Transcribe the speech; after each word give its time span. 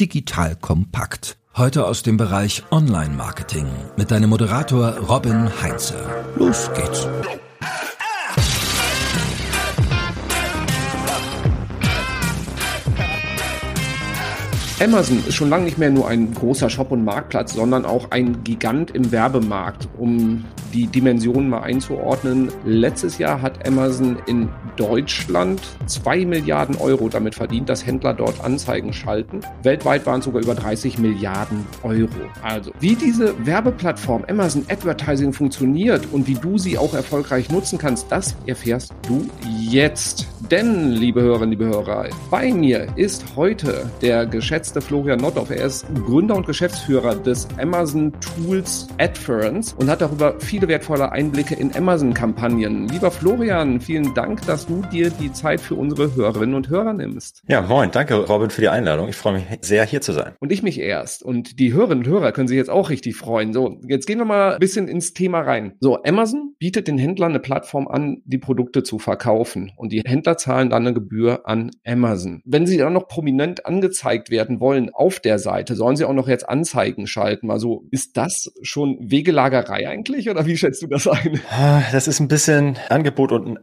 digital 0.00 0.54
kompakt. 0.54 1.36
Heute 1.56 1.86
aus 1.86 2.04
dem 2.04 2.16
Bereich 2.16 2.62
Online-Marketing 2.70 3.66
mit 3.96 4.12
deinem 4.12 4.30
Moderator 4.30 4.96
Robin 4.98 5.50
Heinze. 5.60 5.96
Los 6.36 6.70
geht's. 6.72 7.08
Amazon 14.80 15.24
ist 15.26 15.34
schon 15.34 15.50
lange 15.50 15.64
nicht 15.64 15.78
mehr 15.78 15.90
nur 15.90 16.06
ein 16.06 16.32
großer 16.32 16.70
Shop 16.70 16.92
und 16.92 17.04
Marktplatz, 17.04 17.54
sondern 17.54 17.84
auch 17.84 18.12
ein 18.12 18.44
Gigant 18.44 18.92
im 18.92 19.10
Werbemarkt. 19.10 19.88
Um 19.98 20.44
die 20.72 20.86
Dimensionen 20.86 21.48
mal 21.48 21.62
einzuordnen, 21.62 22.52
letztes 22.64 23.18
Jahr 23.18 23.42
hat 23.42 23.66
Amazon 23.66 24.18
in 24.26 24.48
Deutschland 24.78 25.60
zwei 25.86 26.24
Milliarden 26.24 26.76
Euro 26.76 27.08
damit 27.08 27.34
verdient, 27.34 27.68
dass 27.68 27.84
Händler 27.84 28.14
dort 28.14 28.42
Anzeigen 28.44 28.92
schalten. 28.92 29.40
Weltweit 29.62 30.06
waren 30.06 30.20
es 30.20 30.24
sogar 30.24 30.42
über 30.42 30.54
30 30.54 30.98
Milliarden 30.98 31.66
Euro. 31.82 32.08
Also, 32.42 32.70
wie 32.80 32.94
diese 32.94 33.34
Werbeplattform 33.44 34.24
Amazon 34.28 34.64
Advertising 34.70 35.32
funktioniert 35.32 36.06
und 36.12 36.26
wie 36.26 36.34
du 36.34 36.58
sie 36.58 36.78
auch 36.78 36.94
erfolgreich 36.94 37.50
nutzen 37.50 37.78
kannst, 37.78 38.10
das 38.10 38.36
erfährst 38.46 38.92
du 39.06 39.28
jetzt. 39.60 40.26
Denn, 40.50 40.92
liebe 40.92 41.20
Hörerinnen, 41.20 41.50
liebe 41.50 41.66
Hörer, 41.66 42.08
bei 42.30 42.52
mir 42.52 42.86
ist 42.96 43.24
heute 43.36 43.90
der 44.00 44.24
geschätzte 44.24 44.80
Florian 44.80 45.18
Nottoff. 45.18 45.50
Er 45.50 45.64
ist 45.66 45.86
Gründer 46.06 46.36
und 46.36 46.46
Geschäftsführer 46.46 47.16
des 47.16 47.48
Amazon 47.60 48.12
Tools 48.20 48.86
Adference 48.98 49.74
und 49.74 49.90
hat 49.90 50.00
darüber 50.00 50.34
viele 50.38 50.68
wertvolle 50.68 51.12
Einblicke 51.12 51.54
in 51.54 51.74
Amazon-Kampagnen. 51.74 52.88
Lieber 52.88 53.10
Florian, 53.10 53.80
vielen 53.80 54.14
Dank, 54.14 54.46
dass 54.46 54.67
du 54.68 54.82
dir 54.82 55.10
die 55.10 55.32
Zeit 55.32 55.60
für 55.60 55.74
unsere 55.74 56.14
Hörerinnen 56.14 56.54
und 56.54 56.68
Hörer 56.68 56.92
nimmst. 56.92 57.42
Ja, 57.48 57.62
moin. 57.62 57.90
Danke, 57.90 58.16
Robin, 58.16 58.50
für 58.50 58.60
die 58.60 58.68
Einladung. 58.68 59.08
Ich 59.08 59.16
freue 59.16 59.34
mich 59.34 59.44
sehr, 59.62 59.86
hier 59.86 60.02
zu 60.02 60.12
sein. 60.12 60.34
Und 60.40 60.52
ich 60.52 60.62
mich 60.62 60.78
erst. 60.78 61.22
Und 61.22 61.58
die 61.58 61.72
Hörerinnen 61.72 62.04
und 62.04 62.10
Hörer 62.10 62.32
können 62.32 62.48
sich 62.48 62.58
jetzt 62.58 62.68
auch 62.68 62.90
richtig 62.90 63.16
freuen. 63.16 63.54
So, 63.54 63.80
jetzt 63.88 64.06
gehen 64.06 64.18
wir 64.18 64.26
mal 64.26 64.54
ein 64.54 64.58
bisschen 64.58 64.86
ins 64.86 65.14
Thema 65.14 65.40
rein. 65.40 65.72
So, 65.80 66.02
Amazon 66.02 66.54
bietet 66.58 66.86
den 66.86 66.98
Händlern 66.98 67.32
eine 67.32 67.40
Plattform 67.40 67.88
an, 67.88 68.20
die 68.26 68.36
Produkte 68.36 68.82
zu 68.82 68.98
verkaufen. 68.98 69.72
Und 69.76 69.90
die 69.90 70.02
Händler 70.04 70.36
zahlen 70.36 70.68
dann 70.68 70.86
eine 70.86 70.92
Gebühr 70.92 71.46
an 71.46 71.70
Amazon. 71.86 72.42
Wenn 72.44 72.66
sie 72.66 72.76
dann 72.76 72.92
noch 72.92 73.08
prominent 73.08 73.64
angezeigt 73.64 74.30
werden 74.30 74.60
wollen 74.60 74.90
auf 74.92 75.18
der 75.18 75.38
Seite, 75.38 75.76
sollen 75.76 75.96
sie 75.96 76.04
auch 76.04 76.12
noch 76.12 76.28
jetzt 76.28 76.46
Anzeigen 76.46 77.06
schalten. 77.06 77.50
Also 77.50 77.86
ist 77.90 78.18
das 78.18 78.52
schon 78.60 78.98
Wegelagerei 79.00 79.88
eigentlich 79.88 80.28
oder 80.28 80.44
wie 80.44 80.58
schätzt 80.58 80.82
du 80.82 80.88
das 80.88 81.06
ein? 81.06 81.40
Ah, 81.50 81.82
das 81.90 82.06
ist 82.06 82.20
ein 82.20 82.28
bisschen 82.28 82.76
Angebot- 82.90 83.32
und 83.32 83.62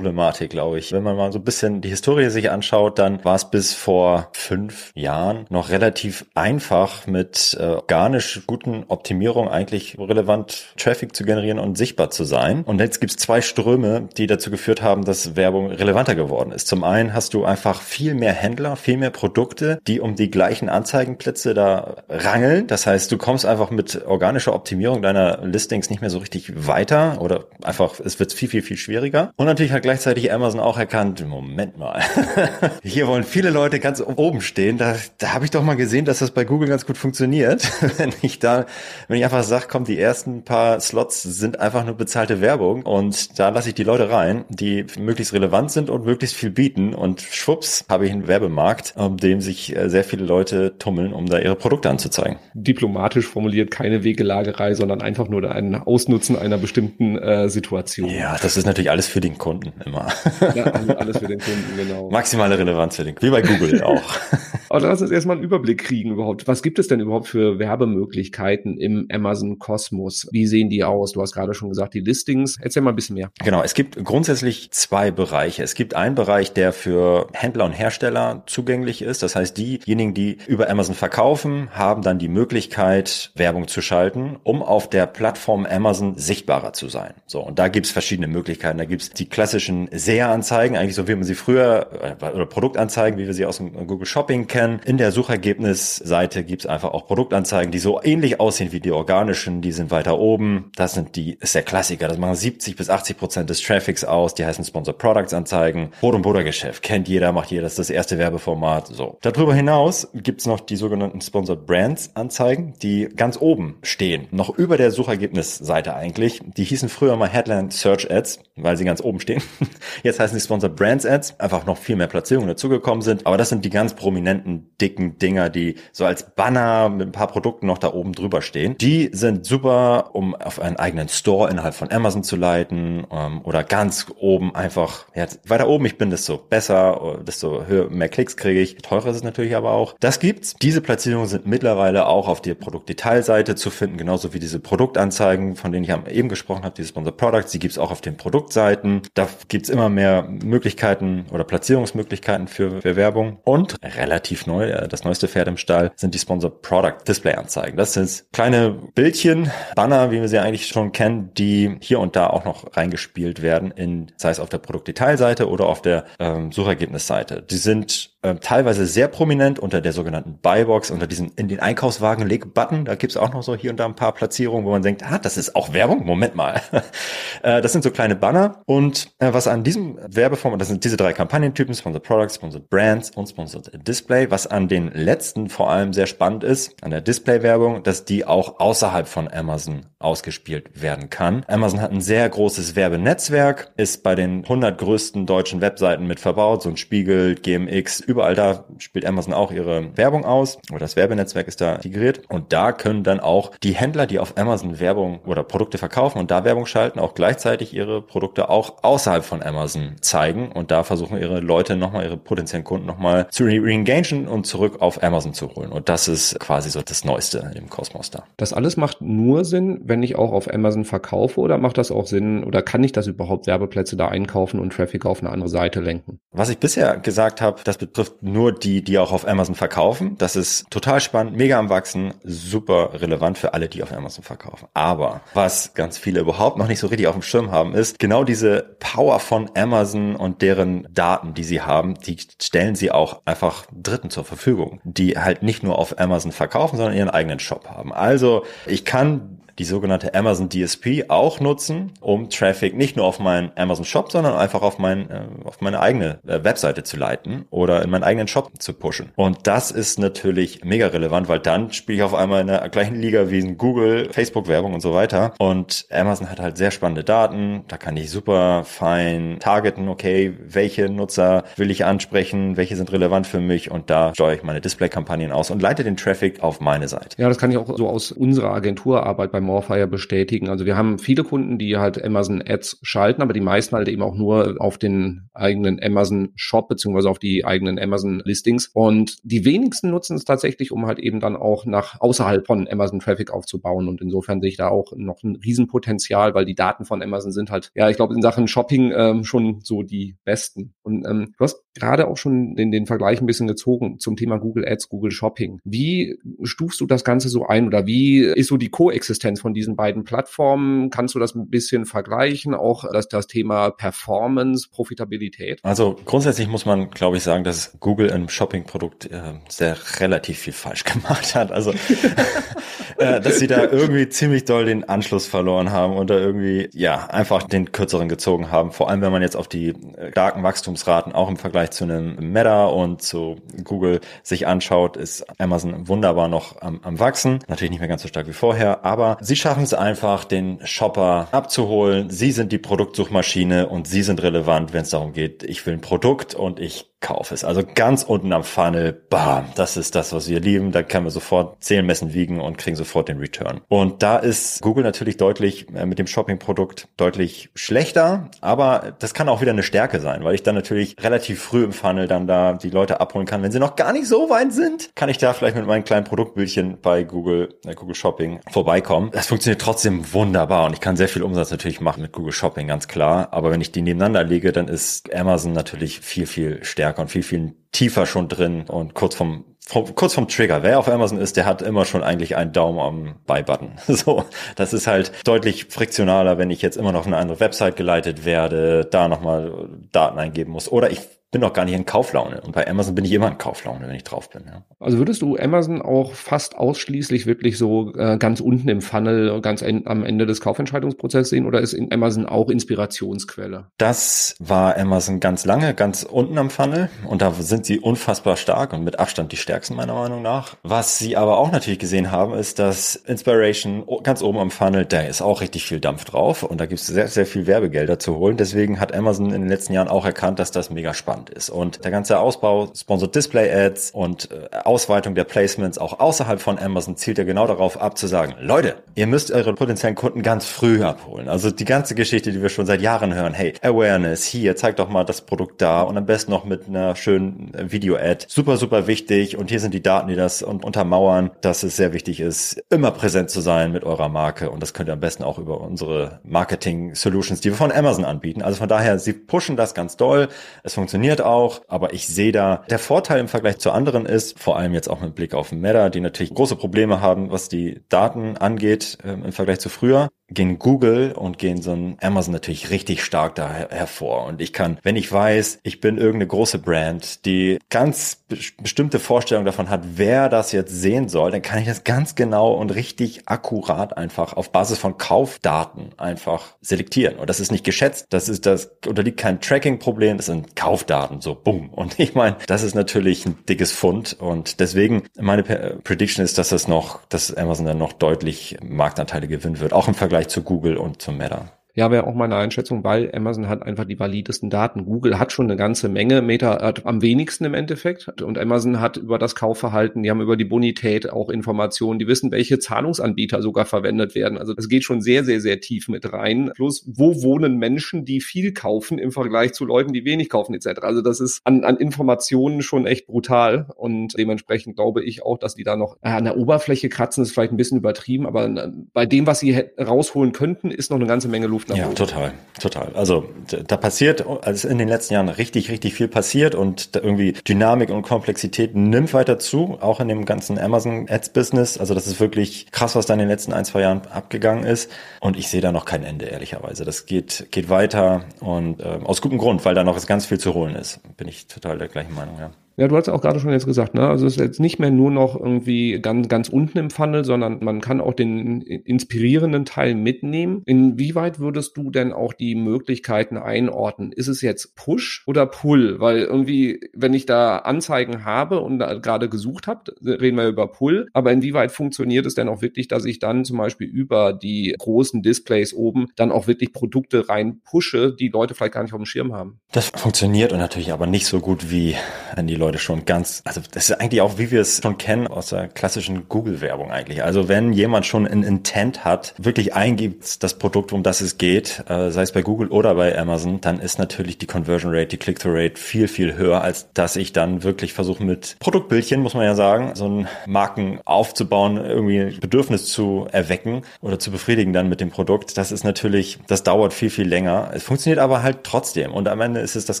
Nachfrageproblematik, 0.16 0.50
glaube 0.50 0.78
ich. 0.78 0.92
Wenn 0.92 1.02
man 1.02 1.16
mal 1.16 1.32
so 1.32 1.38
ein 1.38 1.44
bisschen 1.44 1.80
die 1.80 1.88
Historie 1.88 2.30
sich 2.30 2.50
anschaut, 2.50 2.98
dann 2.98 3.24
war 3.24 3.36
es 3.36 3.50
bis 3.50 3.74
vor 3.74 4.28
fünf 4.32 4.90
Jahren 4.94 5.46
noch 5.50 5.70
relativ 5.70 6.26
einfach 6.34 7.06
mit 7.06 7.56
äh, 7.60 7.64
organisch 7.64 8.42
guten 8.46 8.84
Optimierungen 8.88 9.50
eigentlich 9.50 9.96
relevant 9.98 10.74
Traffic 10.76 11.14
zu 11.14 11.24
generieren 11.24 11.58
und 11.58 11.78
sichtbar 11.78 12.10
zu 12.10 12.24
sein. 12.24 12.62
Und 12.64 12.80
jetzt 12.80 13.00
gibt 13.00 13.12
es 13.12 13.18
zwei 13.18 13.40
Ströme, 13.40 14.08
die 14.16 14.26
dazu 14.26 14.50
geführt 14.50 14.82
haben, 14.82 15.04
dass 15.04 15.36
Werbung 15.36 15.70
relevanter 15.70 16.14
geworden 16.14 16.52
ist. 16.52 16.66
Zum 16.66 16.84
einen 16.84 17.14
hast 17.14 17.34
du 17.34 17.44
einfach 17.44 17.82
viel 17.82 18.14
mehr 18.14 18.32
Händler, 18.32 18.76
viel 18.76 18.96
mehr 18.96 19.10
Produkte, 19.10 19.78
die 19.86 20.00
um 20.00 20.16
die 20.16 20.30
gleichen 20.30 20.68
Anzeigenplätze 20.68 21.54
da 21.54 21.96
rangeln. 22.08 22.66
Das 22.66 22.86
heißt, 22.86 23.12
du 23.12 23.18
kommst 23.18 23.46
einfach 23.46 23.70
mit 23.70 24.04
organischer 24.06 24.54
Optimierung 24.54 25.02
deiner 25.02 25.44
Listings 25.44 25.90
nicht 25.90 26.00
mehr 26.00 26.10
so 26.10 26.18
richtig 26.18 26.66
weiter 26.66 27.20
oder 27.20 27.44
einfach, 27.62 28.00
es 28.00 28.18
wird 28.18 28.32
viel, 28.32 28.48
viel, 28.48 28.62
viel 28.62 28.76
schwieriger. 28.76 29.32
Und 29.36 29.46
natürlich 29.46 29.72
hat 29.72 29.82
gleichzeitig 29.96 30.30
Amazon 30.30 30.60
auch 30.60 30.76
erkannt, 30.76 31.26
Moment 31.26 31.78
mal, 31.78 32.02
hier 32.82 33.06
wollen 33.06 33.24
viele 33.24 33.48
Leute 33.48 33.80
ganz 33.80 34.02
oben 34.02 34.42
stehen. 34.42 34.76
Da, 34.76 34.96
da 35.16 35.32
habe 35.32 35.46
ich 35.46 35.50
doch 35.50 35.62
mal 35.62 35.74
gesehen, 35.74 36.04
dass 36.04 36.18
das 36.18 36.32
bei 36.32 36.44
Google 36.44 36.68
ganz 36.68 36.84
gut 36.84 36.98
funktioniert. 36.98 37.66
wenn 37.96 38.12
ich 38.20 38.38
da, 38.38 38.66
wenn 39.08 39.16
ich 39.16 39.24
einfach 39.24 39.42
sage, 39.42 39.68
komm, 39.70 39.84
die 39.84 39.98
ersten 39.98 40.42
paar 40.42 40.80
Slots 40.80 41.22
sind 41.22 41.60
einfach 41.60 41.86
nur 41.86 41.94
bezahlte 41.94 42.42
Werbung 42.42 42.82
und 42.82 43.38
da 43.38 43.48
lasse 43.48 43.70
ich 43.70 43.74
die 43.74 43.84
Leute 43.84 44.10
rein, 44.10 44.44
die 44.50 44.84
möglichst 44.98 45.32
relevant 45.32 45.70
sind 45.70 45.88
und 45.88 46.04
möglichst 46.04 46.36
viel 46.36 46.50
bieten 46.50 46.94
und 46.94 47.22
schwupps 47.22 47.86
habe 47.88 48.04
ich 48.04 48.12
einen 48.12 48.28
Werbemarkt, 48.28 48.92
um 48.96 49.16
dem 49.16 49.40
sich 49.40 49.74
äh, 49.74 49.88
sehr 49.88 50.04
viele 50.04 50.26
Leute 50.26 50.76
tummeln, 50.78 51.14
um 51.14 51.24
da 51.24 51.38
ihre 51.38 51.56
Produkte 51.56 51.88
anzuzeigen. 51.88 52.36
Diplomatisch 52.52 53.26
formuliert 53.26 53.70
keine 53.70 54.04
Wegelagerei, 54.04 54.74
sondern 54.74 55.00
einfach 55.00 55.28
nur 55.28 55.50
ein 55.50 55.74
Ausnutzen 55.74 56.36
einer 56.36 56.58
bestimmten 56.58 57.16
äh, 57.16 57.48
Situation. 57.48 58.10
Ja, 58.10 58.36
das 58.42 58.58
ist 58.58 58.66
natürlich 58.66 58.90
alles 58.90 59.06
für 59.06 59.20
den 59.20 59.38
Kunden 59.38 59.72
immer. 59.86 60.08
Ja, 60.54 60.64
alles 60.64 61.18
für 61.18 61.26
den 61.26 61.38
Kunden, 61.38 61.76
genau. 61.76 62.10
Maximale 62.10 62.58
Relevanz 62.58 62.96
für 62.96 63.04
den 63.04 63.14
Kunden, 63.14 63.26
wie 63.26 63.30
bei 63.30 63.42
Google 63.42 63.82
auch. 63.82 64.02
Aber 64.68 64.80
lass 64.80 65.00
uns 65.00 65.10
erstmal 65.10 65.36
einen 65.36 65.44
Überblick 65.44 65.84
kriegen 65.84 66.10
überhaupt. 66.10 66.46
Was 66.48 66.62
gibt 66.62 66.78
es 66.78 66.88
denn 66.88 67.00
überhaupt 67.00 67.28
für 67.28 67.58
Werbemöglichkeiten 67.58 68.78
im 68.78 69.06
Amazon 69.10 69.58
Kosmos? 69.58 70.26
Wie 70.32 70.46
sehen 70.46 70.68
die 70.68 70.84
aus? 70.84 71.12
Du 71.12 71.22
hast 71.22 71.32
gerade 71.32 71.54
schon 71.54 71.68
gesagt, 71.68 71.94
die 71.94 72.00
Listings. 72.00 72.56
Erzähl 72.60 72.82
mal 72.82 72.90
ein 72.90 72.96
bisschen 72.96 73.14
mehr. 73.14 73.30
Genau, 73.44 73.62
es 73.62 73.74
gibt 73.74 74.02
grundsätzlich 74.04 74.70
zwei 74.72 75.10
Bereiche. 75.10 75.62
Es 75.62 75.74
gibt 75.74 75.94
einen 75.94 76.14
Bereich, 76.14 76.52
der 76.52 76.72
für 76.72 77.28
Händler 77.32 77.64
und 77.64 77.72
Hersteller 77.72 78.42
zugänglich 78.46 79.02
ist. 79.02 79.22
Das 79.22 79.36
heißt, 79.36 79.56
diejenigen, 79.56 80.14
die 80.14 80.38
über 80.46 80.68
Amazon 80.68 80.94
verkaufen, 80.94 81.68
haben 81.72 82.02
dann 82.02 82.18
die 82.18 82.28
Möglichkeit, 82.28 83.30
Werbung 83.34 83.68
zu 83.68 83.80
schalten, 83.80 84.36
um 84.42 84.62
auf 84.62 84.90
der 84.90 85.06
Plattform 85.06 85.66
Amazon 85.66 86.16
sichtbarer 86.16 86.72
zu 86.72 86.88
sein. 86.88 87.14
So, 87.26 87.40
und 87.40 87.58
da 87.58 87.68
gibt's 87.68 87.90
verschiedene 87.90 88.26
Möglichkeiten. 88.26 88.78
Da 88.78 88.84
gibt's 88.84 89.10
die 89.10 89.28
klassischen 89.28 89.75
SEA-Anzeigen, 89.92 90.76
eigentlich 90.76 90.94
so 90.94 91.06
wie 91.08 91.14
man 91.14 91.24
sie 91.24 91.34
früher, 91.34 92.16
äh, 92.20 92.24
oder 92.24 92.46
Produktanzeigen, 92.46 93.18
wie 93.18 93.26
wir 93.26 93.34
sie 93.34 93.46
aus 93.46 93.58
dem 93.58 93.86
Google 93.86 94.06
Shopping 94.06 94.46
kennen. 94.46 94.80
In 94.84 94.98
der 94.98 95.12
Suchergebnisseite 95.12 96.44
gibt's 96.44 96.66
einfach 96.66 96.92
auch 96.92 97.06
Produktanzeigen, 97.06 97.70
die 97.70 97.78
so 97.78 98.00
ähnlich 98.02 98.40
aussehen 98.40 98.72
wie 98.72 98.80
die 98.80 98.92
organischen, 98.92 99.60
die 99.60 99.72
sind 99.72 99.90
weiter 99.90 100.18
oben. 100.18 100.70
Das 100.76 100.94
sind 100.94 101.16
die, 101.16 101.36
ist 101.40 101.54
der 101.54 101.62
Klassiker. 101.62 102.08
Das 102.08 102.18
machen 102.18 102.34
70 102.34 102.76
bis 102.76 102.90
80 102.90 103.16
Prozent 103.16 103.50
des 103.50 103.60
Traffics 103.60 104.04
aus. 104.04 104.34
Die 104.34 104.44
heißen 104.44 104.64
Sponsor 104.64 104.96
Products 104.96 105.34
Anzeigen. 105.34 105.90
Brot- 106.00 106.14
und 106.14 106.22
Buttergeschäft. 106.22 106.82
Kennt 106.82 107.08
jeder, 107.08 107.32
macht 107.32 107.50
jeder. 107.50 107.62
Das 107.62 107.72
ist 107.72 107.78
das 107.78 107.90
erste 107.90 108.18
Werbeformat. 108.18 108.88
So. 108.88 109.18
Darüber 109.22 109.54
hinaus 109.54 110.08
gibt's 110.14 110.46
noch 110.46 110.60
die 110.60 110.76
sogenannten 110.76 111.20
Sponsored 111.20 111.66
Brands 111.66 112.10
Anzeigen, 112.14 112.74
die 112.82 113.08
ganz 113.14 113.38
oben 113.40 113.76
stehen. 113.82 114.26
Noch 114.30 114.56
über 114.56 114.76
der 114.76 114.90
Suchergebnisseite 114.90 115.94
eigentlich. 115.94 116.40
Die 116.56 116.64
hießen 116.64 116.88
früher 116.88 117.16
mal 117.16 117.28
Headline 117.28 117.70
Search 117.70 118.10
Ads, 118.10 118.40
weil 118.56 118.76
sie 118.76 118.84
ganz 118.84 119.00
oben 119.00 119.20
stehen. 119.20 119.42
Jetzt 120.02 120.20
heißen 120.20 120.38
sie 120.38 120.44
Sponsored 120.44 120.76
Brands 120.76 121.06
Ads. 121.06 121.40
Einfach 121.40 121.66
noch 121.66 121.78
viel 121.78 121.96
mehr 121.96 122.06
Platzierungen 122.06 122.48
dazugekommen 122.48 123.02
sind. 123.02 123.26
Aber 123.26 123.36
das 123.36 123.48
sind 123.48 123.64
die 123.64 123.70
ganz 123.70 123.94
prominenten, 123.94 124.70
dicken 124.80 125.18
Dinger, 125.18 125.50
die 125.50 125.76
so 125.92 126.04
als 126.04 126.34
Banner 126.34 126.88
mit 126.88 127.08
ein 127.08 127.12
paar 127.12 127.28
Produkten 127.28 127.66
noch 127.66 127.78
da 127.78 127.92
oben 127.92 128.12
drüber 128.12 128.42
stehen. 128.42 128.76
Die 128.78 129.10
sind 129.12 129.46
super, 129.46 130.10
um 130.14 130.34
auf 130.34 130.60
einen 130.60 130.76
eigenen 130.76 131.08
Store 131.08 131.50
innerhalb 131.50 131.74
von 131.74 131.90
Amazon 131.90 132.22
zu 132.22 132.36
leiten 132.36 133.06
ähm, 133.10 133.40
oder 133.42 133.64
ganz 133.64 134.06
oben 134.18 134.54
einfach, 134.54 135.06
ja, 135.14 135.26
weiter 135.46 135.68
oben 135.68 135.86
ich 135.86 135.98
bin, 135.98 136.10
desto 136.10 136.36
besser, 136.36 137.18
desto 137.26 137.66
höher, 137.66 137.90
mehr 137.90 138.08
Klicks 138.08 138.36
kriege 138.36 138.60
ich. 138.60 138.76
Teurer 138.78 139.10
ist 139.10 139.16
es 139.16 139.22
natürlich 139.22 139.56
aber 139.56 139.72
auch. 139.72 139.94
Das 140.00 140.20
gibt's. 140.20 140.54
Diese 140.60 140.80
Platzierungen 140.80 141.28
sind 141.28 141.46
mittlerweile 141.46 142.06
auch 142.06 142.28
auf 142.28 142.40
der 142.40 142.54
Produktdetailseite 142.54 143.54
zu 143.54 143.70
finden, 143.70 143.96
genauso 143.96 144.34
wie 144.34 144.38
diese 144.38 144.60
Produktanzeigen, 144.60 145.56
von 145.56 145.72
denen 145.72 145.84
ich 145.84 146.14
eben 146.14 146.28
gesprochen 146.28 146.64
habe, 146.64 146.74
diese 146.74 146.88
Sponsor 146.88 147.16
Products, 147.16 147.52
die 147.52 147.58
gibt's 147.58 147.78
auch 147.78 147.90
auf 147.90 148.00
den 148.00 148.16
Produktseiten. 148.16 149.02
Da 149.14 149.28
gibt's 149.56 149.70
immer 149.70 149.88
mehr 149.88 150.28
Möglichkeiten 150.44 151.24
oder 151.32 151.42
Platzierungsmöglichkeiten 151.42 152.46
für, 152.46 152.82
für 152.82 152.94
Werbung. 152.94 153.38
Und 153.42 153.78
relativ 153.82 154.46
neu, 154.46 154.68
äh, 154.68 154.86
das 154.86 155.02
neueste 155.02 155.28
Pferd 155.28 155.48
im 155.48 155.56
Stall, 155.56 155.92
sind 155.96 156.14
die 156.14 156.18
Sponsor 156.18 156.50
Product 156.60 156.98
Display 157.08 157.36
Anzeigen. 157.36 157.78
Das 157.78 157.94
sind 157.94 158.26
kleine 158.34 158.70
Bildchen, 158.94 159.50
Banner, 159.74 160.10
wie 160.10 160.20
wir 160.20 160.28
sie 160.28 160.40
eigentlich 160.40 160.66
schon 160.66 160.92
kennen, 160.92 161.30
die 161.32 161.78
hier 161.80 162.00
und 162.00 162.16
da 162.16 162.26
auch 162.26 162.44
noch 162.44 162.76
reingespielt 162.76 163.40
werden, 163.40 163.70
in, 163.70 164.12
sei 164.18 164.28
es 164.28 164.40
auf 164.40 164.50
der 164.50 164.58
Produktdetailseite 164.58 165.48
oder 165.48 165.64
auf 165.64 165.80
der 165.80 166.04
ähm, 166.18 166.52
Suchergebnisseite. 166.52 167.40
Die 167.40 167.56
sind 167.56 168.10
teilweise 168.34 168.86
sehr 168.86 169.08
prominent 169.08 169.58
unter 169.58 169.80
der 169.80 169.92
sogenannten 169.92 170.38
Buybox, 170.38 170.90
unter 170.90 171.06
diesen 171.06 171.30
in 171.36 171.48
den 171.48 171.60
Einkaufswagen 171.60 172.26
Leg-Button. 172.26 172.84
Da 172.84 172.94
gibt's 172.94 173.16
auch 173.16 173.32
noch 173.32 173.42
so 173.42 173.54
hier 173.54 173.70
und 173.70 173.78
da 173.78 173.86
ein 173.86 173.94
paar 173.94 174.12
Platzierungen, 174.12 174.64
wo 174.66 174.70
man 174.70 174.82
denkt, 174.82 175.02
ah, 175.04 175.18
das 175.18 175.36
ist 175.36 175.54
auch 175.56 175.72
Werbung. 175.72 176.04
Moment 176.04 176.34
mal. 176.34 176.60
äh, 177.42 177.60
das 177.60 177.72
sind 177.72 177.82
so 177.82 177.90
kleine 177.90 178.16
Banner. 178.16 178.62
Und 178.66 179.10
äh, 179.18 179.32
was 179.32 179.48
an 179.48 179.64
diesem 179.64 179.98
Werbeform, 180.06 180.58
das 180.58 180.68
sind 180.68 180.84
diese 180.84 180.96
drei 180.96 181.12
Kampagnentypen, 181.12 181.74
Sponsored 181.74 182.02
Products, 182.02 182.36
Sponsored 182.36 182.68
Brands 182.68 183.10
und 183.10 183.28
Sponsored 183.28 183.86
Display. 183.86 184.30
Was 184.30 184.46
an 184.46 184.68
den 184.68 184.90
letzten 184.92 185.48
vor 185.48 185.70
allem 185.70 185.92
sehr 185.92 186.06
spannend 186.06 186.44
ist, 186.44 186.74
an 186.82 186.90
der 186.90 187.00
Display-Werbung, 187.00 187.82
dass 187.82 188.04
die 188.04 188.24
auch 188.24 188.60
außerhalb 188.60 189.08
von 189.08 189.28
Amazon 189.32 189.86
ausgespielt 189.98 190.80
werden 190.80 191.10
kann. 191.10 191.44
Amazon 191.48 191.80
hat 191.80 191.90
ein 191.90 192.00
sehr 192.00 192.28
großes 192.28 192.76
Werbenetzwerk, 192.76 193.72
ist 193.76 194.02
bei 194.02 194.14
den 194.14 194.42
100 194.42 194.78
größten 194.78 195.26
deutschen 195.26 195.60
Webseiten 195.60 196.06
mit 196.06 196.20
verbaut, 196.20 196.62
so 196.62 196.68
ein 196.68 196.76
Spiegel, 196.76 197.34
GMX, 197.34 198.00
überall 198.16 198.34
da 198.34 198.64
spielt 198.78 199.04
Amazon 199.04 199.34
auch 199.34 199.52
ihre 199.52 199.94
Werbung 199.94 200.24
aus 200.24 200.56
oder 200.70 200.78
das 200.78 200.96
Werbenetzwerk 200.96 201.48
ist 201.48 201.60
da 201.60 201.74
integriert 201.74 202.22
und 202.30 202.50
da 202.54 202.72
können 202.72 203.04
dann 203.04 203.20
auch 203.20 203.50
die 203.62 203.74
Händler, 203.74 204.06
die 204.06 204.18
auf 204.18 204.38
Amazon 204.38 204.80
Werbung 204.80 205.20
oder 205.26 205.42
Produkte 205.42 205.76
verkaufen 205.76 206.18
und 206.18 206.30
da 206.30 206.42
Werbung 206.42 206.64
schalten, 206.64 206.98
auch 206.98 207.12
gleichzeitig 207.12 207.74
ihre 207.74 208.00
Produkte 208.00 208.48
auch 208.48 208.82
außerhalb 208.82 209.22
von 209.22 209.42
Amazon 209.42 209.96
zeigen 210.00 210.50
und 210.50 210.70
da 210.70 210.82
versuchen 210.82 211.18
ihre 211.20 211.40
Leute 211.40 211.76
nochmal, 211.76 212.06
ihre 212.06 212.16
potenziellen 212.16 212.64
Kunden 212.64 212.86
nochmal 212.86 213.26
zu 213.28 213.44
re-engagen 213.44 214.26
und 214.28 214.46
zurück 214.46 214.80
auf 214.80 215.02
Amazon 215.02 215.34
zu 215.34 215.54
holen. 215.54 215.70
Und 215.70 215.90
das 215.90 216.08
ist 216.08 216.40
quasi 216.40 216.70
so 216.70 216.80
das 216.80 217.04
Neueste 217.04 217.52
im 217.54 217.68
Kosmos 217.68 218.10
da. 218.10 218.24
Das 218.38 218.54
alles 218.54 218.78
macht 218.78 219.02
nur 219.02 219.44
Sinn, 219.44 219.82
wenn 219.84 220.02
ich 220.02 220.16
auch 220.16 220.32
auf 220.32 220.50
Amazon 220.50 220.86
verkaufe 220.86 221.38
oder 221.38 221.58
macht 221.58 221.76
das 221.76 221.90
auch 221.90 222.06
Sinn 222.06 222.44
oder 222.44 222.62
kann 222.62 222.82
ich 222.82 222.92
das 222.92 223.08
überhaupt 223.08 223.46
Werbeplätze 223.46 223.94
da 223.94 224.08
einkaufen 224.08 224.58
und 224.58 224.72
Traffic 224.72 225.04
auf 225.04 225.20
eine 225.20 225.28
andere 225.30 225.50
Seite 225.50 225.80
lenken? 225.80 226.18
Was 226.32 226.48
ich 226.48 226.58
bisher 226.58 226.96
gesagt 226.96 227.42
habe, 227.42 227.60
das 227.64 227.76
betrifft 227.76 228.05
nur 228.20 228.52
die, 228.52 228.82
die 228.82 228.98
auch 228.98 229.12
auf 229.12 229.26
Amazon 229.26 229.54
verkaufen. 229.54 230.16
Das 230.18 230.36
ist 230.36 230.70
total 230.70 231.00
spannend, 231.00 231.36
mega 231.36 231.58
am 231.58 231.68
Wachsen, 231.68 232.14
super 232.22 232.90
relevant 233.00 233.38
für 233.38 233.54
alle, 233.54 233.68
die 233.68 233.82
auf 233.82 233.92
Amazon 233.92 234.24
verkaufen. 234.24 234.68
Aber 234.74 235.20
was 235.34 235.74
ganz 235.74 235.98
viele 235.98 236.20
überhaupt 236.20 236.58
noch 236.58 236.68
nicht 236.68 236.78
so 236.78 236.86
richtig 236.86 237.06
auf 237.06 237.14
dem 237.14 237.22
Schirm 237.22 237.50
haben, 237.50 237.74
ist 237.74 237.98
genau 237.98 238.24
diese 238.24 238.76
Power 238.80 239.20
von 239.20 239.50
Amazon 239.54 240.16
und 240.16 240.42
deren 240.42 240.86
Daten, 240.92 241.34
die 241.34 241.44
sie 241.44 241.62
haben, 241.62 241.94
die 241.94 242.16
stellen 242.40 242.74
sie 242.74 242.90
auch 242.90 243.22
einfach 243.24 243.66
Dritten 243.72 244.10
zur 244.10 244.24
Verfügung, 244.24 244.80
die 244.84 245.18
halt 245.18 245.42
nicht 245.42 245.62
nur 245.62 245.78
auf 245.78 245.98
Amazon 245.98 246.32
verkaufen, 246.32 246.76
sondern 246.76 246.96
ihren 246.96 247.10
eigenen 247.10 247.38
Shop 247.38 247.68
haben. 247.68 247.92
Also 247.92 248.44
ich 248.66 248.84
kann 248.84 249.35
die 249.58 249.64
sogenannte 249.64 250.14
Amazon 250.14 250.48
DSP 250.48 251.04
auch 251.08 251.40
nutzen, 251.40 251.92
um 252.00 252.30
Traffic 252.30 252.76
nicht 252.76 252.96
nur 252.96 253.06
auf 253.06 253.18
meinen 253.18 253.50
Amazon 253.56 253.84
Shop, 253.84 254.12
sondern 254.12 254.36
einfach 254.36 254.62
auf, 254.62 254.78
mein, 254.78 255.10
äh, 255.10 255.22
auf 255.44 255.60
meine 255.60 255.80
eigene 255.80 256.18
äh, 256.26 256.44
Webseite 256.44 256.82
zu 256.82 256.96
leiten 256.96 257.46
oder 257.50 257.82
in 257.82 257.90
meinen 257.90 258.04
eigenen 258.04 258.28
Shop 258.28 258.50
zu 258.58 258.72
pushen. 258.74 259.10
Und 259.16 259.46
das 259.46 259.70
ist 259.70 259.98
natürlich 259.98 260.64
mega 260.64 260.88
relevant, 260.88 261.28
weil 261.28 261.40
dann 261.40 261.72
spiele 261.72 261.98
ich 261.98 262.02
auf 262.02 262.14
einmal 262.14 262.42
in 262.42 262.48
der 262.48 262.68
gleichen 262.68 262.96
Liga 262.96 263.30
wie 263.30 263.54
Google, 263.54 264.08
Facebook-Werbung 264.10 264.74
und 264.74 264.80
so 264.80 264.94
weiter. 264.94 265.32
Und 265.38 265.86
Amazon 265.90 266.30
hat 266.30 266.40
halt 266.40 266.56
sehr 266.56 266.70
spannende 266.70 267.04
Daten. 267.04 267.64
Da 267.68 267.76
kann 267.76 267.96
ich 267.96 268.10
super 268.10 268.64
fein 268.64 269.38
targeten, 269.40 269.88
okay, 269.88 270.36
welche 270.40 270.88
Nutzer 270.88 271.44
will 271.56 271.70
ich 271.70 271.84
ansprechen, 271.84 272.56
welche 272.56 272.76
sind 272.76 272.92
relevant 272.92 273.26
für 273.26 273.40
mich 273.40 273.70
und 273.70 273.90
da 273.90 274.12
steuere 274.14 274.34
ich 274.34 274.42
meine 274.42 274.60
Display-Kampagnen 274.60 275.32
aus 275.32 275.50
und 275.50 275.62
leite 275.62 275.84
den 275.84 275.96
Traffic 275.96 276.42
auf 276.42 276.60
meine 276.60 276.88
Seite. 276.88 277.16
Ja, 277.20 277.28
das 277.28 277.38
kann 277.38 277.50
ich 277.50 277.56
auch 277.56 277.76
so 277.76 277.88
aus 277.88 278.12
unserer 278.12 278.52
Agenturarbeit 278.52 279.32
beim 279.32 279.45
Morfire 279.46 279.86
bestätigen. 279.86 280.48
Also 280.48 280.66
wir 280.66 280.76
haben 280.76 280.98
viele 280.98 281.24
Kunden, 281.24 281.58
die 281.58 281.76
halt 281.76 282.02
Amazon 282.04 282.42
Ads 282.46 282.78
schalten, 282.82 283.22
aber 283.22 283.32
die 283.32 283.40
meisten 283.40 283.74
halt 283.74 283.88
eben 283.88 284.02
auch 284.02 284.14
nur 284.14 284.56
auf 284.58 284.78
den 284.78 285.28
eigenen 285.32 285.82
Amazon 285.82 286.32
Shop 286.34 286.68
beziehungsweise 286.68 287.08
auf 287.08 287.18
die 287.18 287.44
eigenen 287.44 287.78
Amazon 287.78 288.20
Listings. 288.24 288.70
Und 288.72 289.16
die 289.22 289.44
wenigsten 289.44 289.90
nutzen 289.90 290.16
es 290.16 290.24
tatsächlich, 290.24 290.72
um 290.72 290.86
halt 290.86 290.98
eben 290.98 291.20
dann 291.20 291.36
auch 291.36 291.64
nach 291.64 292.00
außerhalb 292.00 292.46
von 292.46 292.68
Amazon 292.68 293.00
Traffic 293.00 293.30
aufzubauen. 293.30 293.88
Und 293.88 294.00
insofern 294.00 294.40
sehe 294.40 294.50
ich 294.50 294.56
da 294.56 294.68
auch 294.68 294.92
noch 294.96 295.22
ein 295.22 295.36
Riesenpotenzial, 295.36 296.34
weil 296.34 296.44
die 296.44 296.54
Daten 296.54 296.84
von 296.84 297.02
Amazon 297.02 297.32
sind 297.32 297.50
halt, 297.50 297.70
ja, 297.74 297.88
ich 297.88 297.96
glaube, 297.96 298.14
in 298.14 298.22
Sachen 298.22 298.48
Shopping 298.48 298.92
ähm, 298.94 299.24
schon 299.24 299.60
so 299.62 299.82
die 299.82 300.16
besten. 300.24 300.74
Und 300.82 301.06
ähm, 301.06 301.34
du 301.38 301.44
hast 301.44 301.62
gerade 301.74 302.08
auch 302.08 302.16
schon 302.16 302.54
den, 302.56 302.70
den 302.70 302.86
Vergleich 302.86 303.20
ein 303.20 303.26
bisschen 303.26 303.46
gezogen 303.46 303.98
zum 303.98 304.16
Thema 304.16 304.38
Google 304.38 304.66
Ads, 304.66 304.88
Google 304.88 305.10
Shopping. 305.10 305.60
Wie 305.64 306.18
stufst 306.42 306.80
du 306.80 306.86
das 306.86 307.04
Ganze 307.04 307.28
so 307.28 307.46
ein 307.46 307.66
oder 307.66 307.86
wie 307.86 308.20
ist 308.20 308.48
so 308.48 308.56
die 308.56 308.70
Koexistenz 308.70 309.35
von 309.40 309.54
diesen 309.54 309.76
beiden 309.76 310.04
Plattformen? 310.04 310.90
Kannst 310.90 311.14
du 311.14 311.18
das 311.18 311.34
ein 311.34 311.48
bisschen 311.48 311.86
vergleichen? 311.86 312.54
Auch 312.54 312.84
das, 312.92 313.08
das 313.08 313.26
Thema 313.26 313.70
Performance, 313.70 314.68
Profitabilität? 314.70 315.60
Also 315.62 315.96
grundsätzlich 316.04 316.48
muss 316.48 316.66
man, 316.66 316.90
glaube 316.90 317.16
ich, 317.16 317.22
sagen, 317.22 317.44
dass 317.44 317.78
Google 317.80 318.08
im 318.08 318.28
Shopping-Produkt 318.28 319.10
äh, 319.10 319.34
sehr 319.48 319.76
relativ 320.00 320.38
viel 320.38 320.52
falsch 320.52 320.84
gemacht 320.92 321.34
hat. 321.34 321.52
Also, 321.52 321.72
äh, 322.98 323.20
dass 323.20 323.38
sie 323.38 323.46
da 323.46 323.64
irgendwie 323.64 324.08
ziemlich 324.08 324.44
doll 324.44 324.64
den 324.64 324.88
Anschluss 324.88 325.26
verloren 325.26 325.70
haben 325.70 325.96
und 325.96 326.10
da 326.10 326.18
irgendwie, 326.18 326.68
ja, 326.72 327.06
einfach 327.06 327.44
den 327.44 327.72
kürzeren 327.72 328.08
gezogen 328.08 328.50
haben. 328.50 328.72
Vor 328.72 328.90
allem, 328.90 329.00
wenn 329.00 329.12
man 329.12 329.22
jetzt 329.22 329.36
auf 329.36 329.48
die 329.48 329.68
äh, 329.68 330.10
starken 330.10 330.42
Wachstumsraten 330.42 331.12
auch 331.12 331.28
im 331.28 331.36
Vergleich 331.36 331.70
zu 331.70 331.84
einem 331.84 332.16
Meta 332.32 332.66
und 332.66 333.02
zu 333.02 333.36
Google 333.64 334.00
sich 334.22 334.46
anschaut, 334.46 334.96
ist 334.96 335.24
Amazon 335.40 335.88
wunderbar 335.88 336.28
noch 336.28 336.60
am, 336.62 336.80
am 336.82 336.98
Wachsen. 336.98 337.40
Natürlich 337.48 337.70
nicht 337.70 337.80
mehr 337.80 337.88
ganz 337.88 338.02
so 338.02 338.08
stark 338.08 338.26
wie 338.26 338.32
vorher, 338.32 338.84
aber 338.84 339.18
sie 339.26 339.36
schaffen 339.36 339.64
es 339.64 339.74
einfach, 339.74 340.24
den 340.24 340.60
Shopper 340.64 341.28
abzuholen. 341.32 342.10
Sie 342.10 342.32
sind 342.32 342.52
die 342.52 342.58
Produktsuchmaschine 342.58 343.68
und 343.68 343.86
sie 343.86 344.02
sind 344.02 344.22
relevant, 344.22 344.72
wenn 344.72 344.82
es 344.82 344.90
darum 344.90 345.12
geht, 345.12 345.42
ich 345.42 345.64
will 345.66 345.74
ein 345.74 345.80
Produkt 345.80 346.34
und 346.34 346.60
ich 346.60 346.95
kaufe 347.06 347.34
es. 347.34 347.44
Also 347.44 347.62
ganz 347.74 348.02
unten 348.02 348.32
am 348.32 348.42
Funnel, 348.42 348.92
bam, 348.92 349.46
das 349.54 349.76
ist 349.76 349.94
das, 349.94 350.12
was 350.12 350.28
wir 350.28 350.40
lieben. 350.40 350.72
Da 350.72 350.82
können 350.82 351.06
wir 351.06 351.12
sofort 351.12 351.62
zählen, 351.62 351.86
messen, 351.86 352.14
wiegen 352.14 352.40
und 352.40 352.58
kriegen 352.58 352.74
sofort 352.74 353.08
den 353.08 353.18
Return. 353.18 353.60
Und 353.68 354.02
da 354.02 354.16
ist 354.16 354.60
Google 354.60 354.82
natürlich 354.82 355.16
deutlich 355.16 355.68
äh, 355.72 355.86
mit 355.86 356.00
dem 356.00 356.08
Shopping-Produkt 356.08 356.88
deutlich 356.96 357.50
schlechter, 357.54 358.30
aber 358.40 358.94
das 358.98 359.14
kann 359.14 359.28
auch 359.28 359.40
wieder 359.40 359.52
eine 359.52 359.62
Stärke 359.62 360.00
sein, 360.00 360.24
weil 360.24 360.34
ich 360.34 360.42
dann 360.42 360.56
natürlich 360.56 360.96
relativ 361.00 361.40
früh 361.40 361.62
im 361.62 361.72
Funnel 361.72 362.08
dann 362.08 362.26
da 362.26 362.54
die 362.54 362.70
Leute 362.70 363.00
abholen 363.00 363.26
kann. 363.26 363.42
Wenn 363.42 363.52
sie 363.52 363.60
noch 363.60 363.76
gar 363.76 363.92
nicht 363.92 364.08
so 364.08 364.28
weit 364.28 364.52
sind, 364.52 364.90
kann 364.96 365.08
ich 365.08 365.18
da 365.18 365.32
vielleicht 365.32 365.56
mit 365.56 365.66
meinen 365.66 365.84
kleinen 365.84 366.04
Produktbildchen 366.04 366.78
bei 366.82 367.04
Google, 367.04 367.54
äh, 367.64 367.74
Google 367.74 367.94
Shopping 367.94 368.40
vorbeikommen. 368.50 369.10
Das 369.12 369.28
funktioniert 369.28 369.60
trotzdem 369.60 370.12
wunderbar 370.12 370.66
und 370.66 370.72
ich 370.72 370.80
kann 370.80 370.96
sehr 370.96 371.08
viel 371.08 371.22
Umsatz 371.22 371.52
natürlich 371.52 371.80
machen 371.80 372.02
mit 372.02 372.10
Google 372.10 372.32
Shopping, 372.32 372.66
ganz 372.66 372.88
klar. 372.88 373.28
Aber 373.30 373.52
wenn 373.52 373.60
ich 373.60 373.70
die 373.70 373.82
nebeneinander 373.82 374.24
lege, 374.24 374.50
dann 374.50 374.66
ist 374.66 375.14
Amazon 375.14 375.52
natürlich 375.52 376.00
viel, 376.00 376.26
viel 376.26 376.64
stärker 376.64 376.95
stärker 376.96 377.02
und 377.02 377.08
viel, 377.08 377.22
viel 377.22 377.54
tiefer 377.72 378.06
schon 378.06 378.28
drin 378.28 378.64
und 378.68 378.94
kurz 378.94 379.14
vom, 379.14 379.44
vom, 379.60 379.94
kurz 379.94 380.14
vom 380.14 380.28
Trigger. 380.28 380.62
Wer 380.62 380.78
auf 380.78 380.88
Amazon 380.88 381.18
ist, 381.18 381.36
der 381.36 381.44
hat 381.44 381.62
immer 381.62 381.84
schon 381.84 382.02
eigentlich 382.02 382.36
einen 382.36 382.52
Daumen 382.52 382.78
am 382.80 383.14
Buy-Button. 383.26 383.72
So, 383.86 384.24
das 384.56 384.72
ist 384.72 384.86
halt 384.86 385.12
deutlich 385.24 385.66
friktionaler, 385.66 386.38
wenn 386.38 386.50
ich 386.50 386.62
jetzt 386.62 386.76
immer 386.76 386.92
noch 386.92 387.00
auf 387.00 387.06
eine 387.06 387.16
andere 387.16 387.40
Website 387.40 387.76
geleitet 387.76 388.24
werde, 388.24 388.86
da 388.90 389.08
nochmal 389.08 389.68
Daten 389.92 390.18
eingeben 390.18 390.52
muss. 390.52 390.70
Oder 390.70 390.90
ich 390.90 391.00
bin 391.32 391.40
doch 391.40 391.52
gar 391.52 391.64
nicht 391.64 391.74
in 391.74 391.84
Kauflaune. 391.84 392.40
Und 392.40 392.52
bei 392.52 392.66
Amazon 392.68 392.94
bin 392.94 393.04
ich 393.04 393.12
immer 393.12 393.28
in 393.28 393.38
Kauflaune, 393.38 393.86
wenn 393.88 393.94
ich 393.94 394.04
drauf 394.04 394.30
bin. 394.30 394.44
Ja. 394.46 394.62
Also 394.78 394.98
würdest 394.98 395.22
du 395.22 395.36
Amazon 395.36 395.82
auch 395.82 396.12
fast 396.12 396.56
ausschließlich 396.56 397.26
wirklich 397.26 397.58
so 397.58 397.92
äh, 397.94 398.16
ganz 398.16 398.40
unten 398.40 398.68
im 398.68 398.80
Funnel, 398.80 399.40
ganz 399.40 399.60
en 399.62 399.86
am 399.86 400.04
Ende 400.04 400.26
des 400.26 400.40
Kaufentscheidungsprozesses 400.40 401.30
sehen 401.30 401.46
oder 401.46 401.60
ist 401.60 401.72
in 401.72 401.92
Amazon 401.92 402.26
auch 402.26 402.48
Inspirationsquelle? 402.48 403.66
Das 403.76 404.36
war 404.38 404.76
Amazon 404.78 405.18
ganz 405.18 405.44
lange, 405.44 405.74
ganz 405.74 406.04
unten 406.04 406.38
am 406.38 406.48
Funnel 406.48 406.90
und 407.06 407.22
da 407.22 407.32
sind 407.32 407.66
sie 407.66 407.80
unfassbar 407.80 408.36
stark 408.36 408.72
und 408.72 408.84
mit 408.84 408.98
Abstand 409.00 409.32
die 409.32 409.36
stärksten 409.36 409.74
meiner 409.74 409.94
Meinung 409.94 410.22
nach. 410.22 410.56
Was 410.62 410.98
sie 410.98 411.16
aber 411.16 411.38
auch 411.38 411.50
natürlich 411.50 411.80
gesehen 411.80 412.12
haben, 412.12 412.34
ist, 412.34 412.58
dass 412.60 412.94
Inspiration 412.94 413.84
ganz 414.04 414.22
oben 414.22 414.38
am 414.38 414.50
Funnel, 414.50 414.86
da 414.86 415.00
ist 415.00 415.22
auch 415.22 415.40
richtig 415.40 415.66
viel 415.66 415.80
Dampf 415.80 416.04
drauf 416.04 416.44
und 416.44 416.60
da 416.60 416.66
gibt 416.66 416.80
es 416.80 416.86
sehr, 416.86 417.08
sehr 417.08 417.26
viel 417.26 417.46
Werbegelder 417.46 417.98
zu 417.98 418.16
holen. 418.16 418.36
Deswegen 418.36 418.78
hat 418.78 418.94
Amazon 418.94 419.26
in 419.26 419.42
den 419.42 419.48
letzten 419.48 419.72
Jahren 419.72 419.88
auch 419.88 420.04
erkannt, 420.04 420.38
dass 420.38 420.50
das 420.50 420.70
mega 420.70 420.94
spannend 420.94 421.15
spannend 421.16 421.30
ist. 421.30 421.50
Und 421.50 421.84
der 421.84 421.90
ganze 421.90 422.18
Ausbau, 422.18 422.70
Sponsored 422.74 423.14
Display 423.14 423.50
Ads 423.50 423.92
und 423.92 424.30
äh, 424.30 424.56
Ausweitung 424.64 425.14
der 425.14 425.24
Placements 425.24 425.78
auch 425.78 425.98
außerhalb 425.98 426.40
von 426.40 426.58
Amazon 426.58 426.96
zielt 426.96 427.18
ja 427.18 427.24
genau 427.24 427.46
darauf 427.46 427.80
ab 427.80 427.96
zu 427.96 428.06
sagen, 428.06 428.34
Leute, 428.40 428.76
ihr 428.94 429.06
müsst 429.06 429.30
eure 429.30 429.54
potenziellen 429.54 429.94
Kunden 429.94 430.22
ganz 430.22 430.46
früh 430.46 430.82
abholen. 430.82 431.28
Also 431.28 431.50
die 431.50 431.64
ganze 431.64 431.94
Geschichte, 431.94 432.32
die 432.32 432.42
wir 432.42 432.48
schon 432.48 432.66
seit 432.66 432.80
Jahren 432.80 433.14
hören, 433.14 433.34
hey, 433.34 433.54
Awareness, 433.62 434.24
hier, 434.24 434.56
zeig 434.56 434.76
doch 434.76 434.88
mal 434.88 435.04
das 435.04 435.22
Produkt 435.22 435.62
da 435.62 435.82
und 435.82 435.96
am 435.96 436.06
besten 436.06 436.30
noch 436.30 436.44
mit 436.44 436.68
einer 436.68 436.96
schönen 436.96 437.54
äh, 437.54 437.70
Video-Ad. 437.72 438.26
Super, 438.28 438.56
super 438.56 438.86
wichtig 438.86 439.36
und 439.36 439.50
hier 439.50 439.60
sind 439.60 439.72
die 439.72 439.82
Daten, 439.82 440.08
die 440.08 440.16
das 440.16 440.42
untermauern, 440.42 441.30
dass 441.40 441.62
es 441.62 441.76
sehr 441.76 441.92
wichtig 441.92 442.20
ist, 442.20 442.62
immer 442.70 442.90
präsent 442.90 443.30
zu 443.30 443.40
sein 443.40 443.72
mit 443.72 443.84
eurer 443.84 444.08
Marke 444.08 444.50
und 444.50 444.62
das 444.62 444.74
könnt 444.74 444.88
ihr 444.88 444.92
am 444.92 445.00
besten 445.00 445.24
auch 445.24 445.38
über 445.38 445.60
unsere 445.60 446.20
Marketing-Solutions, 446.24 447.40
die 447.40 447.50
wir 447.50 447.56
von 447.56 447.72
Amazon 447.72 448.04
anbieten. 448.04 448.42
Also 448.42 448.58
von 448.58 448.68
daher, 448.68 448.98
sie 448.98 449.12
pushen 449.12 449.56
das 449.56 449.74
ganz 449.74 449.96
doll. 449.96 450.28
Es 450.62 450.74
funktioniert 450.74 451.05
funktioniert 451.06 451.20
auch, 451.20 451.62
aber 451.68 451.92
ich 451.92 452.08
sehe 452.08 452.32
da, 452.32 452.64
der 452.68 452.78
Vorteil 452.78 453.20
im 453.20 453.28
Vergleich 453.28 453.58
zu 453.58 453.70
anderen 453.70 454.06
ist, 454.06 454.38
vor 454.38 454.56
allem 454.56 454.74
jetzt 454.74 454.88
auch 454.88 455.00
mit 455.00 455.14
Blick 455.14 455.34
auf 455.34 455.52
Meta, 455.52 455.88
die 455.88 456.00
natürlich 456.00 456.34
große 456.34 456.56
Probleme 456.56 457.00
haben, 457.00 457.30
was 457.30 457.48
die 457.48 457.82
Daten 457.88 458.36
angeht 458.36 458.98
äh, 459.04 459.12
im 459.12 459.32
Vergleich 459.32 459.60
zu 459.60 459.68
früher, 459.68 460.08
gehen 460.28 460.58
Google 460.58 461.12
und 461.12 461.38
gehen 461.38 461.62
so 461.62 461.72
ein 461.72 461.98
Amazon 462.00 462.32
natürlich 462.32 462.70
richtig 462.70 463.04
stark 463.04 463.34
da 463.36 463.52
her 463.52 463.68
hervor. 463.70 464.26
Und 464.26 464.40
ich 464.40 464.52
kann, 464.52 464.78
wenn 464.82 464.96
ich 464.96 465.10
weiß, 465.10 465.60
ich 465.62 465.80
bin 465.80 465.96
irgendeine 465.98 466.26
große 466.26 466.58
Brand, 466.58 467.24
die 467.24 467.58
ganz 467.70 468.16
be 468.28 468.36
bestimmte 468.60 468.98
Vorstellungen 468.98 469.46
davon 469.46 469.70
hat, 469.70 469.82
wer 469.96 470.28
das 470.28 470.52
jetzt 470.52 470.72
sehen 470.72 471.08
soll, 471.08 471.30
dann 471.30 471.42
kann 471.42 471.60
ich 471.60 471.66
das 471.66 471.84
ganz 471.84 472.14
genau 472.14 472.54
und 472.54 472.74
richtig 472.74 473.22
akkurat 473.26 473.96
einfach 473.96 474.32
auf 474.32 474.50
Basis 474.50 474.78
von 474.78 474.98
Kaufdaten 474.98 475.90
einfach 475.96 476.56
selektieren. 476.60 477.16
Und 477.16 477.30
das 477.30 477.40
ist 477.40 477.52
nicht 477.52 477.64
geschätzt, 477.64 478.06
das 478.10 478.28
ist 478.28 478.46
das 478.46 478.70
unterliegt 478.86 479.18
kein 479.18 479.40
Tracking-Problem, 479.40 480.16
das 480.16 480.26
sind 480.26 480.56
Kaufdaten, 480.56 481.20
so 481.20 481.34
bumm. 481.34 481.70
Und 481.70 481.98
ich 482.00 482.14
meine, 482.14 482.36
das 482.46 482.62
ist 482.62 482.74
natürlich 482.74 483.26
ein 483.26 483.38
dickes 483.48 483.72
Fund. 483.72 484.16
Und 484.18 484.60
deswegen 484.60 485.04
meine 485.18 485.42
Prediction 485.42 486.24
ist, 486.24 486.38
dass 486.38 486.48
das 486.48 486.66
noch, 486.66 487.04
dass 487.06 487.32
Amazon 487.34 487.66
dann 487.66 487.78
noch 487.78 487.92
deutlich 487.92 488.56
Marktanteile 488.62 489.28
gewinnen 489.28 489.60
wird, 489.60 489.72
auch 489.72 489.88
im 489.88 489.94
Vergleich 489.94 490.15
Vergleich 490.16 490.32
zu 490.32 490.42
Google 490.42 490.78
und 490.78 491.02
zu 491.02 491.12
Meta. 491.12 491.52
Ja, 491.76 491.90
wäre 491.90 492.06
auch 492.06 492.14
meine 492.14 492.36
Einschätzung, 492.36 492.84
weil 492.84 493.14
Amazon 493.14 493.50
hat 493.50 493.62
einfach 493.62 493.84
die 493.84 493.98
validesten 493.98 494.48
Daten. 494.48 494.86
Google 494.86 495.18
hat 495.18 495.30
schon 495.30 495.44
eine 495.44 495.56
ganze 495.56 495.90
Menge, 495.90 496.22
Meta 496.22 496.62
hat 496.62 496.86
am 496.86 497.02
wenigsten 497.02 497.44
im 497.44 497.52
Endeffekt. 497.52 498.22
Und 498.22 498.38
Amazon 498.38 498.80
hat 498.80 498.96
über 498.96 499.18
das 499.18 499.34
Kaufverhalten, 499.34 500.02
die 500.02 500.10
haben 500.10 500.22
über 500.22 500.38
die 500.38 500.46
Bonität 500.46 501.12
auch 501.12 501.28
Informationen, 501.28 501.98
die 501.98 502.06
wissen, 502.06 502.30
welche 502.30 502.58
Zahlungsanbieter 502.58 503.42
sogar 503.42 503.66
verwendet 503.66 504.14
werden. 504.14 504.38
Also 504.38 504.54
das 504.54 504.70
geht 504.70 504.84
schon 504.84 505.02
sehr, 505.02 505.22
sehr, 505.22 505.42
sehr 505.42 505.60
tief 505.60 505.88
mit 505.88 506.10
rein. 506.14 506.50
Plus, 506.54 506.82
wo 506.86 507.22
wohnen 507.22 507.58
Menschen, 507.58 508.06
die 508.06 508.22
viel 508.22 508.54
kaufen 508.54 508.98
im 508.98 509.12
Vergleich 509.12 509.52
zu 509.52 509.66
Leuten, 509.66 509.92
die 509.92 510.06
wenig 510.06 510.30
kaufen 510.30 510.54
etc. 510.54 510.80
Also 510.80 511.02
das 511.02 511.20
ist 511.20 511.42
an, 511.44 511.62
an 511.62 511.76
Informationen 511.76 512.62
schon 512.62 512.86
echt 512.86 513.06
brutal 513.06 513.66
und 513.76 514.16
dementsprechend 514.16 514.76
glaube 514.76 515.04
ich 515.04 515.22
auch, 515.22 515.36
dass 515.36 515.56
die 515.56 515.64
da 515.64 515.76
noch 515.76 515.98
äh, 516.00 516.08
an 516.08 516.24
der 516.24 516.38
Oberfläche 516.38 516.88
kratzen, 516.88 517.22
ist 517.22 517.32
vielleicht 517.32 517.52
ein 517.52 517.58
bisschen 517.58 517.78
übertrieben, 517.78 518.26
aber 518.26 518.46
äh, 518.46 518.72
bei 518.94 519.04
dem, 519.04 519.26
was 519.26 519.40
sie 519.40 519.62
rausholen 519.78 520.32
könnten, 520.32 520.70
ist 520.70 520.90
noch 520.90 520.96
eine 520.96 521.06
ganze 521.06 521.28
Menge 521.28 521.46
Luft 521.46 521.65
nach 521.68 521.76
oben. 521.76 521.88
Ja, 521.88 521.94
total, 521.94 522.32
total. 522.60 522.92
Also 522.94 523.28
da 523.66 523.76
passiert, 523.76 524.24
also 524.42 524.68
in 524.68 524.78
den 524.78 524.88
letzten 524.88 525.14
Jahren 525.14 525.28
richtig, 525.28 525.70
richtig 525.70 525.94
viel 525.94 526.08
passiert 526.08 526.54
und 526.54 526.90
irgendwie 526.94 527.32
Dynamik 527.32 527.90
und 527.90 528.02
Komplexität 528.02 528.74
nimmt 528.74 529.12
weiter 529.14 529.38
zu, 529.38 529.78
auch 529.80 530.00
in 530.00 530.08
dem 530.08 530.24
ganzen 530.24 530.58
Amazon 530.58 531.06
Ads 531.08 531.30
Business. 531.30 531.78
Also 531.78 531.94
das 531.94 532.06
ist 532.06 532.20
wirklich 532.20 532.70
krass, 532.72 532.96
was 532.96 533.06
da 533.06 533.14
in 533.14 533.20
den 533.20 533.28
letzten 533.28 533.52
ein, 533.52 533.64
zwei 533.64 533.82
Jahren 533.82 534.02
abgegangen 534.06 534.64
ist 534.64 534.90
und 535.20 535.36
ich 535.36 535.48
sehe 535.48 535.60
da 535.60 535.72
noch 535.72 535.84
kein 535.84 536.04
Ende, 536.04 536.26
ehrlicherweise. 536.26 536.84
Das 536.84 537.06
geht, 537.06 537.48
geht 537.50 537.68
weiter 537.68 538.24
und 538.40 538.80
äh, 538.80 538.98
aus 539.04 539.20
gutem 539.20 539.38
Grund, 539.38 539.64
weil 539.64 539.74
da 539.74 539.84
noch 539.84 539.96
ganz 540.06 540.26
viel 540.26 540.38
zu 540.38 540.54
holen 540.54 540.76
ist. 540.76 541.00
Bin 541.16 541.26
ich 541.28 541.46
total 541.46 541.78
der 541.78 541.88
gleichen 541.88 542.14
Meinung, 542.14 542.38
ja. 542.38 542.50
Ja, 542.76 542.88
du 542.88 542.96
hast 542.96 543.08
auch 543.08 543.22
gerade 543.22 543.40
schon 543.40 543.52
jetzt 543.52 543.66
gesagt, 543.66 543.94
ne? 543.94 544.06
Also 544.06 544.26
es 544.26 544.34
ist 544.34 544.40
jetzt 544.40 544.60
nicht 544.60 544.78
mehr 544.78 544.90
nur 544.90 545.10
noch 545.10 545.38
irgendwie 545.38 545.98
ganz, 546.00 546.28
ganz 546.28 546.48
unten 546.50 546.76
im 546.76 546.90
Funnel, 546.90 547.24
sondern 547.24 547.64
man 547.64 547.80
kann 547.80 548.02
auch 548.02 548.12
den 548.12 548.60
inspirierenden 548.60 549.64
Teil 549.64 549.94
mitnehmen. 549.94 550.62
Inwieweit 550.66 551.38
würdest 551.38 551.76
du 551.76 551.90
denn 551.90 552.12
auch 552.12 552.34
die 552.34 552.54
Möglichkeiten 552.54 553.38
einordnen? 553.38 554.12
Ist 554.12 554.28
es 554.28 554.42
jetzt 554.42 554.76
Push 554.76 555.22
oder 555.26 555.46
Pull? 555.46 556.00
Weil 556.00 556.18
irgendwie, 556.18 556.80
wenn 556.92 557.14
ich 557.14 557.24
da 557.24 557.58
Anzeigen 557.58 558.24
habe 558.24 558.60
und 558.60 558.78
gerade 558.78 559.30
gesucht 559.30 559.66
habe, 559.66 559.94
reden 560.04 560.36
wir 560.36 560.48
über 560.48 560.68
Pull. 560.68 561.08
Aber 561.14 561.32
inwieweit 561.32 561.72
funktioniert 561.72 562.26
es 562.26 562.34
denn 562.34 562.48
auch 562.48 562.60
wirklich, 562.60 562.88
dass 562.88 563.06
ich 563.06 563.18
dann 563.18 563.46
zum 563.46 563.56
Beispiel 563.56 563.88
über 563.88 564.34
die 564.34 564.74
großen 564.78 565.22
Displays 565.22 565.72
oben 565.72 566.08
dann 566.16 566.30
auch 566.30 566.46
wirklich 566.46 566.74
Produkte 566.74 567.28
rein 567.28 567.60
pushe, 567.64 568.14
die 568.14 568.28
Leute 568.28 568.54
vielleicht 568.54 568.74
gar 568.74 568.82
nicht 568.82 568.92
auf 568.92 569.00
dem 569.00 569.06
Schirm 569.06 569.32
haben? 569.32 569.60
Das 569.72 569.88
funktioniert 569.88 570.52
und 570.52 570.58
natürlich 570.58 570.92
aber 570.92 571.06
nicht 571.06 571.26
so 571.26 571.40
gut 571.40 571.70
wie 571.70 571.94
wenn 572.34 572.46
die 572.46 572.54
Leute 572.54 572.65
Leute 572.66 572.78
schon 572.78 573.04
ganz, 573.04 573.42
also 573.44 573.60
das 573.70 573.88
ist 573.88 574.00
eigentlich 574.00 574.20
auch, 574.20 574.38
wie 574.38 574.50
wir 574.50 574.60
es 574.60 574.80
schon 574.82 574.98
kennen 574.98 575.28
aus 575.28 575.50
der 575.50 575.68
klassischen 575.68 576.28
Google-Werbung 576.28 576.90
eigentlich. 576.90 577.22
Also 577.22 577.48
wenn 577.48 577.72
jemand 577.72 578.06
schon 578.06 578.26
ein 578.26 578.42
Intent 578.42 579.04
hat, 579.04 579.34
wirklich 579.38 579.74
eingibt 579.74 580.42
das 580.42 580.54
Produkt, 580.54 580.92
um 580.92 581.04
das 581.04 581.20
es 581.20 581.38
geht, 581.38 581.84
äh, 581.88 582.10
sei 582.10 582.22
es 582.22 582.32
bei 582.32 582.42
Google 582.42 582.68
oder 582.68 582.96
bei 582.96 583.16
Amazon, 583.16 583.60
dann 583.60 583.78
ist 583.78 584.00
natürlich 584.00 584.38
die 584.38 584.46
Conversion 584.46 584.92
Rate, 584.92 585.06
die 585.06 585.16
Click-through-Rate 585.16 585.80
viel, 585.80 586.08
viel 586.08 586.36
höher, 586.36 586.60
als 586.60 586.88
dass 586.92 587.14
ich 587.14 587.32
dann 587.32 587.62
wirklich 587.62 587.92
versuche 587.92 588.24
mit 588.24 588.56
Produktbildchen, 588.58 589.20
muss 589.20 589.34
man 589.34 589.44
ja 589.44 589.54
sagen, 589.54 589.92
so 589.94 590.08
ein 590.08 590.28
Marken 590.46 590.98
aufzubauen, 591.04 591.76
irgendwie 591.76 592.36
Bedürfnis 592.40 592.86
zu 592.86 593.28
erwecken 593.30 593.82
oder 594.00 594.18
zu 594.18 594.32
befriedigen 594.32 594.72
dann 594.72 594.88
mit 594.88 595.00
dem 595.00 595.10
Produkt. 595.10 595.56
Das 595.56 595.70
ist 595.70 595.84
natürlich, 595.84 596.40
das 596.48 596.64
dauert 596.64 596.92
viel, 596.92 597.10
viel 597.10 597.28
länger. 597.28 597.70
Es 597.74 597.84
funktioniert 597.84 598.18
aber 598.18 598.42
halt 598.42 598.64
trotzdem. 598.64 599.14
Und 599.14 599.28
am 599.28 599.40
Ende 599.40 599.60
ist 599.60 599.76
es 599.76 599.84
das 599.84 600.00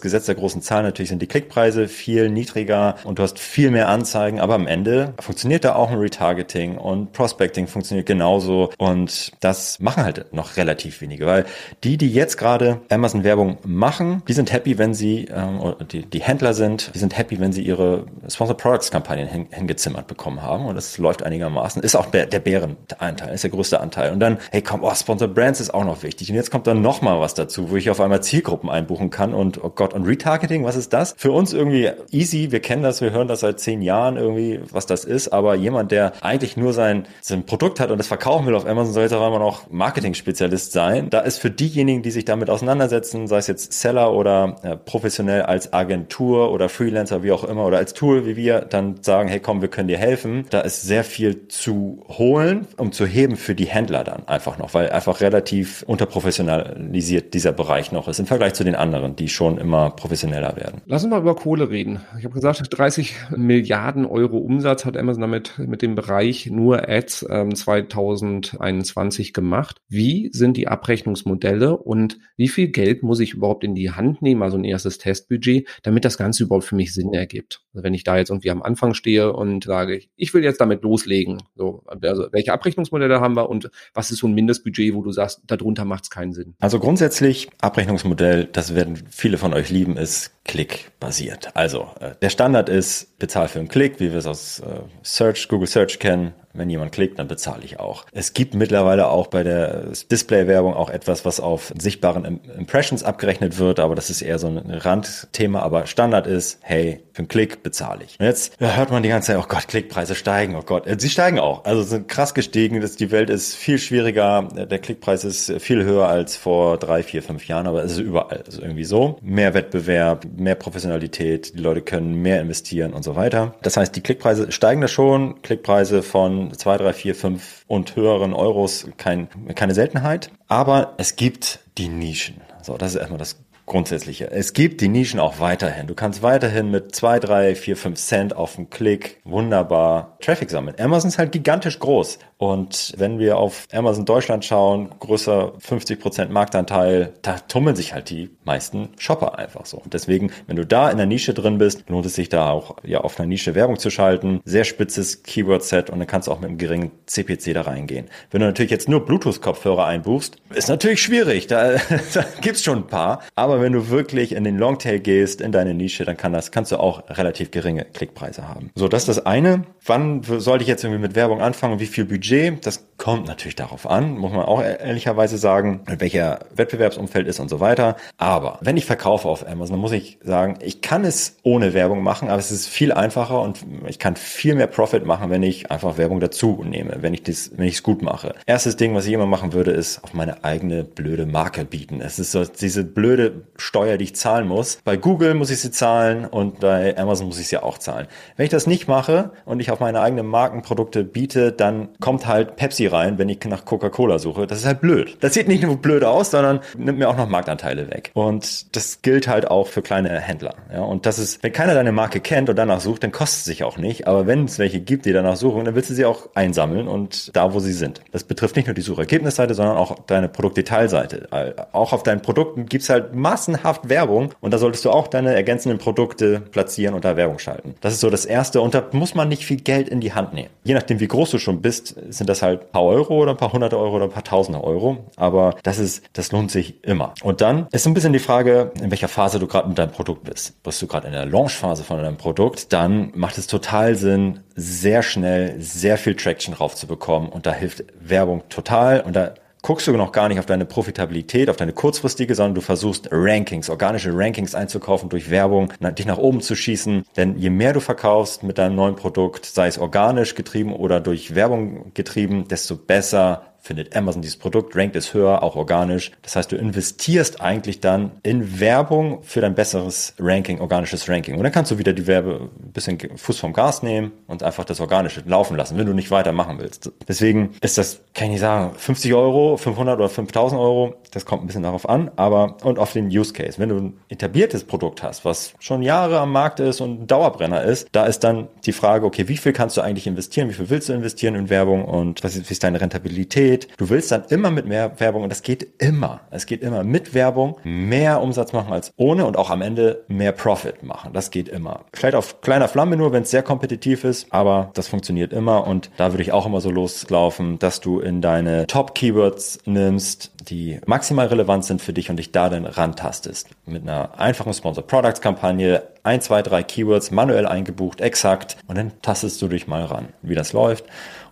Gesetz 0.00 0.26
der 0.26 0.34
großen 0.34 0.62
Zahlen. 0.62 0.84
Natürlich 0.84 1.10
sind 1.10 1.22
die 1.22 1.28
Klickpreise 1.28 1.86
viel 1.86 2.28
niedriger 2.28 2.55
niedriger 2.56 2.96
und 3.04 3.18
du 3.18 3.22
hast 3.22 3.38
viel 3.38 3.70
mehr 3.70 3.88
Anzeigen, 3.88 4.40
aber 4.40 4.54
am 4.54 4.66
Ende 4.66 5.14
funktioniert 5.20 5.64
da 5.64 5.74
auch 5.74 5.90
ein 5.90 5.98
Retargeting 5.98 6.78
und 6.78 7.12
Prospecting 7.12 7.66
funktioniert 7.66 8.06
genauso 8.06 8.70
und 8.78 9.32
das 9.40 9.78
machen 9.80 10.04
halt 10.04 10.32
noch 10.32 10.56
relativ 10.56 11.00
wenige, 11.00 11.26
weil 11.26 11.44
die, 11.84 11.96
die 11.96 12.10
jetzt 12.10 12.36
gerade 12.36 12.80
Amazon 12.90 13.24
Werbung 13.24 13.58
machen, 13.64 14.22
die 14.26 14.32
sind 14.32 14.52
happy, 14.52 14.78
wenn 14.78 14.94
sie, 14.94 15.26
ähm, 15.26 15.74
die, 15.90 16.02
die 16.02 16.20
Händler 16.20 16.54
sind, 16.54 16.94
die 16.94 16.98
sind 16.98 17.16
happy, 17.16 17.38
wenn 17.40 17.52
sie 17.52 17.62
ihre 17.62 18.06
Sponsored 18.28 18.58
Products 18.58 18.90
Kampagnen 18.90 19.28
hin, 19.28 19.46
hingezimmert 19.50 20.06
bekommen 20.06 20.42
haben 20.42 20.66
und 20.66 20.74
das 20.74 20.98
läuft 20.98 21.22
einigermaßen, 21.22 21.82
ist 21.82 21.96
auch 21.96 22.06
der, 22.06 22.26
Bärenanteil, 22.26 23.34
ist 23.34 23.44
der 23.44 23.50
größte 23.50 23.80
Anteil 23.80 24.12
und 24.12 24.20
dann, 24.20 24.38
hey 24.50 24.62
komm, 24.62 24.82
oh, 24.82 24.94
Sponsored 24.94 25.34
Brands 25.34 25.60
ist 25.60 25.72
auch 25.72 25.84
noch 25.84 26.02
wichtig 26.02 26.30
und 26.30 26.36
jetzt 26.36 26.50
kommt 26.50 26.66
dann 26.66 26.80
noch 26.80 27.02
mal 27.02 27.20
was 27.20 27.34
dazu, 27.34 27.70
wo 27.70 27.76
ich 27.76 27.90
auf 27.90 28.00
einmal 28.00 28.22
Zielgruppen 28.22 28.70
einbuchen 28.70 29.10
kann 29.10 29.34
und 29.34 29.62
oh 29.62 29.70
Gott, 29.70 29.94
und 29.94 30.04
Retargeting, 30.04 30.64
was 30.64 30.76
ist 30.76 30.92
das? 30.92 31.14
Für 31.16 31.32
uns 31.32 31.52
irgendwie 31.52 31.90
easy, 32.10 32.45
wir 32.52 32.60
kennen 32.60 32.82
das, 32.82 33.00
wir 33.00 33.10
hören 33.10 33.28
das 33.28 33.40
seit 33.40 33.60
zehn 33.60 33.82
Jahren 33.82 34.16
irgendwie, 34.16 34.60
was 34.70 34.86
das 34.86 35.04
ist, 35.04 35.28
aber 35.28 35.54
jemand, 35.54 35.92
der 35.92 36.12
eigentlich 36.22 36.56
nur 36.56 36.72
sein, 36.72 37.06
sein 37.20 37.44
Produkt 37.44 37.80
hat 37.80 37.90
und 37.90 37.98
das 37.98 38.06
verkaufen 38.06 38.46
will 38.46 38.54
auf 38.54 38.66
Amazon, 38.66 38.92
soll 38.92 39.02
jetzt 39.04 39.12
auch 39.12 39.68
Marketing-Spezialist 39.70 40.72
sein. 40.72 41.10
Da 41.10 41.20
ist 41.20 41.38
für 41.38 41.50
diejenigen, 41.50 42.02
die 42.02 42.10
sich 42.10 42.24
damit 42.24 42.50
auseinandersetzen, 42.50 43.26
sei 43.26 43.38
es 43.38 43.46
jetzt 43.46 43.72
Seller 43.72 44.12
oder 44.12 44.56
äh, 44.62 44.76
professionell 44.76 45.42
als 45.42 45.72
Agentur 45.72 46.52
oder 46.52 46.68
Freelancer, 46.68 47.22
wie 47.22 47.32
auch 47.32 47.44
immer, 47.44 47.66
oder 47.66 47.78
als 47.78 47.94
Tool, 47.94 48.26
wie 48.26 48.36
wir, 48.36 48.60
dann 48.60 49.02
sagen, 49.02 49.28
hey 49.28 49.40
komm, 49.40 49.60
wir 49.60 49.68
können 49.68 49.88
dir 49.88 49.98
helfen. 49.98 50.46
Da 50.50 50.60
ist 50.60 50.82
sehr 50.82 51.04
viel 51.04 51.48
zu 51.48 52.04
holen, 52.08 52.66
um 52.76 52.92
zu 52.92 53.06
heben 53.06 53.36
für 53.36 53.54
die 53.54 53.66
Händler 53.66 54.04
dann 54.04 54.26
einfach 54.26 54.58
noch, 54.58 54.74
weil 54.74 54.90
einfach 54.90 55.20
relativ 55.20 55.84
unterprofessionalisiert 55.86 57.34
dieser 57.34 57.52
Bereich 57.52 57.92
noch 57.92 58.08
ist 58.08 58.18
im 58.18 58.26
Vergleich 58.26 58.54
zu 58.54 58.64
den 58.64 58.74
anderen, 58.74 59.16
die 59.16 59.28
schon 59.28 59.58
immer 59.58 59.90
professioneller 59.90 60.56
werden. 60.56 60.82
Lass 60.86 61.04
uns 61.04 61.10
mal 61.10 61.20
über 61.20 61.34
Kohle 61.34 61.70
reden. 61.70 62.00
Ich 62.18 62.24
habe 62.24 62.34
gesagt, 62.36 62.62
30 62.70 63.14
Milliarden 63.36 64.06
Euro 64.06 64.38
Umsatz 64.38 64.84
hat 64.84 64.96
Amazon 64.96 65.22
damit 65.22 65.58
mit 65.58 65.82
dem 65.82 65.94
Bereich 65.94 66.46
nur 66.46 66.88
Ads 66.88 67.26
ähm, 67.28 67.54
2021 67.54 69.32
gemacht. 69.32 69.78
Wie 69.88 70.30
sind 70.32 70.56
die 70.56 70.68
Abrechnungsmodelle 70.68 71.76
und 71.76 72.18
wie 72.36 72.48
viel 72.48 72.68
Geld 72.68 73.02
muss 73.02 73.20
ich 73.20 73.34
überhaupt 73.34 73.64
in 73.64 73.74
die 73.74 73.90
Hand 73.90 74.22
nehmen, 74.22 74.42
also 74.42 74.56
ein 74.56 74.64
erstes 74.64 74.98
Testbudget, 74.98 75.66
damit 75.82 76.04
das 76.04 76.18
Ganze 76.18 76.44
überhaupt 76.44 76.66
für 76.66 76.76
mich 76.76 76.92
Sinn 76.92 77.12
ergibt? 77.12 77.62
Also 77.72 77.82
wenn 77.82 77.94
ich 77.94 78.04
da 78.04 78.16
jetzt 78.18 78.30
irgendwie 78.30 78.50
am 78.50 78.62
Anfang 78.62 78.94
stehe 78.94 79.32
und 79.32 79.64
sage, 79.64 80.02
ich 80.14 80.34
will 80.34 80.44
jetzt 80.44 80.60
damit 80.60 80.82
loslegen, 80.82 81.42
so, 81.56 81.82
also 81.86 82.26
welche 82.32 82.52
Abrechnungsmodelle 82.52 83.20
haben 83.20 83.34
wir 83.34 83.48
und 83.48 83.70
was 83.94 84.10
ist 84.10 84.18
so 84.18 84.28
ein 84.28 84.34
Mindestbudget, 84.34 84.94
wo 84.94 85.02
du 85.02 85.10
sagst, 85.10 85.40
darunter 85.46 85.84
macht 85.84 86.04
es 86.04 86.10
keinen 86.10 86.32
Sinn? 86.32 86.54
Also 86.60 86.78
grundsätzlich 86.78 87.48
Abrechnungsmodell, 87.60 88.44
das 88.44 88.74
werden 88.74 88.96
viele 89.10 89.38
von 89.38 89.54
euch 89.54 89.70
lieben, 89.70 89.96
ist 89.96 90.32
Klick-basiert. 90.46 91.50
Also 91.54 91.90
äh, 92.00 92.14
der 92.26 92.30
Standard 92.30 92.68
ist, 92.68 93.20
bezahl 93.20 93.46
für 93.46 93.60
einen 93.60 93.68
Klick, 93.68 94.00
wie 94.00 94.10
wir 94.10 94.18
es 94.18 94.26
aus 94.26 94.58
äh, 94.58 94.80
Search, 95.04 95.46
Google 95.46 95.68
Search 95.68 96.00
kennen. 96.00 96.34
Wenn 96.56 96.70
jemand 96.70 96.92
klickt, 96.92 97.18
dann 97.18 97.28
bezahle 97.28 97.62
ich 97.64 97.78
auch. 97.78 98.06
Es 98.12 98.32
gibt 98.32 98.54
mittlerweile 98.54 99.08
auch 99.08 99.26
bei 99.26 99.42
der 99.42 99.88
Display-Werbung 100.10 100.72
auch 100.72 100.88
etwas, 100.88 101.26
was 101.26 101.38
auf 101.38 101.72
sichtbaren 101.78 102.40
Impressions 102.56 103.02
abgerechnet 103.02 103.58
wird, 103.58 103.78
aber 103.78 103.94
das 103.94 104.08
ist 104.08 104.22
eher 104.22 104.38
so 104.38 104.46
ein 104.46 104.58
Randthema. 104.70 105.60
Aber 105.60 105.86
Standard 105.86 106.26
ist, 106.26 106.58
hey, 106.62 107.02
für 107.12 107.20
einen 107.20 107.28
Klick 107.28 107.62
bezahle 107.62 108.04
ich. 108.04 108.18
Und 108.18 108.24
jetzt 108.24 108.58
hört 108.58 108.90
man 108.90 109.02
die 109.02 109.10
ganze 109.10 109.32
Zeit, 109.32 109.38
oh 109.38 109.46
Gott, 109.46 109.68
Klickpreise 109.68 110.14
steigen, 110.14 110.56
oh 110.56 110.62
Gott. 110.62 110.86
Äh, 110.86 110.96
sie 110.98 111.10
steigen 111.10 111.38
auch. 111.38 111.64
Also 111.64 111.82
sind 111.82 112.08
krass 112.08 112.32
gestiegen. 112.32 112.80
Die 112.80 113.10
Welt 113.10 113.28
ist 113.28 113.54
viel 113.54 113.78
schwieriger. 113.78 114.48
Der 114.54 114.78
Klickpreis 114.78 115.24
ist 115.24 115.52
viel 115.60 115.84
höher 115.84 116.08
als 116.08 116.36
vor 116.36 116.78
drei, 116.78 117.02
vier, 117.02 117.22
fünf 117.22 117.46
Jahren, 117.48 117.66
aber 117.66 117.84
es 117.84 117.92
ist 117.92 117.98
überall. 117.98 118.42
Also 118.46 118.62
irgendwie 118.62 118.84
so. 118.84 119.18
Mehr 119.20 119.52
Wettbewerb, 119.52 120.26
mehr 120.36 120.54
Professionalität. 120.54 121.54
Die 121.54 121.62
Leute 121.62 121.82
können 121.82 122.05
mehr 122.14 122.40
investieren 122.40 122.92
und 122.92 123.02
so 123.02 123.16
weiter. 123.16 123.54
Das 123.62 123.76
heißt, 123.76 123.94
die 123.94 124.00
Klickpreise 124.00 124.52
steigen 124.52 124.80
da 124.80 124.88
schon. 124.88 125.42
Klickpreise 125.42 126.02
von 126.02 126.52
zwei, 126.54 126.76
drei, 126.76 126.92
vier, 126.92 127.14
fünf 127.14 127.64
und 127.66 127.96
höheren 127.96 128.32
Euros 128.32 128.88
kein, 128.96 129.28
keine 129.54 129.74
Seltenheit. 129.74 130.30
Aber 130.48 130.94
es 130.98 131.16
gibt 131.16 131.60
die 131.78 131.88
Nischen. 131.88 132.40
So, 132.62 132.76
das 132.76 132.94
ist 132.94 132.96
erstmal 132.96 133.18
das 133.18 133.36
Grundsätzliche. 133.66 134.30
Es 134.30 134.52
gibt 134.52 134.80
die 134.80 134.88
Nischen 134.88 135.20
auch 135.20 135.40
weiterhin. 135.40 135.86
Du 135.86 135.94
kannst 135.94 136.22
weiterhin 136.22 136.70
mit 136.70 136.94
zwei, 136.94 137.18
drei, 137.18 137.54
vier, 137.54 137.76
fünf 137.76 137.98
Cent 137.98 138.34
auf 138.34 138.56
den 138.56 138.70
Klick 138.70 139.20
wunderbar 139.24 140.16
Traffic 140.20 140.50
sammeln. 140.50 140.76
Amazon 140.78 141.08
ist 141.08 141.18
halt 141.18 141.32
gigantisch 141.32 141.78
groß. 141.78 142.18
Und 142.38 142.92
wenn 142.98 143.18
wir 143.18 143.38
auf 143.38 143.66
Amazon 143.72 144.04
Deutschland 144.04 144.44
schauen, 144.44 144.90
größer 145.00 145.54
50 145.58 145.98
Prozent 145.98 146.30
Marktanteil, 146.30 147.14
da 147.22 147.38
tummeln 147.38 147.76
sich 147.76 147.94
halt 147.94 148.10
die 148.10 148.30
meisten 148.44 148.90
Shopper 148.98 149.38
einfach 149.38 149.64
so. 149.64 149.78
Und 149.78 149.94
deswegen, 149.94 150.30
wenn 150.46 150.56
du 150.56 150.66
da 150.66 150.90
in 150.90 150.98
der 150.98 151.06
Nische 151.06 151.32
drin 151.32 151.58
bist, 151.58 151.88
lohnt 151.88 152.04
es 152.04 152.14
sich 152.14 152.28
da 152.28 152.50
auch 152.50 152.76
ja 152.84 153.00
auf 153.00 153.18
einer 153.18 153.26
Nische 153.26 153.54
Werbung 153.54 153.78
zu 153.78 153.90
schalten. 153.90 154.40
Sehr 154.44 154.64
spitzes 154.64 155.22
Keyword-Set 155.22 155.88
und 155.88 155.98
dann 155.98 156.06
kannst 156.06 156.28
du 156.28 156.32
auch 156.32 156.40
mit 156.40 156.50
einem 156.50 156.58
geringen 156.58 156.90
CPC 157.06 157.54
da 157.54 157.62
reingehen. 157.62 158.06
Wenn 158.30 158.40
du 158.40 158.46
natürlich 158.46 158.70
jetzt 158.70 158.88
nur 158.88 159.04
Bluetooth-Kopfhörer 159.04 159.86
einbuchst, 159.86 160.36
ist 160.54 160.68
natürlich 160.68 161.02
schwierig. 161.02 161.46
Da, 161.46 161.76
da 162.14 162.24
gibt's 162.42 162.62
schon 162.62 162.80
ein 162.80 162.86
paar. 162.86 163.22
Aber 163.34 163.55
wenn 163.60 163.72
du 163.72 163.90
wirklich 163.90 164.32
in 164.32 164.44
den 164.44 164.58
Longtail 164.58 164.98
gehst, 165.00 165.40
in 165.40 165.52
deine 165.52 165.74
Nische, 165.74 166.04
dann 166.04 166.16
kann 166.16 166.32
das, 166.32 166.50
kannst 166.50 166.72
du 166.72 166.76
auch 166.78 167.08
relativ 167.10 167.50
geringe 167.50 167.84
Klickpreise 167.84 168.48
haben. 168.48 168.70
So, 168.74 168.88
das 168.88 169.02
ist 169.02 169.08
das 169.08 169.26
eine. 169.26 169.64
wann 169.84 170.22
sollte 170.22 170.62
ich 170.62 170.68
jetzt 170.68 170.84
irgendwie 170.84 171.00
mit 171.00 171.14
Werbung 171.14 171.40
anfangen? 171.40 171.80
Wie 171.80 171.86
viel 171.86 172.04
Budget? 172.04 172.64
Das 172.66 172.86
kommt 172.96 173.26
natürlich 173.26 173.56
darauf 173.56 173.88
an, 173.88 174.16
muss 174.16 174.32
man 174.32 174.42
auch 174.42 174.62
ehrlicherweise 174.62 175.38
sagen, 175.38 175.82
welcher 175.86 176.40
Wettbewerbsumfeld 176.54 177.28
ist 177.28 177.40
und 177.40 177.48
so 177.48 177.60
weiter. 177.60 177.96
Aber 178.16 178.58
wenn 178.62 178.76
ich 178.76 178.86
verkaufe 178.86 179.28
auf 179.28 179.46
Amazon, 179.46 179.74
dann 179.74 179.80
muss 179.80 179.92
ich 179.92 180.18
sagen, 180.22 180.58
ich 180.60 180.80
kann 180.80 181.04
es 181.04 181.36
ohne 181.42 181.74
Werbung 181.74 182.02
machen, 182.02 182.28
aber 182.28 182.38
es 182.38 182.50
ist 182.50 182.66
viel 182.66 182.92
einfacher 182.92 183.40
und 183.42 183.64
ich 183.86 183.98
kann 183.98 184.16
viel 184.16 184.54
mehr 184.54 184.66
Profit 184.66 185.04
machen, 185.04 185.30
wenn 185.30 185.42
ich 185.42 185.70
einfach 185.70 185.98
Werbung 185.98 186.20
dazu 186.20 186.64
nehme, 186.64 186.98
wenn 187.00 187.14
ich 187.14 187.22
das, 187.22 187.50
wenn 187.56 187.66
ich 187.66 187.74
es 187.74 187.82
gut 187.82 188.02
mache. 188.02 188.34
Erstes 188.46 188.76
Ding, 188.76 188.94
was 188.94 189.06
ich 189.06 189.12
immer 189.12 189.26
machen 189.26 189.52
würde, 189.52 189.72
ist 189.72 190.02
auf 190.02 190.14
meine 190.14 190.44
eigene 190.44 190.84
blöde 190.84 191.26
Marke 191.26 191.64
bieten. 191.64 192.00
Es 192.00 192.18
ist 192.18 192.32
so 192.32 192.44
diese 192.44 192.84
blöde 192.84 193.30
Steuer, 193.56 193.96
die 193.96 194.04
ich 194.04 194.16
zahlen 194.16 194.48
muss. 194.48 194.78
Bei 194.84 194.96
Google 194.96 195.34
muss 195.34 195.50
ich 195.50 195.60
sie 195.60 195.70
zahlen 195.70 196.24
und 196.24 196.60
bei 196.60 196.96
Amazon 196.96 197.26
muss 197.26 197.38
ich 197.38 197.48
sie 197.48 197.58
auch 197.58 197.78
zahlen. 197.78 198.06
Wenn 198.36 198.44
ich 198.44 198.50
das 198.50 198.66
nicht 198.66 198.88
mache 198.88 199.30
und 199.44 199.60
ich 199.60 199.70
auf 199.70 199.80
meine 199.80 200.00
eigenen 200.00 200.26
Markenprodukte 200.26 201.04
biete, 201.04 201.52
dann 201.52 201.88
kommt 202.00 202.26
halt 202.26 202.56
Pepsi 202.56 202.86
rein, 202.86 203.18
wenn 203.18 203.28
ich 203.28 203.44
nach 203.44 203.64
Coca-Cola 203.64 204.18
suche. 204.18 204.46
Das 204.46 204.58
ist 204.58 204.66
halt 204.66 204.80
blöd. 204.80 205.16
Das 205.20 205.34
sieht 205.34 205.48
nicht 205.48 205.62
nur 205.62 205.76
blöd 205.76 206.04
aus, 206.04 206.30
sondern 206.30 206.60
nimmt 206.76 206.98
mir 206.98 207.08
auch 207.08 207.16
noch 207.16 207.28
Marktanteile 207.28 207.90
weg. 207.90 208.10
Und 208.14 208.76
das 208.76 209.02
gilt 209.02 209.28
halt 209.28 209.50
auch 209.50 209.68
für 209.68 209.82
kleine 209.82 210.20
Händler. 210.20 210.54
Ja, 210.72 210.82
und 210.82 211.06
das 211.06 211.18
ist, 211.18 211.42
wenn 211.42 211.52
keiner 211.52 211.74
deine 211.74 211.92
Marke 211.92 212.20
kennt 212.20 212.48
und 212.48 212.56
danach 212.56 212.80
sucht, 212.80 213.02
dann 213.02 213.12
kostet 213.12 213.38
es 213.38 213.44
sich 213.44 213.64
auch 213.64 213.78
nicht. 213.78 214.06
Aber 214.06 214.26
wenn 214.26 214.44
es 214.44 214.58
welche 214.58 214.80
gibt, 214.80 215.06
die 215.06 215.12
danach 215.12 215.36
suchen, 215.36 215.64
dann 215.64 215.74
willst 215.74 215.90
du 215.90 215.94
sie 215.94 216.04
auch 216.04 216.28
einsammeln 216.34 216.88
und 216.88 217.34
da, 217.36 217.54
wo 217.54 217.60
sie 217.60 217.72
sind. 217.72 218.00
Das 218.12 218.24
betrifft 218.24 218.56
nicht 218.56 218.66
nur 218.66 218.74
die 218.74 218.82
Suchergebnisseite, 218.82 219.54
sondern 219.54 219.76
auch 219.76 219.96
deine 220.06 220.28
Produktdetailseite. 220.28 221.28
Auch 221.72 221.92
auf 221.92 222.02
deinen 222.02 222.22
Produkten 222.22 222.66
gibt's 222.66 222.88
halt 222.88 223.14
massenhaft 223.36 223.90
Werbung 223.90 224.32
und 224.40 224.54
da 224.54 224.56
solltest 224.56 224.86
du 224.86 224.90
auch 224.90 225.08
deine 225.08 225.34
ergänzenden 225.34 225.78
Produkte 225.78 226.40
platzieren 226.40 226.94
und 226.94 227.04
da 227.04 227.18
Werbung 227.18 227.38
schalten. 227.38 227.74
Das 227.82 227.92
ist 227.92 228.00
so 228.00 228.08
das 228.08 228.24
Erste 228.24 228.62
und 228.62 228.72
da 228.72 228.82
muss 228.92 229.14
man 229.14 229.28
nicht 229.28 229.44
viel 229.44 229.58
Geld 229.58 229.90
in 229.90 230.00
die 230.00 230.14
Hand 230.14 230.32
nehmen. 230.32 230.48
Je 230.64 230.72
nachdem, 230.72 231.00
wie 231.00 231.06
groß 231.06 231.32
du 231.32 231.38
schon 231.38 231.60
bist, 231.60 231.94
sind 232.08 232.30
das 232.30 232.40
halt 232.40 232.62
ein 232.62 232.70
paar 232.72 232.84
Euro 232.84 233.14
oder 233.20 233.32
ein 233.32 233.36
paar 233.36 233.52
hunderte 233.52 233.78
Euro 233.78 233.96
oder 233.96 234.04
ein 234.06 234.10
paar 234.10 234.24
tausende 234.24 234.64
Euro. 234.64 235.04
Aber 235.16 235.54
das 235.64 235.78
ist, 235.78 236.02
das 236.14 236.32
lohnt 236.32 236.50
sich 236.50 236.82
immer. 236.82 237.12
Und 237.22 237.42
dann 237.42 237.66
ist 237.72 237.82
so 237.82 237.90
ein 237.90 237.94
bisschen 237.94 238.14
die 238.14 238.20
Frage, 238.20 238.72
in 238.80 238.90
welcher 238.90 239.08
Phase 239.08 239.38
du 239.38 239.46
gerade 239.46 239.68
mit 239.68 239.76
deinem 239.76 239.92
Produkt 239.92 240.24
bist. 240.24 240.62
Bist 240.62 240.80
du 240.80 240.86
gerade 240.86 241.06
in 241.06 241.12
der 241.12 241.26
Launchphase 241.26 241.84
von 241.84 241.98
deinem 241.98 242.16
Produkt, 242.16 242.72
dann 242.72 243.12
macht 243.14 243.36
es 243.36 243.46
total 243.46 243.96
Sinn, 243.96 244.40
sehr 244.54 245.02
schnell 245.02 245.60
sehr 245.60 245.98
viel 245.98 246.16
Traction 246.16 246.54
raufzubekommen 246.54 247.28
und 247.28 247.44
da 247.44 247.52
hilft 247.52 247.84
Werbung 248.00 248.44
total 248.48 249.02
und 249.02 249.14
da 249.14 249.34
guckst 249.66 249.88
du 249.88 249.96
noch 249.96 250.12
gar 250.12 250.28
nicht 250.28 250.38
auf 250.38 250.46
deine 250.46 250.64
Profitabilität, 250.64 251.50
auf 251.50 251.56
deine 251.56 251.72
kurzfristige, 251.72 252.36
sondern 252.36 252.54
du 252.54 252.60
versuchst 252.60 253.08
Rankings, 253.10 253.68
organische 253.68 254.12
Rankings 254.14 254.54
einzukaufen 254.54 255.08
durch 255.08 255.28
Werbung, 255.28 255.72
dich 255.80 256.06
nach 256.06 256.18
oben 256.18 256.40
zu 256.40 256.54
schießen. 256.54 257.02
Denn 257.16 257.36
je 257.36 257.50
mehr 257.50 257.72
du 257.72 257.80
verkaufst 257.80 258.44
mit 258.44 258.58
deinem 258.58 258.76
neuen 258.76 258.94
Produkt, 258.94 259.44
sei 259.44 259.66
es 259.66 259.78
organisch 259.78 260.36
getrieben 260.36 260.72
oder 260.72 261.00
durch 261.00 261.34
Werbung 261.34 261.90
getrieben, 261.94 262.46
desto 262.46 262.76
besser 262.76 263.55
findet 263.66 263.94
Amazon 263.96 264.22
dieses 264.22 264.36
Produkt, 264.36 264.76
rankt 264.76 264.96
es 264.96 265.12
höher, 265.12 265.42
auch 265.42 265.56
organisch. 265.56 266.12
Das 266.22 266.36
heißt, 266.36 266.52
du 266.52 266.56
investierst 266.56 267.40
eigentlich 267.40 267.80
dann 267.80 268.12
in 268.22 268.60
Werbung 268.60 269.22
für 269.22 269.40
dein 269.40 269.54
besseres 269.54 270.14
Ranking, 270.18 270.60
organisches 270.60 271.08
Ranking. 271.08 271.36
Und 271.36 271.42
dann 271.42 271.52
kannst 271.52 271.70
du 271.70 271.78
wieder 271.78 271.92
die 271.92 272.06
Werbe 272.06 272.48
ein 272.64 272.72
bisschen 272.72 272.98
Fuß 273.16 273.38
vom 273.38 273.52
Gas 273.52 273.82
nehmen 273.82 274.12
und 274.26 274.42
einfach 274.42 274.64
das 274.64 274.80
Organische 274.80 275.22
laufen 275.26 275.56
lassen, 275.56 275.76
wenn 275.76 275.86
du 275.86 275.92
nicht 275.92 276.10
weitermachen 276.10 276.58
willst. 276.58 276.90
Deswegen 277.08 277.50
ist 277.60 277.76
das, 277.76 278.00
kann 278.14 278.26
ich 278.26 278.32
nicht 278.32 278.40
sagen, 278.40 278.74
50 278.76 279.12
Euro, 279.14 279.56
500 279.56 279.98
oder 279.98 280.08
5000 280.08 280.60
Euro, 280.60 280.94
das 281.12 281.24
kommt 281.24 281.42
ein 281.42 281.46
bisschen 281.46 281.62
darauf 281.62 281.88
an, 281.88 282.10
aber 282.16 282.56
und 282.62 282.78
auf 282.78 282.92
den 282.92 283.06
Use 283.08 283.32
Case. 283.32 283.58
Wenn 283.58 283.68
du 283.70 283.76
ein 283.76 283.94
etabliertes 284.08 284.64
Produkt 284.64 285.02
hast, 285.02 285.24
was 285.24 285.54
schon 285.58 285.82
Jahre 285.82 286.20
am 286.20 286.32
Markt 286.32 286.60
ist 286.60 286.80
und 286.80 287.02
ein 287.02 287.06
Dauerbrenner 287.06 287.62
ist, 287.64 287.88
da 287.92 288.06
ist 288.06 288.20
dann 288.20 288.48
die 288.64 288.72
Frage, 288.72 289.06
okay, 289.06 289.28
wie 289.28 289.36
viel 289.36 289.52
kannst 289.52 289.76
du 289.76 289.80
eigentlich 289.80 290.06
investieren, 290.06 290.48
wie 290.50 290.54
viel 290.54 290.70
willst 290.70 290.88
du 290.88 290.92
investieren 290.92 291.34
in 291.34 291.50
Werbung 291.50 291.84
und 291.84 292.22
was 292.22 292.36
ist, 292.36 292.48
wie 292.48 292.52
ist 292.52 292.62
deine 292.62 292.80
Rentabilität? 292.80 293.55
Geht. 293.56 293.68
Du 293.78 293.88
willst 293.88 294.10
dann 294.12 294.24
immer 294.28 294.50
mit 294.50 294.66
mehr 294.66 294.98
Werbung 295.00 295.22
und 295.22 295.30
das 295.30 295.42
geht 295.42 295.66
immer. 295.78 296.20
Es 296.30 296.46
geht 296.46 296.62
immer 296.62 296.84
mit 296.84 297.14
Werbung 297.14 297.56
mehr 297.64 298.20
Umsatz 298.20 298.52
machen 298.52 298.72
als 298.72 298.92
ohne 298.96 299.26
und 299.26 299.36
auch 299.36 299.50
am 299.50 299.62
Ende 299.62 300.04
mehr 300.08 300.32
Profit 300.32 300.82
machen. 300.82 301.12
Das 301.12 301.30
geht 301.30 301.48
immer. 301.48 301.84
Vielleicht 301.92 302.14
auf 302.14 302.40
kleiner 302.40 302.68
Flamme 302.68 302.96
nur, 302.96 303.12
wenn 303.12 303.22
es 303.22 303.30
sehr 303.30 303.42
kompetitiv 303.42 304.04
ist, 304.04 304.26
aber 304.30 304.70
das 304.74 304.88
funktioniert 304.88 305.32
immer 305.32 305.66
und 305.66 305.90
da 305.96 306.12
würde 306.12 306.22
ich 306.22 306.32
auch 306.32 306.46
immer 306.46 306.60
so 306.60 306.70
loslaufen, 306.70 307.58
dass 307.58 307.80
du 307.80 308.00
in 308.00 308.20
deine 308.20 308.66
Top-Keywords 308.66 309.60
nimmst, 309.64 310.32
die 310.48 310.80
maximal 310.86 311.26
relevant 311.26 311.64
sind 311.64 311.82
für 311.82 311.92
dich 311.92 312.10
und 312.10 312.16
dich 312.16 312.32
da 312.32 312.48
dann 312.48 312.66
rantastest. 312.66 313.48
Mit 313.66 313.82
einer 313.82 314.18
einfachen 314.18 314.52
Sponsor 314.52 314.86
Products 314.86 315.20
Kampagne, 315.20 315.82
ein, 316.02 316.20
zwei, 316.20 316.42
drei 316.42 316.62
Keywords 316.62 317.10
manuell 317.10 317.46
eingebucht, 317.46 318.00
exakt 318.00 318.56
und 318.68 318.78
dann 318.78 318.92
tastest 319.02 319.42
du 319.42 319.48
dich 319.48 319.66
mal 319.66 319.84
ran, 319.84 320.08
wie 320.22 320.34
das 320.34 320.52
läuft 320.52 320.84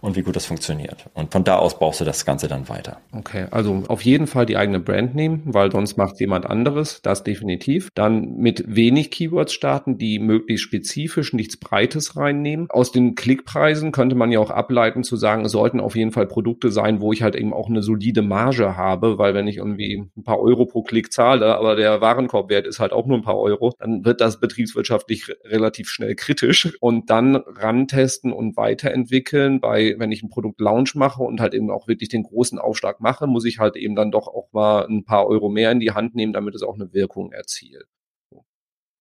und 0.05 0.17
wie 0.17 0.23
gut 0.23 0.37
das 0.37 0.45
funktioniert. 0.45 1.07
Und 1.15 1.33
von 1.33 1.45
da 1.45 1.57
aus 1.57 1.79
brauchst 1.79 2.03
du 2.03 2.05
das 2.05 2.27
Ganze 2.27 2.47
dann 2.47 2.69
weiter. 2.69 2.99
Okay, 3.13 3.47
also 3.51 3.85
auf 3.89 4.03
jeden 4.03 4.27
Fall 4.27 4.45
die 4.45 4.59
eigene 4.59 4.79
Brand 4.79 5.15
nehmen, 5.15 5.41
weil 5.47 5.73
sonst 5.73 5.97
macht 5.97 6.21
jemand 6.21 6.45
anderes, 6.45 7.01
das 7.01 7.25
definitiv. 7.25 7.89
Dann 7.95 8.37
mit 8.37 8.65
wenig 8.67 9.11
Keywords 9.11 9.55
starten, 9.55 9.97
die 9.97 10.19
möglichst 10.19 10.65
spezifisch, 10.65 11.33
nichts 11.33 11.57
Breites 11.57 12.17
reinnehmen. 12.17 12.69
Aus 12.69 12.93
den 12.93 13.15
Klickpreisen 13.15 13.93
könnte 13.93 14.15
man 14.15 14.31
ja 14.31 14.41
auch 14.41 14.51
ableiten 14.51 15.05
zu 15.05 15.17
sagen, 15.17 15.47
es 15.47 15.53
sollten 15.53 15.81
auf 15.81 15.97
jeden 15.97 16.13
Fall 16.13 16.27
Produkte 16.27 16.71
sein, 16.71 17.01
wo 17.01 17.15
ich 17.15 17.23
halt 17.23 17.35
eben 17.35 17.55
auch 17.55 17.71
eine 17.71 17.83
solide 17.83 18.21
Marge 18.21 18.77
habe, 18.77 19.17
weil 19.17 19.33
wenn 19.33 19.49
ich 19.49 19.57
irgendwie 19.57 20.05
ein 20.17 20.23
paar 20.23 20.39
Euro 20.39 20.67
pro 20.67 20.83
Klick 20.83 21.15
zahle, 21.15 21.57
aber 21.57 21.77
der 21.77 22.03
Warenkorbwert 22.03 22.67
ist 22.67 22.79
halt 22.79 22.93
auch 22.93 23.07
nur 23.07 23.17
ein 23.17 23.25
paar 23.25 23.39
Euro, 23.39 23.73
dann 23.79 24.05
wird 24.05 24.21
das 24.21 24.39
betriebswirtschaftlich 24.39 25.35
relativ 25.45 25.89
schnell 25.89 26.15
kritisch 26.15 26.77
und 26.81 27.09
dann 27.09 27.37
rantesten 27.37 28.35
und 28.35 28.59
weiterentwickeln 28.59 29.61
bei 29.61 29.94
wenn 29.99 30.13
ich 30.13 30.23
ein 30.23 30.31
Produkt 30.31 30.61
Launch 30.61 30.95
mache 30.95 31.23
und 31.23 31.41
halt 31.41 31.55
eben 31.55 31.71
auch 31.71 31.89
wirklich 31.89 32.09
den 32.09 32.23
großen 32.23 32.59
Aufschlag 32.59 33.01
mache, 33.01 33.27
muss 33.27 33.45
ich 33.45 33.59
halt 33.59 33.77
eben 33.77 33.95
dann 33.95 34.11
doch 34.11 34.29
auch 34.29 34.53
mal 34.53 34.87
ein 34.87 35.05
paar 35.05 35.27
Euro 35.27 35.49
mehr 35.49 35.71
in 35.73 35.81
die 35.81 35.93
Hand 35.93 36.15
nehmen, 36.15 36.33
damit 36.33 36.55
es 36.55 36.63
auch 36.63 36.75
eine 36.75 36.93
Wirkung 36.93 37.33
erzielt. 37.33 37.87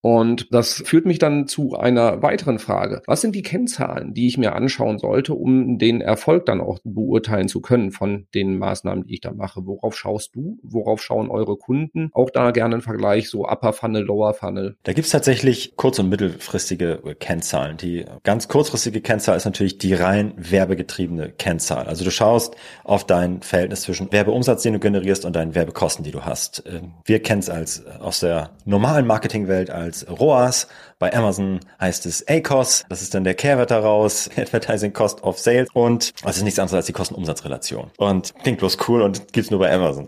Und 0.04 0.54
das 0.54 0.84
führt 0.86 1.06
mich 1.06 1.18
dann 1.18 1.48
zu 1.48 1.78
einer 1.78 2.22
weiteren 2.22 2.60
Frage. 2.60 3.02
Was 3.08 3.22
sind 3.22 3.34
die 3.34 3.42
Kennzahlen, 3.42 4.13
die 4.13 4.28
ich 4.28 4.38
mir 4.38 4.54
anschauen 4.54 5.00
sollte, 5.00 5.34
um 5.34 5.78
den 5.78 6.02
Erfolg 6.02 6.46
dann 6.46 6.60
auch 6.60 6.80
beurteilen 6.84 7.48
zu 7.48 7.62
können 7.62 7.92
von 7.92 8.28
den 8.36 8.58
Maßnahmen, 8.58 9.06
die 9.06 9.13
ich 9.13 9.22
da 9.22 9.32
mache? 9.32 9.66
Worauf 9.66 9.98
schaust 9.98 10.36
du? 10.36 10.60
Worauf 10.62 11.02
schauen 11.02 11.30
eure 11.30 11.56
Kunden? 11.56 12.10
Auch 12.12 12.30
da 12.30 12.52
gerne 12.52 12.76
ein 12.76 12.82
Vergleich, 12.82 13.30
so 13.30 13.48
Upper 13.48 13.72
Funnel, 13.72 14.04
Lower 14.04 14.34
Funnel. 14.34 14.76
Da 14.84 14.92
gibt's 14.92 15.12
tatsächlich 15.12 15.78
kurz- 15.78 16.00
und 16.00 16.10
mittelfristige 16.10 17.02
Kennzahlen. 17.20 17.78
Die 17.78 18.04
ganz 18.24 18.50
kurzfristige 18.50 19.00
Kennzahl 19.00 19.38
ist 19.38 19.46
natürlich 19.46 19.78
die 19.78 19.94
rein 19.94 20.34
werbegetriebene 20.36 21.30
Kennzahl. 21.30 21.86
Also 21.86 22.04
du 22.04 22.12
schaust 22.12 22.58
auf 22.84 23.06
dein 23.06 23.42
Verhältnis 23.42 23.84
zwischen 23.84 24.12
Werbeumsatz, 24.12 24.63
den 24.63 24.74
du 24.74 24.80
generierst 24.80 25.24
und 25.24 25.34
deinen 25.34 25.56
Werbekosten, 25.56 26.04
die 26.04 26.12
du 26.12 26.26
hast. 26.26 26.62
Ähm, 26.68 26.92
wir 27.06 27.22
kennen 27.22 27.39
es 27.39 27.50
als 27.50 27.86
aus 28.02 28.20
der 28.20 28.50
normalen 28.66 29.08
Marketingwelt 29.08 29.70
als 29.70 29.92
als 29.93 30.08
ROAS. 30.10 30.67
Bei 30.99 31.13
Amazon 31.13 31.60
heißt 31.79 32.06
es 32.06 32.27
ACOS. 32.27 32.86
Das 32.89 33.01
ist 33.01 33.13
dann 33.13 33.23
der 33.23 33.36
Kehrwert 33.36 33.71
daraus. 33.71 34.29
Advertising 34.38 34.93
Cost 34.93 35.23
of 35.23 35.38
Sales. 35.38 35.69
Und 35.73 36.13
es 36.25 36.38
ist 36.38 36.43
nichts 36.43 36.60
anderes 36.60 36.75
als 36.75 36.86
die 36.88 36.93
Kosten-Umsatz-Relation. 36.93 37.91
Und 37.97 38.34
klingt 38.41 38.60
bloß 38.60 38.77
cool 38.88 39.01
und 39.01 39.32
gibt's 39.34 39.51
nur 39.51 39.60
bei 39.60 39.71
Amazon. 39.71 40.08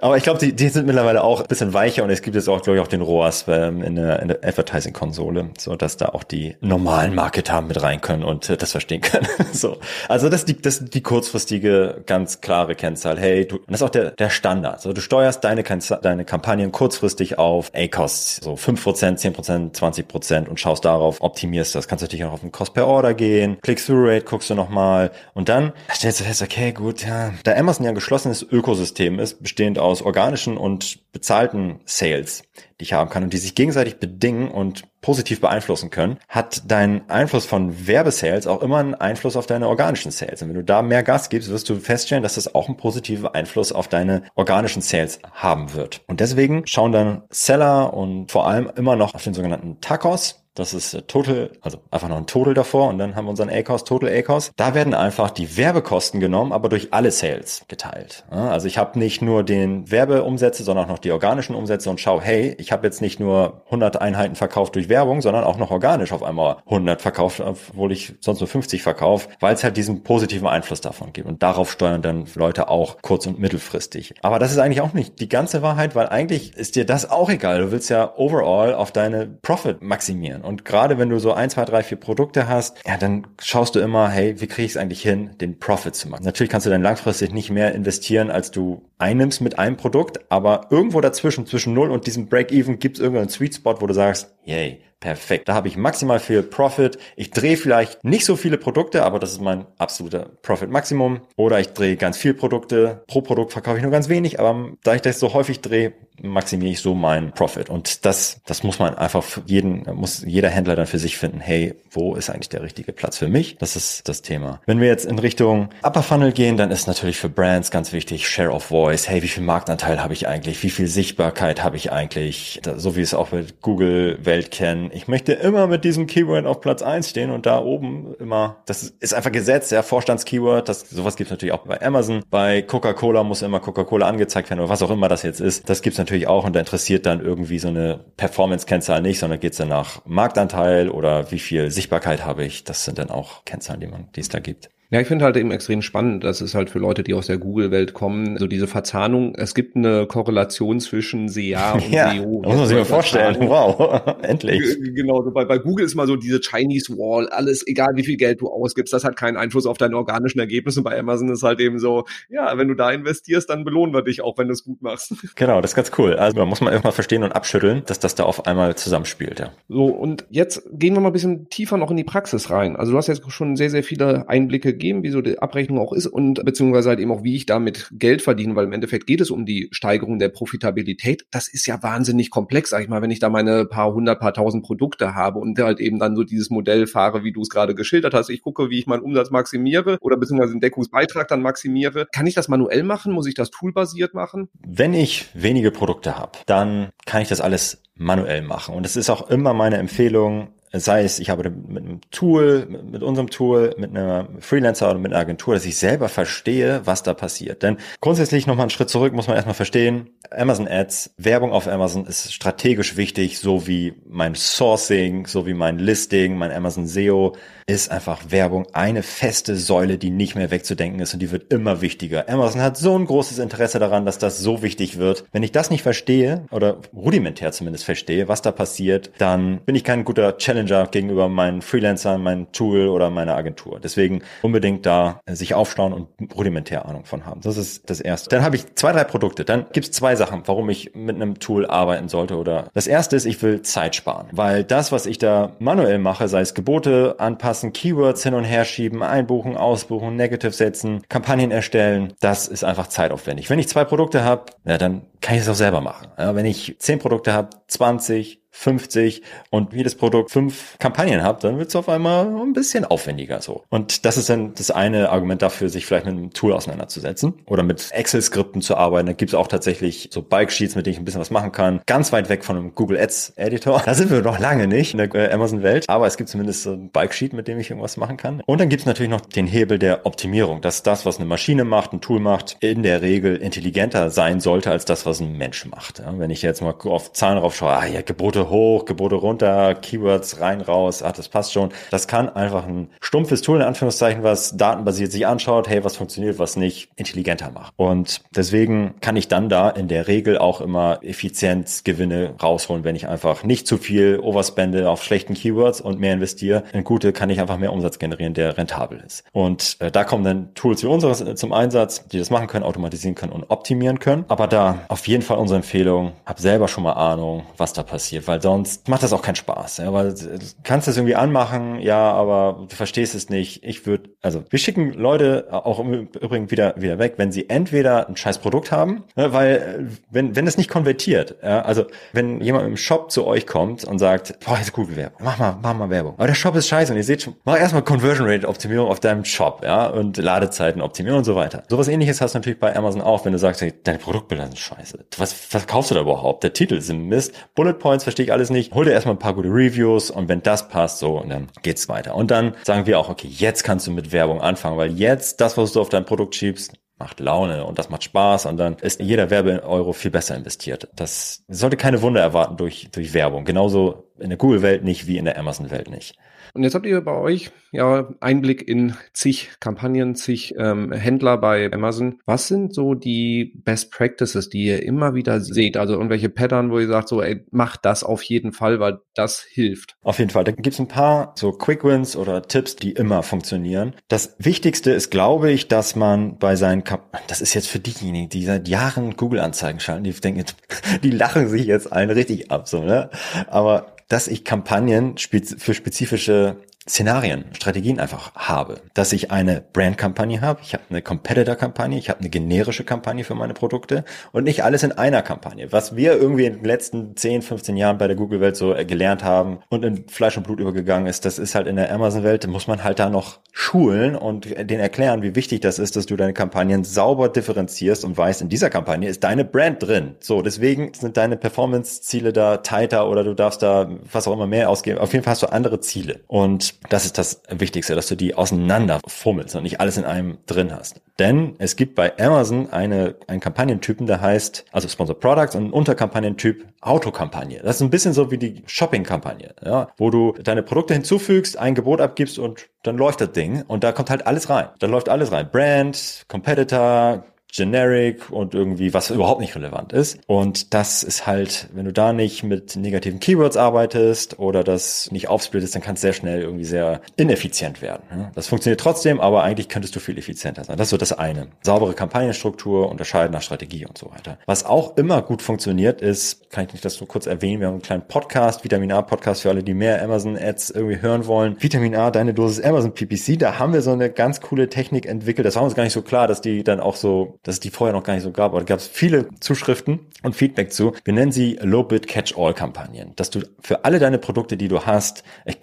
Aber 0.00 0.16
ich 0.16 0.22
glaube, 0.22 0.38
die, 0.38 0.54
die 0.54 0.68
sind 0.68 0.86
mittlerweile 0.86 1.22
auch 1.22 1.40
ein 1.40 1.46
bisschen 1.46 1.74
weicher 1.74 2.04
und 2.04 2.10
es 2.10 2.22
gibt 2.22 2.34
jetzt 2.34 2.48
auch, 2.48 2.62
glaube 2.62 2.78
ich, 2.78 2.82
auch 2.82 2.88
den 2.88 3.02
ROAS 3.02 3.44
ähm, 3.48 3.82
in 3.82 3.96
der, 3.96 4.20
in 4.20 4.28
der 4.28 4.38
Advertising-Konsole, 4.42 5.50
so 5.58 5.76
dass 5.76 5.98
da 5.98 6.06
auch 6.06 6.24
die 6.24 6.56
normalen 6.60 7.14
Marketer 7.14 7.60
mit 7.60 7.82
rein 7.82 8.00
können 8.00 8.24
und 8.24 8.48
äh, 8.48 8.56
das 8.56 8.72
verstehen 8.72 9.02
können. 9.02 9.26
so. 9.52 9.76
Also 10.08 10.28
das 10.28 10.40
ist 10.40 10.48
die, 10.48 10.60
das 10.60 10.78
ist 10.78 10.94
die 10.94 11.02
kurzfristige, 11.02 12.02
ganz 12.06 12.40
klare 12.40 12.74
Kennzahl. 12.74 13.18
Hey, 13.18 13.46
du, 13.46 13.58
das 13.66 13.80
ist 13.80 13.82
auch 13.82 13.90
der, 13.90 14.12
der 14.12 14.30
Standard. 14.30 14.80
So, 14.80 14.92
du 14.92 15.02
steuerst 15.02 15.44
deine, 15.44 15.62
deine 15.62 16.24
Kampagnen 16.24 16.72
kurzfristig 16.72 17.38
auf 17.38 17.70
A-Costs, 17.74 18.40
so 18.42 18.54
5%, 18.54 19.18
10%, 19.18 19.74
20% 19.74 20.48
und 20.48 20.58
schaust 20.58 20.84
darauf, 20.86 21.20
optimierst 21.20 21.74
das. 21.74 21.88
Kannst 21.88 22.02
natürlich 22.02 22.24
auch 22.24 22.32
auf 22.32 22.40
den 22.40 22.52
Cost 22.52 22.72
per 22.72 22.86
Order 22.86 23.12
gehen, 23.12 23.58
Click-Through-Rate 23.60 24.24
guckst 24.24 24.48
du 24.48 24.54
nochmal 24.54 25.10
und 25.34 25.50
dann 25.50 25.72
stellst 25.92 26.20
du 26.20 26.24
fest, 26.24 26.40
okay, 26.40 26.72
gut, 26.72 27.06
ja, 27.06 27.32
da 27.44 27.54
Amazon 27.54 27.84
ja 27.84 27.90
ein 27.90 27.94
geschlossenes 27.94 28.42
Ökosystem 28.42 29.18
ist, 29.18 29.42
bestehend 29.42 29.78
aus 29.78 29.89
aus 29.90 30.02
organischen 30.02 30.56
und 30.56 31.00
bezahlten 31.12 31.80
Sales, 31.84 32.44
die 32.78 32.84
ich 32.84 32.92
haben 32.92 33.10
kann 33.10 33.24
und 33.24 33.32
die 33.32 33.38
sich 33.38 33.54
gegenseitig 33.54 33.98
bedingen 33.98 34.48
und 34.48 34.84
positiv 35.00 35.40
beeinflussen 35.40 35.90
können, 35.90 36.18
hat 36.28 36.62
dein 36.66 37.08
Einfluss 37.10 37.46
von 37.46 37.86
Werbesales 37.86 38.46
auch 38.46 38.62
immer 38.62 38.78
einen 38.78 38.94
Einfluss 38.94 39.36
auf 39.36 39.46
deine 39.46 39.68
organischen 39.68 40.12
Sales. 40.12 40.42
Und 40.42 40.48
wenn 40.48 40.56
du 40.56 40.64
da 40.64 40.82
mehr 40.82 41.02
Gas 41.02 41.28
gibst, 41.28 41.50
wirst 41.50 41.68
du 41.68 41.76
feststellen, 41.76 42.22
dass 42.22 42.34
das 42.34 42.54
auch 42.54 42.68
einen 42.68 42.76
positiven 42.76 43.26
Einfluss 43.26 43.72
auf 43.72 43.88
deine 43.88 44.22
organischen 44.34 44.82
Sales 44.82 45.18
haben 45.32 45.74
wird. 45.74 46.02
Und 46.06 46.20
deswegen 46.20 46.66
schauen 46.66 46.92
dann 46.92 47.22
Seller 47.30 47.92
und 47.94 48.30
vor 48.30 48.46
allem 48.46 48.70
immer 48.76 48.96
noch 48.96 49.14
auf 49.14 49.24
den 49.24 49.34
sogenannten 49.34 49.80
Tacos 49.80 50.39
Das 50.54 50.74
ist 50.74 50.94
äh, 50.94 51.02
Total, 51.02 51.50
also 51.60 51.78
einfach 51.90 52.08
noch 52.08 52.16
ein 52.16 52.26
Total 52.26 52.54
davor 52.54 52.88
und 52.88 52.98
dann 52.98 53.16
haben 53.16 53.24
wir 53.26 53.30
unseren 53.30 53.50
ACOS, 53.50 53.84
Total 53.84 54.10
ACOS. 54.10 54.52
Da 54.56 54.74
werden 54.74 54.94
einfach 54.94 55.30
die 55.30 55.56
Werbekosten 55.56 56.20
genommen, 56.20 56.52
aber 56.52 56.68
durch 56.68 56.92
alle 56.92 57.10
Sales 57.10 57.64
geteilt. 57.68 58.24
Also 58.30 58.66
ich 58.66 58.78
habe 58.78 58.98
nicht 58.98 59.22
nur 59.22 59.42
den 59.44 59.90
Werbeumsätze, 59.90 60.62
sondern 60.62 60.86
auch 60.86 60.90
noch 60.90 60.98
die 60.98 61.12
organischen 61.12 61.54
Umsätze 61.54 61.90
und 61.90 62.00
schau, 62.00 62.20
hey, 62.20 62.54
ich 62.58 62.72
habe 62.72 62.86
jetzt 62.86 63.00
nicht 63.00 63.20
nur 63.20 63.62
100 63.66 64.00
Einheiten 64.00 64.34
verkauft 64.34 64.74
durch 64.74 64.88
Werbung, 64.88 65.20
sondern 65.22 65.44
auch 65.44 65.56
noch 65.56 65.70
organisch 65.70 66.12
auf 66.12 66.22
einmal 66.22 66.56
100 66.66 67.00
verkauft, 67.00 67.40
obwohl 67.40 67.92
ich 67.92 68.14
sonst 68.20 68.40
nur 68.40 68.48
50 68.48 68.82
verkaufe, 68.82 69.28
weil 69.40 69.54
es 69.54 69.64
halt 69.64 69.76
diesen 69.76 70.02
positiven 70.02 70.48
Einfluss 70.48 70.80
davon 70.80 71.12
gibt. 71.12 71.28
Und 71.28 71.42
darauf 71.42 71.70
steuern 71.70 72.02
dann 72.02 72.26
Leute 72.34 72.68
auch 72.68 72.98
kurz- 73.02 73.26
und 73.26 73.38
mittelfristig. 73.38 74.14
Aber 74.22 74.38
das 74.38 74.52
ist 74.52 74.58
eigentlich 74.58 74.80
auch 74.80 74.92
nicht 74.92 75.20
die 75.20 75.28
ganze 75.28 75.62
Wahrheit, 75.62 75.94
weil 75.94 76.08
eigentlich 76.08 76.56
ist 76.56 76.76
dir 76.76 76.84
das 76.84 77.10
auch 77.10 77.30
egal. 77.30 77.60
Du 77.60 77.72
willst 77.72 77.90
ja 77.90 78.12
overall 78.16 78.74
auf 78.74 78.92
deine 78.92 79.26
Profit 79.26 79.82
maximieren. 79.82 80.39
Und 80.42 80.64
gerade 80.64 80.98
wenn 80.98 81.08
du 81.08 81.18
so 81.18 81.32
ein, 81.32 81.50
zwei, 81.50 81.64
drei, 81.64 81.82
vier 81.82 81.98
Produkte 81.98 82.48
hast, 82.48 82.78
ja, 82.86 82.96
dann 82.96 83.26
schaust 83.40 83.74
du 83.74 83.80
immer, 83.80 84.08
hey, 84.08 84.40
wie 84.40 84.46
kriege 84.46 84.66
ich 84.66 84.72
es 84.72 84.76
eigentlich 84.76 85.02
hin, 85.02 85.30
den 85.40 85.58
Profit 85.58 85.94
zu 85.94 86.08
machen? 86.08 86.24
Natürlich 86.24 86.50
kannst 86.50 86.66
du 86.66 86.70
dann 86.70 86.82
langfristig 86.82 87.32
nicht 87.32 87.50
mehr 87.50 87.74
investieren, 87.74 88.30
als 88.30 88.50
du 88.50 88.82
einnimmst 88.98 89.40
mit 89.40 89.58
einem 89.58 89.76
Produkt, 89.76 90.20
aber 90.30 90.66
irgendwo 90.70 91.00
dazwischen, 91.00 91.46
zwischen 91.46 91.74
null 91.74 91.90
und 91.90 92.06
diesem 92.06 92.28
Break-Even 92.28 92.78
gibt 92.78 92.96
es 92.96 93.02
irgendeinen 93.02 93.28
Sweet 93.30 93.56
Spot, 93.56 93.80
wo 93.80 93.86
du 93.86 93.94
sagst, 93.94 94.34
yay, 94.44 94.82
perfekt. 95.00 95.48
Da 95.48 95.54
habe 95.54 95.68
ich 95.68 95.76
maximal 95.76 96.20
viel 96.20 96.42
Profit. 96.42 96.98
Ich 97.16 97.30
drehe 97.30 97.56
vielleicht 97.56 98.04
nicht 98.04 98.24
so 98.24 98.36
viele 98.36 98.58
Produkte, 98.58 99.02
aber 99.02 99.18
das 99.18 99.32
ist 99.32 99.40
mein 99.40 99.66
absoluter 99.78 100.30
Profit-Maximum. 100.42 101.20
Oder 101.36 101.58
ich 101.58 101.72
drehe 101.72 101.96
ganz 101.96 102.16
viel 102.16 102.34
Produkte. 102.34 103.02
Pro 103.06 103.22
Produkt 103.22 103.52
verkaufe 103.52 103.78
ich 103.78 103.82
nur 103.82 103.92
ganz 103.92 104.08
wenig, 104.08 104.38
aber 104.38 104.70
da 104.82 104.94
ich 104.94 105.02
das 105.02 105.18
so 105.18 105.34
häufig 105.34 105.60
drehe, 105.60 105.94
maximiere 106.22 106.72
ich 106.72 106.80
so 106.80 106.94
meinen 106.94 107.32
Profit. 107.32 107.70
Und 107.70 108.04
das, 108.04 108.40
das 108.46 108.62
muss 108.62 108.78
man 108.78 108.94
einfach 108.94 109.22
für 109.22 109.42
jeden, 109.46 109.86
muss 109.94 110.22
jeder 110.26 110.48
Händler 110.48 110.76
dann 110.76 110.86
für 110.86 110.98
sich 110.98 111.16
finden. 111.16 111.40
Hey, 111.40 111.74
wo 111.90 112.14
ist 112.14 112.30
eigentlich 112.30 112.50
der 112.50 112.62
richtige 112.62 112.92
Platz 112.92 113.18
für 113.18 113.28
mich? 113.28 113.56
Das 113.58 113.76
ist 113.76 114.08
das 114.08 114.22
Thema. 114.22 114.60
Wenn 114.66 114.80
wir 114.80 114.88
jetzt 114.88 115.06
in 115.06 115.18
Richtung 115.18 115.70
Upper 115.82 116.02
Funnel 116.02 116.32
gehen, 116.32 116.56
dann 116.56 116.70
ist 116.70 116.86
natürlich 116.86 117.18
für 117.18 117.28
Brands 117.28 117.70
ganz 117.70 117.92
wichtig 117.92 118.28
Share 118.28 118.50
of 118.50 118.64
Voice. 118.64 119.08
Hey, 119.08 119.22
wie 119.22 119.28
viel 119.28 119.42
Marktanteil 119.42 120.02
habe 120.02 120.12
ich 120.12 120.28
eigentlich? 120.28 120.62
Wie 120.62 120.70
viel 120.70 120.86
Sichtbarkeit 120.86 121.64
habe 121.64 121.76
ich 121.76 121.90
eigentlich? 121.92 122.60
So 122.76 122.96
wie 122.96 123.00
es 123.00 123.14
auch 123.14 123.32
mit 123.32 123.60
Google 123.60 124.18
Welt 124.22 124.50
kennen. 124.50 124.89
Ich 124.92 125.08
möchte 125.08 125.32
immer 125.32 125.66
mit 125.66 125.84
diesem 125.84 126.06
Keyword 126.06 126.46
auf 126.46 126.60
Platz 126.60 126.82
eins 126.82 127.10
stehen 127.10 127.30
und 127.30 127.46
da 127.46 127.60
oben 127.60 128.14
immer, 128.18 128.56
das 128.66 128.82
ist 128.82 129.14
einfach 129.14 129.32
Gesetz, 129.32 129.70
ja, 129.70 129.82
Vorstandskeyword. 129.82 130.68
Das, 130.68 130.88
sowas 130.90 131.16
gibt 131.16 131.28
es 131.28 131.30
natürlich 131.30 131.52
auch 131.52 131.66
bei 131.66 131.80
Amazon. 131.80 132.22
Bei 132.30 132.62
Coca-Cola 132.62 133.22
muss 133.22 133.42
immer 133.42 133.60
Coca-Cola 133.60 134.08
angezeigt 134.08 134.50
werden 134.50 134.60
oder 134.60 134.68
was 134.68 134.82
auch 134.82 134.90
immer 134.90 135.08
das 135.08 135.22
jetzt 135.22 135.40
ist. 135.40 135.68
Das 135.68 135.82
gibt 135.82 135.94
es 135.94 135.98
natürlich 135.98 136.26
auch 136.26 136.44
und 136.44 136.54
da 136.54 136.60
interessiert 136.60 137.06
dann 137.06 137.20
irgendwie 137.20 137.58
so 137.58 137.68
eine 137.68 138.00
Performance-Kennzahl 138.16 139.02
nicht, 139.02 139.18
sondern 139.18 139.40
geht 139.40 139.52
es 139.52 139.58
dann 139.58 139.68
nach 139.68 140.04
Marktanteil 140.04 140.88
oder 140.88 141.30
wie 141.30 141.38
viel 141.38 141.70
Sichtbarkeit 141.70 142.24
habe 142.24 142.44
ich. 142.44 142.64
Das 142.64 142.84
sind 142.84 142.98
dann 142.98 143.10
auch 143.10 143.44
Kennzahlen, 143.44 143.80
die 143.80 143.86
man, 143.86 144.08
die 144.14 144.20
es 144.20 144.28
da 144.28 144.38
gibt. 144.38 144.70
Ja, 144.92 145.00
ich 145.00 145.06
finde 145.06 145.24
halt 145.24 145.36
eben 145.36 145.52
extrem 145.52 145.82
spannend. 145.82 146.24
Das 146.24 146.40
ist 146.40 146.56
halt 146.56 146.68
für 146.68 146.80
Leute, 146.80 147.04
die 147.04 147.14
aus 147.14 147.28
der 147.28 147.38
Google-Welt 147.38 147.94
kommen, 147.94 148.36
so 148.38 148.48
diese 148.48 148.66
Verzahnung. 148.66 149.36
Es 149.36 149.54
gibt 149.54 149.76
eine 149.76 150.06
Korrelation 150.06 150.80
zwischen 150.80 151.28
SEA 151.28 151.72
und 151.74 151.90
ja, 151.90 152.12
SEO. 152.12 152.42
Muss 152.42 152.56
man 152.56 152.66
sich 152.66 152.76
mal 152.76 152.84
vorstellen. 152.84 153.36
Wow, 153.38 154.02
endlich. 154.22 154.60
Genau, 154.80 155.22
so 155.22 155.30
bei, 155.30 155.44
bei 155.44 155.58
Google 155.58 155.86
ist 155.86 155.94
mal 155.94 156.08
so 156.08 156.16
diese 156.16 156.40
Chinese 156.40 156.92
Wall, 156.94 157.28
alles, 157.28 157.64
egal 157.68 157.90
wie 157.94 158.02
viel 158.02 158.16
Geld 158.16 158.40
du 158.40 158.48
ausgibst, 158.48 158.92
das 158.92 159.04
hat 159.04 159.14
keinen 159.14 159.36
Einfluss 159.36 159.64
auf 159.64 159.78
deine 159.78 159.96
organischen 159.96 160.40
Ergebnisse. 160.40 160.82
Bei 160.82 160.98
Amazon 160.98 161.30
ist 161.30 161.44
halt 161.44 161.60
eben 161.60 161.78
so, 161.78 162.04
ja, 162.28 162.58
wenn 162.58 162.66
du 162.66 162.74
da 162.74 162.90
investierst, 162.90 163.48
dann 163.48 163.64
belohnen 163.64 163.94
wir 163.94 164.02
dich 164.02 164.22
auch, 164.22 164.38
wenn 164.38 164.48
du 164.48 164.54
es 164.54 164.64
gut 164.64 164.82
machst. 164.82 165.14
Genau, 165.36 165.60
das 165.60 165.70
ist 165.70 165.74
ganz 165.76 165.92
cool. 165.96 166.14
Also 166.14 166.36
da 166.36 166.44
muss 166.44 166.60
man 166.60 166.72
erstmal 166.72 166.92
verstehen 166.92 167.22
und 167.22 167.32
abschütteln, 167.32 167.82
dass 167.86 167.98
das 167.98 168.14
da 168.14 168.24
auf 168.24 168.46
einmal 168.46 168.74
zusammenspielt, 168.74 169.38
ja. 169.38 169.52
So, 169.68 169.84
und 169.86 170.26
jetzt 170.28 170.62
gehen 170.72 170.94
wir 170.94 171.00
mal 171.00 171.10
ein 171.10 171.12
bisschen 171.12 171.48
tiefer 171.48 171.76
noch 171.76 171.90
in 171.90 171.96
die 171.96 172.04
Praxis 172.04 172.50
rein. 172.50 172.76
Also 172.76 172.92
du 172.92 172.98
hast 172.98 173.06
jetzt 173.06 173.30
schon 173.30 173.56
sehr, 173.56 173.70
sehr 173.70 173.84
viele 173.84 174.28
Einblicke 174.28 174.74
geben, 174.80 175.02
wie 175.02 175.22
die 175.22 175.38
Abrechnung 175.38 175.78
auch 175.78 175.92
ist 175.92 176.06
und 176.06 176.44
beziehungsweise 176.44 176.88
halt 176.88 176.98
eben 176.98 177.12
auch, 177.12 177.22
wie 177.22 177.36
ich 177.36 177.46
damit 177.46 177.88
Geld 177.92 178.22
verdiene, 178.22 178.56
weil 178.56 178.64
im 178.64 178.72
Endeffekt 178.72 179.06
geht 179.06 179.20
es 179.20 179.30
um 179.30 179.46
die 179.46 179.68
Steigerung 179.70 180.18
der 180.18 180.28
Profitabilität. 180.30 181.24
Das 181.30 181.46
ist 181.46 181.66
ja 181.66 181.82
wahnsinnig 181.82 182.30
komplex, 182.30 182.70
sag 182.70 182.82
ich 182.82 182.88
mal, 182.88 183.02
wenn 183.02 183.10
ich 183.10 183.20
da 183.20 183.28
meine 183.28 183.66
paar 183.66 183.92
hundert, 183.92 184.20
paar 184.20 184.34
tausend 184.34 184.64
Produkte 184.64 185.14
habe 185.14 185.38
und 185.38 185.58
halt 185.58 185.80
eben 185.80 185.98
dann 185.98 186.16
so 186.16 186.24
dieses 186.24 186.50
Modell 186.50 186.86
fahre, 186.86 187.22
wie 187.22 187.32
du 187.32 187.42
es 187.42 187.48
gerade 187.48 187.74
geschildert 187.74 188.14
hast. 188.14 188.30
Ich 188.30 188.42
gucke, 188.42 188.70
wie 188.70 188.78
ich 188.78 188.86
meinen 188.86 189.02
Umsatz 189.02 189.30
maximiere 189.30 189.98
oder 190.00 190.16
beziehungsweise 190.16 190.54
den 190.54 190.60
Deckungsbeitrag 190.60 191.28
dann 191.28 191.42
maximiere. 191.42 192.06
Kann 192.12 192.26
ich 192.26 192.34
das 192.34 192.48
manuell 192.48 192.82
machen? 192.82 193.12
Muss 193.12 193.26
ich 193.26 193.34
das 193.34 193.50
toolbasiert 193.50 194.14
machen? 194.14 194.48
Wenn 194.66 194.94
ich 194.94 195.28
wenige 195.34 195.70
Produkte 195.70 196.18
habe, 196.18 196.32
dann 196.46 196.90
kann 197.06 197.22
ich 197.22 197.28
das 197.28 197.40
alles 197.40 197.82
manuell 197.94 198.42
machen. 198.42 198.74
Und 198.74 198.86
es 198.86 198.96
ist 198.96 199.10
auch 199.10 199.30
immer 199.30 199.52
meine 199.52 199.76
Empfehlung, 199.76 200.54
sei 200.72 201.02
es, 201.02 201.18
ich 201.18 201.30
arbeite 201.30 201.50
mit 201.50 201.84
einem 201.84 202.00
Tool, 202.10 202.66
mit 202.66 203.02
unserem 203.02 203.30
Tool, 203.30 203.74
mit 203.76 203.90
einer 203.90 204.28
Freelancer 204.38 204.90
oder 204.90 204.98
mit 204.98 205.12
einer 205.12 205.20
Agentur, 205.20 205.54
dass 205.54 205.64
ich 205.64 205.76
selber 205.76 206.08
verstehe, 206.08 206.82
was 206.84 207.02
da 207.02 207.14
passiert. 207.14 207.62
Denn 207.62 207.78
grundsätzlich 208.00 208.46
nochmal 208.46 208.64
einen 208.64 208.70
Schritt 208.70 208.90
zurück 208.90 209.12
muss 209.12 209.26
man 209.26 209.36
erstmal 209.36 209.54
verstehen, 209.54 210.10
Amazon 210.30 210.68
Ads, 210.68 211.14
Werbung 211.16 211.52
auf 211.52 211.66
Amazon 211.66 212.06
ist 212.06 212.32
strategisch 212.32 212.96
wichtig, 212.96 213.40
so 213.40 213.66
wie 213.66 213.94
mein 214.08 214.34
Sourcing, 214.36 215.26
so 215.26 215.46
wie 215.46 215.54
mein 215.54 215.78
Listing, 215.78 216.36
mein 216.36 216.52
Amazon 216.52 216.86
SEO 216.86 217.34
ist 217.66 217.90
einfach 217.90 218.30
Werbung 218.30 218.66
eine 218.72 219.02
feste 219.02 219.56
Säule, 219.56 219.96
die 219.96 220.10
nicht 220.10 220.34
mehr 220.34 220.50
wegzudenken 220.50 221.00
ist 221.00 221.14
und 221.14 221.20
die 221.20 221.30
wird 221.30 221.52
immer 221.52 221.80
wichtiger. 221.80 222.28
Amazon 222.28 222.62
hat 222.62 222.76
so 222.76 222.98
ein 222.98 223.06
großes 223.06 223.38
Interesse 223.38 223.78
daran, 223.78 224.04
dass 224.04 224.18
das 224.18 224.38
so 224.38 224.62
wichtig 224.62 224.98
wird. 224.98 225.24
Wenn 225.32 225.42
ich 225.42 225.52
das 225.52 225.70
nicht 225.70 225.82
verstehe 225.82 226.46
oder 226.50 226.78
rudimentär 226.94 227.52
zumindest 227.52 227.84
verstehe, 227.84 228.28
was 228.28 228.42
da 228.42 228.50
passiert, 228.52 229.10
dann 229.18 229.60
bin 229.64 229.74
ich 229.74 229.84
kein 229.84 230.04
guter 230.04 230.36
Challenger 230.66 230.88
gegenüber 230.90 231.28
meinen 231.28 231.62
Freelancern, 231.62 232.22
meinem 232.22 232.52
Tool 232.52 232.88
oder 232.88 233.10
meiner 233.10 233.36
Agentur. 233.36 233.80
Deswegen 233.80 234.22
unbedingt 234.42 234.86
da 234.86 235.20
sich 235.28 235.54
aufstauen 235.54 235.92
und 235.92 236.08
rudimentär 236.36 236.86
Ahnung 236.86 237.04
von 237.04 237.26
haben. 237.26 237.40
Das 237.42 237.56
ist 237.56 237.88
das 237.88 238.00
Erste. 238.00 238.30
Dann 238.30 238.44
habe 238.44 238.56
ich 238.56 238.74
zwei, 238.74 238.92
drei 238.92 239.04
Produkte. 239.04 239.44
Dann 239.44 239.66
gibt 239.72 239.86
es 239.86 239.92
zwei 239.92 240.16
Sachen, 240.16 240.42
warum 240.46 240.68
ich 240.70 240.94
mit 240.94 241.16
einem 241.16 241.38
Tool 241.38 241.66
arbeiten 241.66 242.08
sollte. 242.08 242.36
Oder 242.36 242.68
das 242.74 242.86
Erste 242.86 243.16
ist, 243.16 243.26
ich 243.26 243.42
will 243.42 243.62
Zeit 243.62 243.96
sparen, 243.96 244.28
weil 244.32 244.64
das, 244.64 244.92
was 244.92 245.06
ich 245.06 245.18
da 245.18 245.52
manuell 245.58 245.98
mache, 245.98 246.28
sei 246.28 246.40
es 246.40 246.54
Gebote 246.54 247.16
anpassen, 247.18 247.60
anpassen, 247.60 247.72
Keywords 247.72 248.22
hin 248.22 248.34
und 248.34 248.44
her 248.44 248.64
schieben, 248.64 249.02
einbuchen, 249.02 249.56
ausbuchen, 249.56 250.16
Negative 250.16 250.52
setzen, 250.52 251.02
Kampagnen 251.08 251.50
erstellen. 251.50 252.12
Das 252.20 252.48
ist 252.48 252.64
einfach 252.64 252.88
zeitaufwendig. 252.88 253.50
Wenn 253.50 253.58
ich 253.58 253.68
zwei 253.68 253.84
Produkte 253.84 254.24
habe, 254.24 254.46
ja, 254.64 254.78
dann 254.78 255.02
kann 255.20 255.36
ich 255.36 255.42
es 255.42 255.48
auch 255.48 255.54
selber 255.54 255.80
machen. 255.80 256.08
Ja, 256.18 256.34
wenn 256.34 256.46
ich 256.46 256.76
zehn 256.78 256.98
Produkte 256.98 257.32
habe, 257.32 257.50
20, 257.68 258.39
50 258.50 259.22
und 259.50 259.72
jedes 259.72 259.94
Produkt 259.94 260.30
fünf 260.30 260.76
Kampagnen 260.78 261.22
habt, 261.22 261.44
dann 261.44 261.58
wird 261.58 261.68
es 261.68 261.76
auf 261.76 261.88
einmal 261.88 262.26
ein 262.26 262.52
bisschen 262.52 262.84
aufwendiger 262.84 263.40
so. 263.40 263.64
Und 263.68 264.04
das 264.04 264.16
ist 264.16 264.28
dann 264.28 264.54
das 264.54 264.70
eine 264.70 265.10
Argument 265.10 265.40
dafür, 265.42 265.68
sich 265.68 265.86
vielleicht 265.86 266.06
mit 266.06 266.16
einem 266.16 266.32
Tool 266.32 266.52
auseinanderzusetzen 266.52 267.34
oder 267.46 267.62
mit 267.62 267.90
Excel-Skripten 267.92 268.60
zu 268.60 268.76
arbeiten. 268.76 269.06
Da 269.06 269.12
gibt 269.12 269.30
es 269.30 269.34
auch 269.34 269.48
tatsächlich 269.48 270.10
so 270.12 270.22
Bike-Sheets, 270.22 270.74
mit 270.74 270.86
denen 270.86 270.92
ich 270.92 270.98
ein 270.98 271.04
bisschen 271.04 271.20
was 271.20 271.30
machen 271.30 271.52
kann. 271.52 271.80
Ganz 271.86 272.12
weit 272.12 272.28
weg 272.28 272.44
von 272.44 272.56
einem 272.56 272.74
Google 272.74 272.98
Ads-Editor. 272.98 273.82
Da 273.84 273.94
sind 273.94 274.10
wir 274.10 274.22
noch 274.22 274.38
lange 274.38 274.66
nicht 274.66 274.92
in 274.92 274.98
der 274.98 275.14
äh, 275.14 275.32
Amazon-Welt, 275.32 275.88
aber 275.88 276.06
es 276.06 276.16
gibt 276.16 276.28
zumindest 276.28 276.64
so 276.64 276.72
ein 276.72 276.90
Bike-Sheet, 276.90 277.32
mit 277.32 277.48
dem 277.48 277.58
ich 277.58 277.70
irgendwas 277.70 277.96
machen 277.96 278.16
kann. 278.16 278.42
Und 278.46 278.60
dann 278.60 278.68
gibt 278.68 278.80
es 278.80 278.86
natürlich 278.86 279.10
noch 279.10 279.20
den 279.20 279.46
Hebel 279.46 279.78
der 279.78 280.06
Optimierung, 280.06 280.60
dass 280.60 280.82
das, 280.82 281.06
was 281.06 281.16
eine 281.16 281.26
Maschine 281.26 281.64
macht, 281.64 281.92
ein 281.92 282.00
Tool 282.00 282.20
macht, 282.20 282.56
in 282.60 282.82
der 282.82 283.02
Regel 283.02 283.36
intelligenter 283.36 284.10
sein 284.10 284.40
sollte 284.40 284.70
als 284.70 284.84
das, 284.84 285.06
was 285.06 285.20
ein 285.20 285.36
Mensch 285.36 285.64
macht. 285.66 286.00
Ja, 286.00 286.12
wenn 286.18 286.30
ich 286.30 286.42
jetzt 286.42 286.60
mal 286.60 286.74
auf 286.84 287.12
Zahlen 287.12 287.38
drauf 287.38 287.56
schaue, 287.56 287.72
ah 287.72 287.86
ja, 287.86 288.02
Gebote 288.02 288.39
Gebote 288.40 288.50
hoch, 288.50 288.84
Gebote 288.84 289.14
runter, 289.16 289.74
Keywords 289.74 290.40
rein, 290.40 290.60
raus, 290.60 291.02
ach, 291.02 291.12
das 291.12 291.28
passt 291.28 291.52
schon. 291.52 291.70
Das 291.90 292.08
kann 292.08 292.28
einfach 292.28 292.66
ein 292.66 292.88
stumpfes 293.00 293.42
Tool, 293.42 293.58
in 293.58 293.64
Anführungszeichen, 293.64 294.22
was 294.22 294.56
datenbasiert 294.56 295.12
sich 295.12 295.26
anschaut, 295.26 295.68
hey, 295.68 295.84
was 295.84 295.96
funktioniert, 295.96 296.38
was 296.38 296.56
nicht, 296.56 296.90
intelligenter 296.96 297.50
macht. 297.50 297.72
Und 297.76 298.22
deswegen 298.34 298.94
kann 299.00 299.16
ich 299.16 299.28
dann 299.28 299.48
da 299.48 299.68
in 299.68 299.88
der 299.88 300.08
Regel 300.08 300.38
auch 300.38 300.60
immer 300.60 301.00
Effizienzgewinne 301.02 302.34
rausholen, 302.42 302.84
wenn 302.84 302.96
ich 302.96 303.08
einfach 303.08 303.44
nicht 303.44 303.66
zu 303.66 303.76
viel 303.76 304.18
overspende 304.20 304.88
auf 304.88 305.04
schlechten 305.04 305.34
Keywords 305.34 305.80
und 305.80 306.00
mehr 306.00 306.14
investiere. 306.14 306.64
In 306.72 306.84
gute 306.84 307.12
kann 307.12 307.30
ich 307.30 307.40
einfach 307.40 307.58
mehr 307.58 307.72
Umsatz 307.72 307.98
generieren, 307.98 308.34
der 308.34 308.56
rentabel 308.56 309.02
ist. 309.04 309.24
Und 309.32 309.76
äh, 309.80 309.90
da 309.90 310.04
kommen 310.04 310.24
dann 310.24 310.54
Tools 310.54 310.82
wie 310.82 310.86
unseres 310.86 311.20
äh, 311.20 311.34
zum 311.34 311.52
Einsatz, 311.52 312.06
die 312.08 312.18
das 312.18 312.30
machen 312.30 312.46
können, 312.46 312.64
automatisieren 312.64 313.14
können 313.14 313.32
und 313.32 313.50
optimieren 313.50 313.98
können. 313.98 314.24
Aber 314.28 314.46
da 314.46 314.80
auf 314.88 315.06
jeden 315.06 315.22
Fall 315.22 315.38
unsere 315.38 315.58
Empfehlung, 315.58 316.12
hab 316.24 316.38
selber 316.38 316.68
schon 316.68 316.84
mal 316.84 316.92
Ahnung, 316.92 317.42
was 317.56 317.72
da 317.72 317.82
passiert, 317.82 318.26
weil 318.30 318.40
sonst 318.40 318.88
macht 318.88 319.02
das 319.02 319.12
auch 319.12 319.22
keinen 319.22 319.34
Spaß. 319.34 319.78
Ja, 319.78 319.92
weil 319.92 320.14
du 320.14 320.38
kannst 320.62 320.86
das 320.86 320.96
irgendwie 320.96 321.16
anmachen, 321.16 321.80
ja, 321.80 322.12
aber 322.12 322.66
du 322.68 322.76
verstehst 322.76 323.16
es 323.16 323.28
nicht. 323.28 323.64
Ich 323.64 323.86
würde, 323.86 324.10
also 324.22 324.44
wir 324.48 324.58
schicken 324.60 324.92
Leute 324.92 325.48
auch 325.50 325.80
im 325.80 325.92
Übrigen 325.92 326.48
wieder 326.52 326.74
wieder 326.76 327.00
weg, 327.00 327.14
wenn 327.16 327.32
sie 327.32 327.50
entweder 327.50 328.08
ein 328.08 328.16
scheiß 328.16 328.38
Produkt 328.38 328.70
haben, 328.70 329.02
ne, 329.16 329.32
weil 329.32 329.88
wenn 330.10 330.36
wenn 330.36 330.46
es 330.46 330.56
nicht 330.56 330.70
konvertiert, 330.70 331.38
ja, 331.42 331.62
also 331.62 331.86
wenn 332.12 332.40
jemand 332.40 332.68
im 332.68 332.76
Shop 332.76 333.10
zu 333.10 333.26
euch 333.26 333.48
kommt 333.48 333.82
und 333.82 333.98
sagt, 333.98 334.38
boah, 334.46 334.56
jetzt 334.58 334.72
Google 334.72 334.94
Werbung, 334.94 335.18
mach 335.24 335.38
mal, 335.38 335.58
mach 335.60 335.74
mal 335.74 335.90
Werbung, 335.90 336.14
aber 336.14 336.28
der 336.28 336.34
Shop 336.34 336.54
ist 336.54 336.68
scheiße 336.68 336.92
und 336.92 336.98
ihr 336.98 337.04
seht 337.04 337.22
schon, 337.22 337.34
mach 337.44 337.58
erstmal 337.58 337.82
Conversion 337.82 338.28
Rate 338.28 338.46
Optimierung 338.46 338.88
auf 338.88 339.00
deinem 339.00 339.24
Shop, 339.24 339.62
ja, 339.64 339.88
und 339.88 340.18
Ladezeiten 340.18 340.82
optimieren 340.82 341.18
und 341.18 341.24
so 341.24 341.34
weiter. 341.34 341.64
Sowas 341.68 341.88
ähnliches 341.88 342.20
hast 342.20 342.36
du 342.36 342.38
natürlich 342.38 342.60
bei 342.60 342.76
Amazon 342.76 343.00
auch, 343.00 343.24
wenn 343.24 343.32
du 343.32 343.40
sagst, 343.40 343.60
hey, 343.60 343.74
deine 343.82 343.98
Produktbilder 343.98 344.46
sind 344.46 344.58
scheiße. 344.58 345.04
Was 345.16 345.32
verkaufst 345.32 345.90
du 345.90 345.96
da 345.96 346.02
überhaupt? 346.02 346.44
Der 346.44 346.52
Titel 346.52 346.74
ist 346.74 346.90
ein 346.90 347.06
Mist, 347.06 347.34
Bullet 347.56 347.74
Points 347.74 348.04
verstehst 348.04 348.19
verstehe 348.20 348.24
ich 348.24 348.32
alles 348.32 348.50
nicht. 348.50 348.74
Hol 348.74 348.84
dir 348.84 348.92
erstmal 348.92 349.14
ein 349.14 349.18
paar 349.18 349.34
gute 349.34 349.48
Reviews 349.48 350.10
und 350.10 350.28
wenn 350.28 350.42
das 350.42 350.68
passt, 350.68 350.98
so, 350.98 351.20
und 351.20 351.30
dann 351.30 351.48
geht's 351.62 351.88
weiter. 351.88 352.14
Und 352.14 352.30
dann 352.30 352.54
sagen 352.64 352.86
wir 352.86 352.98
auch, 352.98 353.08
okay, 353.08 353.28
jetzt 353.28 353.64
kannst 353.64 353.86
du 353.86 353.90
mit 353.92 354.12
Werbung 354.12 354.40
anfangen, 354.40 354.76
weil 354.76 354.92
jetzt 354.92 355.40
das, 355.40 355.56
was 355.56 355.72
du 355.72 355.80
auf 355.80 355.88
dein 355.88 356.04
Produkt 356.04 356.34
schiebst, 356.34 356.74
macht 356.98 357.18
Laune 357.18 357.64
und 357.64 357.78
das 357.78 357.88
macht 357.88 358.04
Spaß 358.04 358.44
und 358.44 358.58
dann 358.58 358.74
ist 358.74 359.00
jeder 359.00 359.30
Werbeeuro 359.30 359.94
viel 359.94 360.10
besser 360.10 360.36
investiert. 360.36 360.88
Das 360.94 361.44
sollte 361.48 361.78
keine 361.78 362.02
Wunder 362.02 362.20
erwarten 362.20 362.58
durch, 362.58 362.90
durch 362.92 363.14
Werbung. 363.14 363.46
Genauso 363.46 364.10
in 364.18 364.28
der 364.28 364.36
Google-Welt 364.36 364.84
nicht 364.84 365.06
wie 365.06 365.16
in 365.16 365.24
der 365.24 365.38
Amazon-Welt 365.38 365.88
nicht. 365.90 366.16
Und 366.54 366.62
jetzt 366.62 366.74
habt 366.74 366.86
ihr 366.86 367.00
bei 367.00 367.16
euch 367.16 367.50
ja 367.72 368.08
Einblick 368.20 368.66
in 368.66 368.94
zig 369.12 369.50
Kampagnen, 369.60 370.14
zig 370.14 370.54
ähm, 370.58 370.92
Händler 370.92 371.38
bei 371.38 371.72
Amazon. 371.72 372.18
Was 372.26 372.48
sind 372.48 372.74
so 372.74 372.94
die 372.94 373.52
Best 373.64 373.92
Practices, 373.92 374.48
die 374.48 374.64
ihr 374.64 374.82
immer 374.82 375.14
wieder 375.14 375.40
seht? 375.40 375.76
Also 375.76 375.94
irgendwelche 375.94 376.28
Pattern, 376.28 376.70
wo 376.70 376.78
ihr 376.78 376.88
sagt, 376.88 377.08
so, 377.08 377.22
ey, 377.22 377.44
macht 377.50 377.84
das 377.84 378.02
auf 378.02 378.22
jeden 378.22 378.52
Fall, 378.52 378.80
weil 378.80 379.00
das 379.14 379.40
hilft. 379.40 379.96
Auf 380.02 380.18
jeden 380.18 380.30
Fall. 380.30 380.44
Da 380.44 380.52
gibt 380.52 380.66
es 380.68 380.78
ein 380.78 380.88
paar 380.88 381.34
so 381.36 381.52
Quick 381.52 381.84
Wins 381.84 382.16
oder 382.16 382.42
Tipps, 382.42 382.76
die 382.76 382.92
immer 382.92 383.22
funktionieren. 383.22 383.94
Das 384.08 384.34
Wichtigste 384.38 384.90
ist, 384.90 385.10
glaube 385.10 385.50
ich, 385.50 385.68
dass 385.68 385.96
man 385.96 386.38
bei 386.38 386.56
seinen 386.56 386.84
Kap 386.84 387.00
das 387.26 387.40
ist 387.40 387.54
jetzt 387.54 387.68
für 387.68 387.78
diejenigen, 387.78 388.28
die 388.28 388.44
seit 388.44 388.68
Jahren 388.68 389.16
Google-Anzeigen 389.16 389.80
schalten, 389.80 390.04
die 390.04 390.12
denken, 390.12 390.44
die 391.02 391.10
lachen 391.10 391.48
sich 391.48 391.66
jetzt 391.66 391.92
allen 391.92 392.10
richtig 392.10 392.50
ab, 392.50 392.68
so, 392.68 392.82
ne? 392.82 393.10
Aber 393.46 393.94
dass 394.10 394.26
ich 394.28 394.44
Kampagnen 394.44 395.16
für 395.16 395.72
spezifische 395.72 396.56
Szenarien, 396.90 397.44
Strategien 397.52 398.00
einfach 398.00 398.34
habe. 398.34 398.80
Dass 398.94 399.12
ich 399.12 399.30
eine 399.30 399.62
Brand-Kampagne 399.72 400.40
habe, 400.40 400.58
ich 400.64 400.74
habe 400.74 400.82
eine 400.90 401.02
Competitor-Kampagne, 401.02 401.96
ich 401.96 402.10
habe 402.10 402.18
eine 402.18 402.30
generische 402.30 402.82
Kampagne 402.82 403.22
für 403.22 403.36
meine 403.36 403.54
Produkte 403.54 404.04
und 404.32 404.42
nicht 404.42 404.64
alles 404.64 404.82
in 404.82 404.90
einer 404.90 405.22
Kampagne. 405.22 405.70
Was 405.70 405.94
wir 405.94 406.14
irgendwie 406.14 406.46
in 406.46 406.54
den 406.54 406.64
letzten 406.64 407.16
10, 407.16 407.42
15 407.42 407.76
Jahren 407.76 407.96
bei 407.96 408.08
der 408.08 408.16
Google-Welt 408.16 408.56
so 408.56 408.74
gelernt 408.74 409.22
haben 409.22 409.60
und 409.68 409.84
in 409.84 410.08
Fleisch 410.08 410.36
und 410.36 410.42
Blut 410.42 410.58
übergegangen 410.58 411.06
ist, 411.06 411.24
das 411.24 411.38
ist 411.38 411.54
halt 411.54 411.68
in 411.68 411.76
der 411.76 411.92
Amazon-Welt, 411.94 412.48
muss 412.48 412.66
man 412.66 412.82
halt 412.82 412.98
da 412.98 413.08
noch 413.08 413.38
schulen 413.52 414.16
und 414.16 414.46
denen 414.46 414.80
erklären, 414.80 415.22
wie 415.22 415.36
wichtig 415.36 415.60
das 415.60 415.78
ist, 415.78 415.94
dass 415.94 416.06
du 416.06 416.16
deine 416.16 416.32
Kampagnen 416.32 416.82
sauber 416.82 417.28
differenzierst 417.28 418.04
und 418.04 418.18
weißt, 418.18 418.42
in 418.42 418.48
dieser 418.48 418.68
Kampagne 418.68 419.08
ist 419.08 419.22
deine 419.22 419.44
Brand 419.44 419.80
drin. 419.80 420.16
So, 420.18 420.42
deswegen 420.42 420.92
sind 420.94 421.16
deine 421.16 421.36
Performance-Ziele 421.36 422.32
da 422.32 422.56
tighter 422.56 423.08
oder 423.08 423.22
du 423.22 423.34
darfst 423.34 423.62
da 423.62 423.88
was 424.12 424.26
auch 424.26 424.32
immer 424.32 424.48
mehr 424.48 424.70
ausgeben. 424.70 424.98
Auf 424.98 425.12
jeden 425.12 425.24
Fall 425.24 425.32
hast 425.32 425.44
du 425.44 425.52
andere 425.52 425.78
Ziele. 425.78 426.20
Und 426.26 426.79
das 426.88 427.04
ist 427.04 427.18
das 427.18 427.42
Wichtigste, 427.50 427.94
dass 427.94 428.08
du 428.08 428.16
die 428.16 428.34
auseinander 428.34 429.00
fummelst 429.06 429.54
und 429.54 429.64
nicht 429.64 429.80
alles 429.80 429.96
in 429.98 430.04
einem 430.04 430.38
drin 430.46 430.72
hast. 430.72 431.02
Denn 431.18 431.54
es 431.58 431.76
gibt 431.76 431.94
bei 431.94 432.18
Amazon 432.18 432.70
eine, 432.70 433.16
einen 433.26 433.40
Kampagnentypen, 433.40 434.06
der 434.06 434.20
heißt, 434.20 434.64
also 434.72 434.88
Sponsor 434.88 435.18
Products 435.18 435.54
und 435.54 435.64
einen 435.64 435.72
Unterkampagnentyp 435.72 436.66
Autokampagne. 436.80 437.60
Das 437.62 437.76
ist 437.76 437.82
ein 437.82 437.90
bisschen 437.90 438.14
so 438.14 438.30
wie 438.30 438.38
die 438.38 438.62
Shopping-Kampagne, 438.66 439.54
ja, 439.62 439.88
wo 439.98 440.10
du 440.10 440.32
deine 440.42 440.62
Produkte 440.62 440.94
hinzufügst, 440.94 441.58
ein 441.58 441.74
Gebot 441.74 442.00
abgibst 442.00 442.38
und 442.38 442.68
dann 442.82 442.96
läuft 442.96 443.20
das 443.20 443.32
Ding 443.32 443.62
und 443.68 443.84
da 443.84 443.92
kommt 443.92 444.08
halt 444.08 444.26
alles 444.26 444.48
rein. 444.48 444.68
Da 444.78 444.86
läuft 444.86 445.10
alles 445.10 445.30
rein. 445.30 445.50
Brand, 445.50 446.24
Competitor, 446.28 447.24
generic 447.54 448.30
und 448.30 448.54
irgendwie 448.54 448.94
was 448.94 449.10
überhaupt 449.10 449.40
nicht 449.40 449.54
relevant 449.56 449.92
ist. 449.92 450.18
Und 450.26 450.74
das 450.74 451.02
ist 451.02 451.26
halt, 451.26 451.68
wenn 451.72 451.84
du 451.84 451.92
da 451.92 452.12
nicht 452.12 452.42
mit 452.42 452.76
negativen 452.76 453.20
Keywords 453.20 453.56
arbeitest 453.56 454.38
oder 454.38 454.64
das 454.64 455.10
nicht 455.10 455.28
aufsplittest, 455.28 455.74
dann 455.74 455.82
kann 455.82 455.94
es 455.94 456.00
sehr 456.00 456.12
schnell 456.12 456.42
irgendwie 456.42 456.64
sehr 456.64 457.00
ineffizient 457.16 457.82
werden. 457.82 458.30
Das 458.34 458.48
funktioniert 458.48 458.80
trotzdem, 458.80 459.20
aber 459.20 459.42
eigentlich 459.42 459.68
könntest 459.68 459.96
du 459.96 460.00
viel 460.00 460.18
effizienter 460.18 460.64
sein. 460.64 460.76
Das 460.76 460.86
ist 460.86 460.90
so 460.90 460.96
das 460.96 461.12
eine. 461.12 461.48
Saubere 461.62 461.94
Kampagnenstruktur, 461.94 462.88
unterscheiden 462.90 463.32
nach 463.32 463.42
Strategie 463.42 463.86
und 463.86 463.98
so 463.98 464.10
weiter. 464.10 464.38
Was 464.46 464.64
auch 464.64 464.96
immer 464.96 465.22
gut 465.22 465.42
funktioniert 465.42 466.00
ist, 466.00 466.50
kann 466.50 466.66
ich 466.66 466.72
nicht 466.72 466.84
das 466.84 466.94
so 466.94 467.06
kurz 467.06 467.26
erwähnen, 467.26 467.60
wir 467.60 467.68
haben 467.68 467.74
einen 467.74 467.82
kleinen 467.82 468.06
Podcast, 468.06 468.64
Vitamin 468.64 468.92
A 468.92 469.02
Podcast 469.02 469.42
für 469.42 469.50
alle, 469.50 469.62
die 469.62 469.74
mehr 469.74 470.02
Amazon 470.02 470.36
Ads 470.38 470.70
irgendwie 470.70 471.00
hören 471.00 471.26
wollen. 471.26 471.56
Vitamin 471.60 471.94
A, 471.96 472.10
deine 472.10 472.34
Dosis 472.34 472.64
Amazon 472.64 472.92
PPC, 472.92 473.38
da 473.38 473.58
haben 473.58 473.72
wir 473.72 473.82
so 473.82 473.92
eine 473.92 474.10
ganz 474.10 474.40
coole 474.40 474.68
Technik 474.68 475.06
entwickelt. 475.06 475.46
Das 475.46 475.56
war 475.56 475.62
uns 475.62 475.74
gar 475.74 475.84
nicht 475.84 475.92
so 475.92 476.02
klar, 476.02 476.28
dass 476.28 476.40
die 476.40 476.64
dann 476.64 476.80
auch 476.80 476.96
so 476.96 477.38
dass 477.42 477.56
es 477.56 477.60
die 477.60 477.70
vorher 477.70 477.94
noch 477.94 478.02
gar 478.02 478.14
nicht 478.14 478.22
so 478.22 478.32
gab, 478.32 478.52
aber 478.52 478.60
da 478.60 478.66
gab 478.66 478.78
es 478.78 478.86
viele 478.86 479.28
Zuschriften 479.40 480.00
und 480.22 480.34
Feedback 480.36 480.72
zu. 480.72 480.92
Wir 481.04 481.14
nennen 481.14 481.32
sie 481.32 481.58
Low-Bid 481.62 482.06
Catch-All-Kampagnen, 482.06 483.14
dass 483.16 483.30
du 483.30 483.40
für 483.60 483.84
alle 483.84 483.98
deine 483.98 484.18
Produkte, 484.18 484.56
die 484.56 484.68
du 484.68 484.84
hast, 484.84 485.24
in 485.44 485.56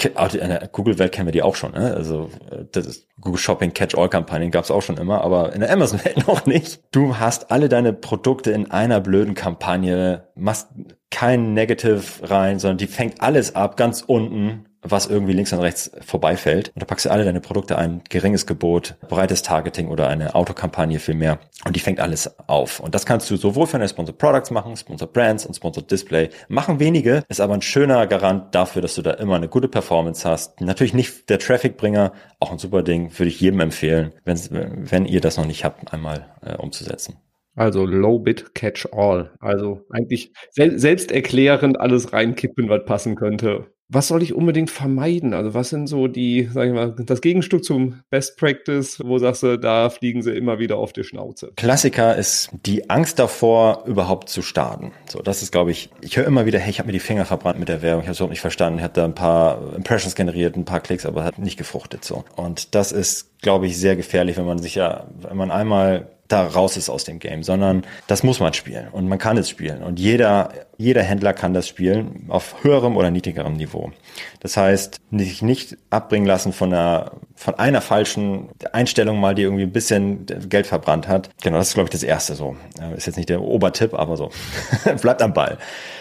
der 0.50 0.70
Google-Welt 0.72 1.12
kennen 1.12 1.28
wir 1.28 1.32
die 1.32 1.44
auch 1.44 1.56
schon, 1.56 1.74
ne? 1.74 1.94
also 1.94 2.30
das 2.72 2.86
ist 2.86 3.08
Google 3.22 3.40
Shopping 3.40 3.74
Catch-All-Kampagnen 3.74 4.52
gab 4.52 4.64
es 4.64 4.72
auch 4.72 4.82
schon 4.82 4.98
immer, 4.98 5.22
aber 5.22 5.54
in 5.54 5.62
der 5.62 5.72
Amazon-Welt 5.72 6.18
noch 6.28 6.46
nicht. 6.46 6.82
Du 6.92 7.18
hast 7.18 7.52
alle 7.52 7.70
deine 7.70 7.94
Produkte 7.94 8.52
in 8.52 8.72
einer 8.72 9.00
blöden 9.00 9.36
Kampagne, 9.36 10.28
machst 10.36 10.70
kein 11.12 11.54
Negative 11.54 12.02
rein, 12.24 12.60
sondern 12.60 12.78
die 12.78 12.88
fängt 12.88 13.22
alles 13.22 13.56
ab, 13.56 13.78
ganz 13.78 14.02
unten 14.02 14.66
was 14.82 15.08
irgendwie 15.08 15.34
links 15.34 15.54
und 15.54 15.60
rechts 15.60 15.92
vorbeifällt. 16.06 16.70
Und 16.70 16.82
da 16.82 16.86
packst 16.86 17.06
du 17.06 17.12
alle 17.12 17.26
deine 17.26 17.42
Produkte 17.42 17.78
ein, 17.78 18.02
geringes 18.10 18.46
Gebot, 18.46 18.96
breites 19.08 19.42
Targeting 19.42 19.88
oder 19.90 20.08
eine 20.08 20.36
Autokampagne 20.36 21.00
viel 21.00 21.16
mehr. 21.16 21.40
Und 21.66 21.76
die 21.76 21.80
fängt 21.80 22.00
alles 22.00 22.40
auf. 22.48 22.80
Und 22.80 22.96
das 22.96 23.06
kannst 23.06 23.30
du 23.30 23.36
sowohl 23.36 23.68
für 23.68 23.78
deine 23.78 23.90
Sponsor 23.90 24.18
Products 24.18 24.52
machen, 24.52 24.76
Sponsor 24.78 25.08
Brands 25.08 25.46
und 25.46 25.56
Sponsor 25.56 25.84
Display. 25.84 26.30
Machen 26.48 26.80
wenige, 26.80 27.24
ist 27.28 27.42
aber 27.42 27.54
ein 27.54 27.62
schöner 27.62 28.06
Garant 28.08 28.54
dafür, 28.54 28.82
dass 28.82 28.96
du 28.96 29.02
da 29.02 29.12
immer 29.12 29.36
eine 29.36 29.48
gute 29.48 29.68
Performance 29.68 30.28
hast. 30.28 30.62
Natürlich 30.62 30.94
nicht 30.94 31.30
der 31.30 31.40
Trafficbringer, 31.40 32.14
auch 32.40 32.52
ein 32.52 32.60
super 32.60 32.84
Ding, 32.84 33.12
würde 33.18 33.30
ich 33.30 33.42
jedem 33.42 33.60
empfehlen, 33.60 34.14
wenn, 34.24 34.40
wenn 34.52 35.06
ihr 35.06 35.22
das 35.22 35.38
noch 35.38 35.46
nicht 35.46 35.66
habt, 35.66 35.92
einmal 35.94 36.28
äh, 36.42 36.56
umzusetzen. 36.56 37.18
Also 37.56 37.86
Low 37.86 38.20
Bit 38.20 38.54
Catch 38.54 38.90
All. 38.92 39.32
Also 39.40 39.82
eigentlich 39.90 40.32
sel 40.52 40.78
selbsterklärend 40.78 41.80
alles 41.80 42.14
reinkippen, 42.14 42.70
was 42.70 42.86
passen 42.86 43.16
könnte 43.16 43.66
was 43.90 44.10
soll 44.10 44.22
ich 44.22 44.34
unbedingt 44.34 44.70
vermeiden? 44.70 45.34
Also 45.34 45.54
was 45.54 45.70
sind 45.70 45.88
so 45.88 46.08
die, 46.08 46.50
sag 46.52 46.68
ich 46.68 46.74
mal, 46.74 46.92
das 46.92 47.22
Gegenstück 47.22 47.64
zum 47.64 48.02
Best 48.10 48.38
Practice, 48.38 49.00
wo 49.04 49.18
sagst 49.18 49.44
du, 49.44 49.58
da 49.58 49.90
fliegen 49.90 50.22
sie 50.22 50.32
immer 50.32 50.60
wieder 50.60 50.78
auf 50.78 50.92
die 50.92 51.04
Schnauze? 51.04 51.54
Klassiker 51.56 52.16
ist 52.16 52.50
die 52.66 52.90
Angst 52.90 53.18
davor, 53.20 53.84
überhaupt 53.86 54.30
zu 54.30 54.42
starten. 54.42 54.92
So, 55.08 55.22
das 55.22 55.42
ist, 55.42 55.52
glaube 55.52 55.72
ich, 55.72 55.90
ich 56.02 56.18
höre 56.18 56.26
immer 56.26 56.46
wieder, 56.46 56.60
hey, 56.60 56.70
ich 56.70 56.80
habe 56.80 56.88
mir 56.88 56.94
die 56.94 57.00
Finger 57.00 57.26
verbrannt 57.26 57.60
mit 57.60 57.70
der 57.70 57.82
Werbung, 57.82 58.02
ich 58.02 58.08
habe 58.08 58.14
es 58.14 58.20
überhaupt 58.20 58.32
nicht 58.32 58.42
verstanden, 58.42 58.80
ich 58.80 58.84
habe 58.84 58.94
da 58.94 59.06
ein 59.06 59.16
paar 59.16 59.76
Impressions 59.76 60.16
generiert, 60.16 60.58
ein 60.58 60.66
paar 60.66 60.82
Klicks, 60.82 61.06
aber 61.06 61.24
hat 61.24 61.40
nicht 61.40 61.58
gefruchtet 61.58 62.04
so. 62.04 62.26
Und 62.36 62.76
das 62.76 62.92
ist, 62.92 63.42
glaube 63.42 63.68
ich, 63.68 63.78
sehr 63.78 63.96
gefährlich, 63.96 64.36
wenn 64.38 64.46
man 64.46 64.60
sich 64.60 64.76
ja, 64.76 65.08
wenn 65.22 65.38
man 65.38 65.52
einmal 65.52 66.08
da 66.28 66.46
raus 66.46 66.78
ist 66.78 66.90
aus 66.90 67.04
dem 67.06 67.20
Game, 67.20 67.44
sondern 67.44 67.84
das 68.08 68.24
muss 68.24 68.40
man 68.40 68.54
spielen 68.54 68.90
und 68.92 69.08
man 69.08 69.18
kann 69.18 69.38
es 69.38 69.50
spielen 69.50 69.82
und 69.82 70.00
jeder 70.00 70.52
jeder 70.78 71.02
Händler 71.02 71.34
kann 71.34 71.54
das 71.54 71.68
spielen 71.68 72.26
auf 72.30 72.64
höherem 72.64 72.98
oder 72.98 73.12
niedrigerem 73.12 73.54
Niveau. 73.54 73.92
Das 74.40 74.58
heißt, 74.58 75.02
sich 75.12 75.42
nicht 75.42 75.78
abbringen 75.90 76.28
lassen 76.28 76.54
von 76.54 76.74
einer 76.74 77.12
von 77.36 77.56
einer 77.56 77.82
falschen 77.82 78.50
Einstellung 78.74 79.20
mal, 79.20 79.36
die 79.36 79.44
irgendwie 79.44 79.64
ein 79.64 79.72
bisschen 79.72 80.26
Geld 80.50 80.66
verbrannt 80.66 81.08
hat. 81.08 81.30
Genau, 81.44 81.58
das 81.58 81.70
ist 81.70 81.74
glaube 81.76 81.88
ich 81.88 81.92
das 81.92 82.04
erste 82.04 82.34
so. 82.36 82.56
Ist 82.96 83.06
jetzt 83.06 83.16
nicht 83.16 83.30
der 83.30 83.42
Obertipp, 83.42 83.94
aber 83.94 84.18
so. 84.18 84.32
Bleibt 85.02 85.22
am 85.22 85.34
Ball. 85.34 85.58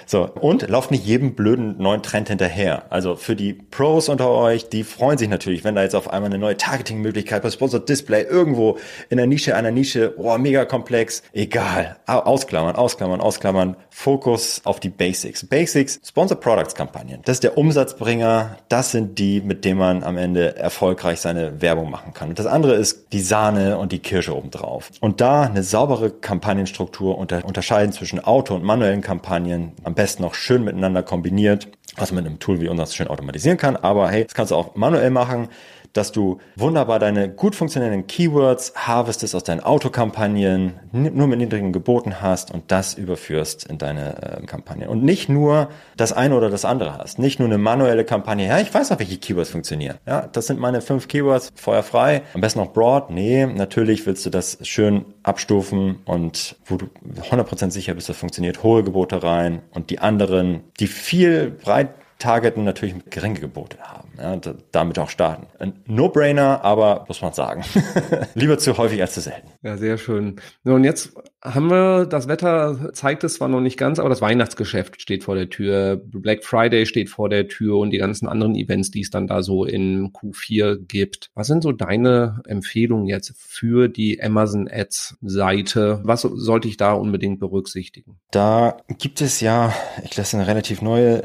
So, 0.07 0.29
und 0.29 0.69
lauft 0.69 0.93
nicht 0.93 1.05
jedem 1.05 1.35
blöden 1.35 1.79
neuen 1.79 2.03
Trend 2.03 2.29
hinterher. 2.29 2.85
Also 2.91 3.17
für 3.17 3.35
die 3.35 3.53
Pros 3.55 4.09
unter 4.09 4.31
euch, 4.31 4.69
die 4.69 4.85
freuen 4.85 5.19
sich 5.19 5.29
natürlich, 5.29 5.65
wenn 5.65 5.75
da 5.75 5.83
jetzt 5.83 5.97
auf 5.97 6.09
einmal 6.11 6.31
eine 6.31 6.39
neue 6.39 6.57
Targeting-Möglichkeit 6.57 7.43
bei 7.43 7.51
Sponsored 7.51 7.89
Display 7.89 8.23
irgendwo 8.23 8.79
in 9.11 9.17
der 9.17 9.27
Nische 9.27 9.57
einer 9.57 9.73
Nische, 9.73 10.11
boah, 10.17 10.39
mega 10.39 10.65
komplex, 10.65 11.23
egal. 11.33 11.97
Ausklammern, 12.07 12.77
ausklammern, 12.77 13.21
ausklammern. 13.21 13.77
Fokus 13.91 14.63
auf 14.67 14.81
die 14.81 14.89
Basics. 14.89 15.47
Basics, 15.47 16.01
Sponsor 16.05 16.39
Products 16.39 16.75
Kampagnen. 16.75 17.21
Das 17.25 17.37
ist 17.37 17.45
der 17.45 17.57
Umsatzbringer. 17.59 18.57
Das 18.69 18.91
sind 18.91 19.19
die, 19.19 19.41
mit 19.41 19.65
denen 19.65 19.79
man 19.79 20.03
am 20.03 20.17
Ende 20.17 20.57
erfolgreich 20.57 21.21
seine 21.21 21.61
Werbung 21.61 21.91
machen 21.91 22.13
kann. 22.15 22.29
Und 22.29 22.39
das 22.39 22.47
andere 22.47 22.75
ist 22.75 23.13
die 23.13 23.21
Sahne 23.21 23.79
und 23.79 23.93
die 23.93 23.99
Kirsche 23.99 24.37
obendrauf. 24.37 24.91
Und 25.01 25.21
da 25.21 25.43
eine 25.43 25.63
saubere 25.63 26.11
Kampagnenstruktur 26.11 27.19
unter, 27.19 27.45
unterscheiden 27.45 27.93
zwischen 27.93 28.23
Auto- 28.23 28.55
und 28.55 28.65
manuellen 28.65 29.01
Kampagnen. 29.01 29.73
Am 29.85 29.95
besten 29.95 30.23
noch 30.23 30.35
schön 30.35 30.65
miteinander 30.65 31.03
kombiniert, 31.03 31.69
was 31.97 32.13
man 32.13 32.25
mit 32.25 32.31
einem 32.31 32.41
Tool 32.41 32.61
wie 32.61 32.69
uns 32.69 32.95
schön 32.95 33.09
automatisieren 33.09 33.59
kann. 33.59 33.77
Aber 33.77 34.11
hey, 34.11 34.25
das 34.25 34.35
kannst 34.35 34.53
du 34.53 34.57
auch 34.57 34.75
manuell 34.75 35.11
machen 35.11 35.49
dass 35.97 36.13
du 36.13 36.39
wunderbar 36.57 36.99
deine 36.99 37.29
gut 37.29 37.55
funktionierenden 37.55 38.07
Keywords 38.07 38.73
harvestest 38.75 39.35
aus 39.35 39.45
deinen 39.45 39.61
Autokampagnen, 39.61 40.75
nur 40.93 41.27
mit 41.27 41.39
niedrigen 41.39 41.73
Geboten 41.73 42.21
hast 42.21 42.51
und 42.51 42.71
das 42.71 42.95
überführst 42.95 43.65
in 43.65 43.79
deine 43.79 44.41
äh, 44.43 44.47
Kampagne. 44.47 44.89
Und 44.89 45.03
nicht 45.03 45.29
nur 45.29 45.69
das 45.97 46.13
eine 46.13 46.37
oder 46.37 46.51
das 46.51 46.65
andere 46.65 46.99
hast. 46.99 47.19
Nicht 47.19 47.39
nur 47.39 47.49
eine 47.49 47.59
manuelle 47.59 48.05
Kampagne. 48.05 48.47
Ja, 48.47 48.59
ich 48.59 48.73
weiß 48.73 48.93
auch, 48.93 48.99
welche 48.99 49.19
Keywords 49.19 49.51
funktionieren. 49.51 49.99
Ja, 50.07 50.27
das 50.27 50.47
sind 50.47 50.61
meine 50.61 50.81
fünf 50.81 51.09
Keywords, 51.09 51.53
feuerfrei. 51.55 52.23
Am 52.35 52.41
besten 52.41 52.61
noch 52.61 52.73
broad. 52.73 53.11
Nee, 53.11 53.47
natürlich 53.47 54.07
willst 54.07 54.27
du 54.27 54.31
das 54.31 54.59
schön 54.63 55.05
abstufen 55.23 56.01
und 56.05 56.57
wo 56.67 56.77
du 56.77 56.87
100% 57.31 57.71
sicher 57.71 57.95
bist, 57.95 58.09
das 58.09 58.17
funktioniert, 58.17 58.63
hohe 58.63 58.83
Gebote 58.83 59.23
rein 59.23 59.63
und 59.73 59.91
die 59.91 59.99
anderen, 59.99 60.61
die 60.79 60.87
viel 60.87 61.51
breit 61.51 61.91
targeten, 62.19 62.65
natürlich 62.65 62.95
geringe 63.11 63.41
Gebote 63.41 63.79
haben. 63.81 64.09
Ja, 64.19 64.41
damit 64.73 64.99
auch 64.99 65.11
starten. 65.11 65.47
Ein 65.59 65.75
No-Brainer, 65.87 66.65
aber 66.65 67.05
muss 67.09 67.21
man 67.21 67.33
sagen. 67.33 67.65
Lieber 68.35 68.59
zu 68.59 68.79
häufig 68.79 69.01
als 69.01 69.15
zu 69.15 69.21
selten. 69.21 69.49
Ja, 69.63 69.77
sehr 69.77 69.99
schön. 69.99 70.37
Und 70.65 70.85
jetzt 70.85 71.13
haben 71.43 71.71
wir, 71.71 72.07
das 72.07 72.29
Wetter 72.29 72.93
zeigt 72.93 73.23
es 73.25 73.35
zwar 73.35 73.49
noch 73.49 73.61
nicht 73.61 73.79
ganz, 73.79 73.99
aber 73.99 74.09
das 74.09 74.21
Weihnachtsgeschäft 74.21 75.01
steht 75.01 75.25
vor 75.25 75.35
der 75.35 75.49
Tür. 75.49 76.01
Black 76.05 76.45
Friday 76.45 76.87
steht 76.87 77.09
vor 77.09 77.29
der 77.29 77.47
Tür 77.47 77.79
und 77.79 77.91
die 77.91 77.99
ganzen 77.99 78.27
anderen 78.27 78.55
Events, 78.57 78.91
die 78.91 79.03
es 79.03 79.11
dann 79.11 79.27
da 79.27 79.43
so 79.43 79.65
in 79.65 80.13
Q4 80.13 80.77
gibt. 80.87 81.31
Was 81.35 81.47
sind 81.47 81.63
so 81.63 81.73
deine 81.73 82.41
Empfehlungen 82.47 83.07
jetzt 83.07 83.35
für 83.37 83.89
die 83.89 84.21
Amazon 84.23 84.69
Ads 84.69 85.19
Seite? 85.23 86.01
Was 86.03 86.23
sollte 86.23 86.69
ich 86.69 86.77
da 86.77 86.95
unbedingt 86.95 87.39
berücksichtigen? 87.39 88.19
Da 88.31 88.79
gibt 88.99 89.21
es 89.21 89.41
ja, 89.41 89.73
ich 90.05 90.17
lasse 90.17 90.37
eine 90.37 90.47
relativ 90.47 90.83
neue 90.83 91.23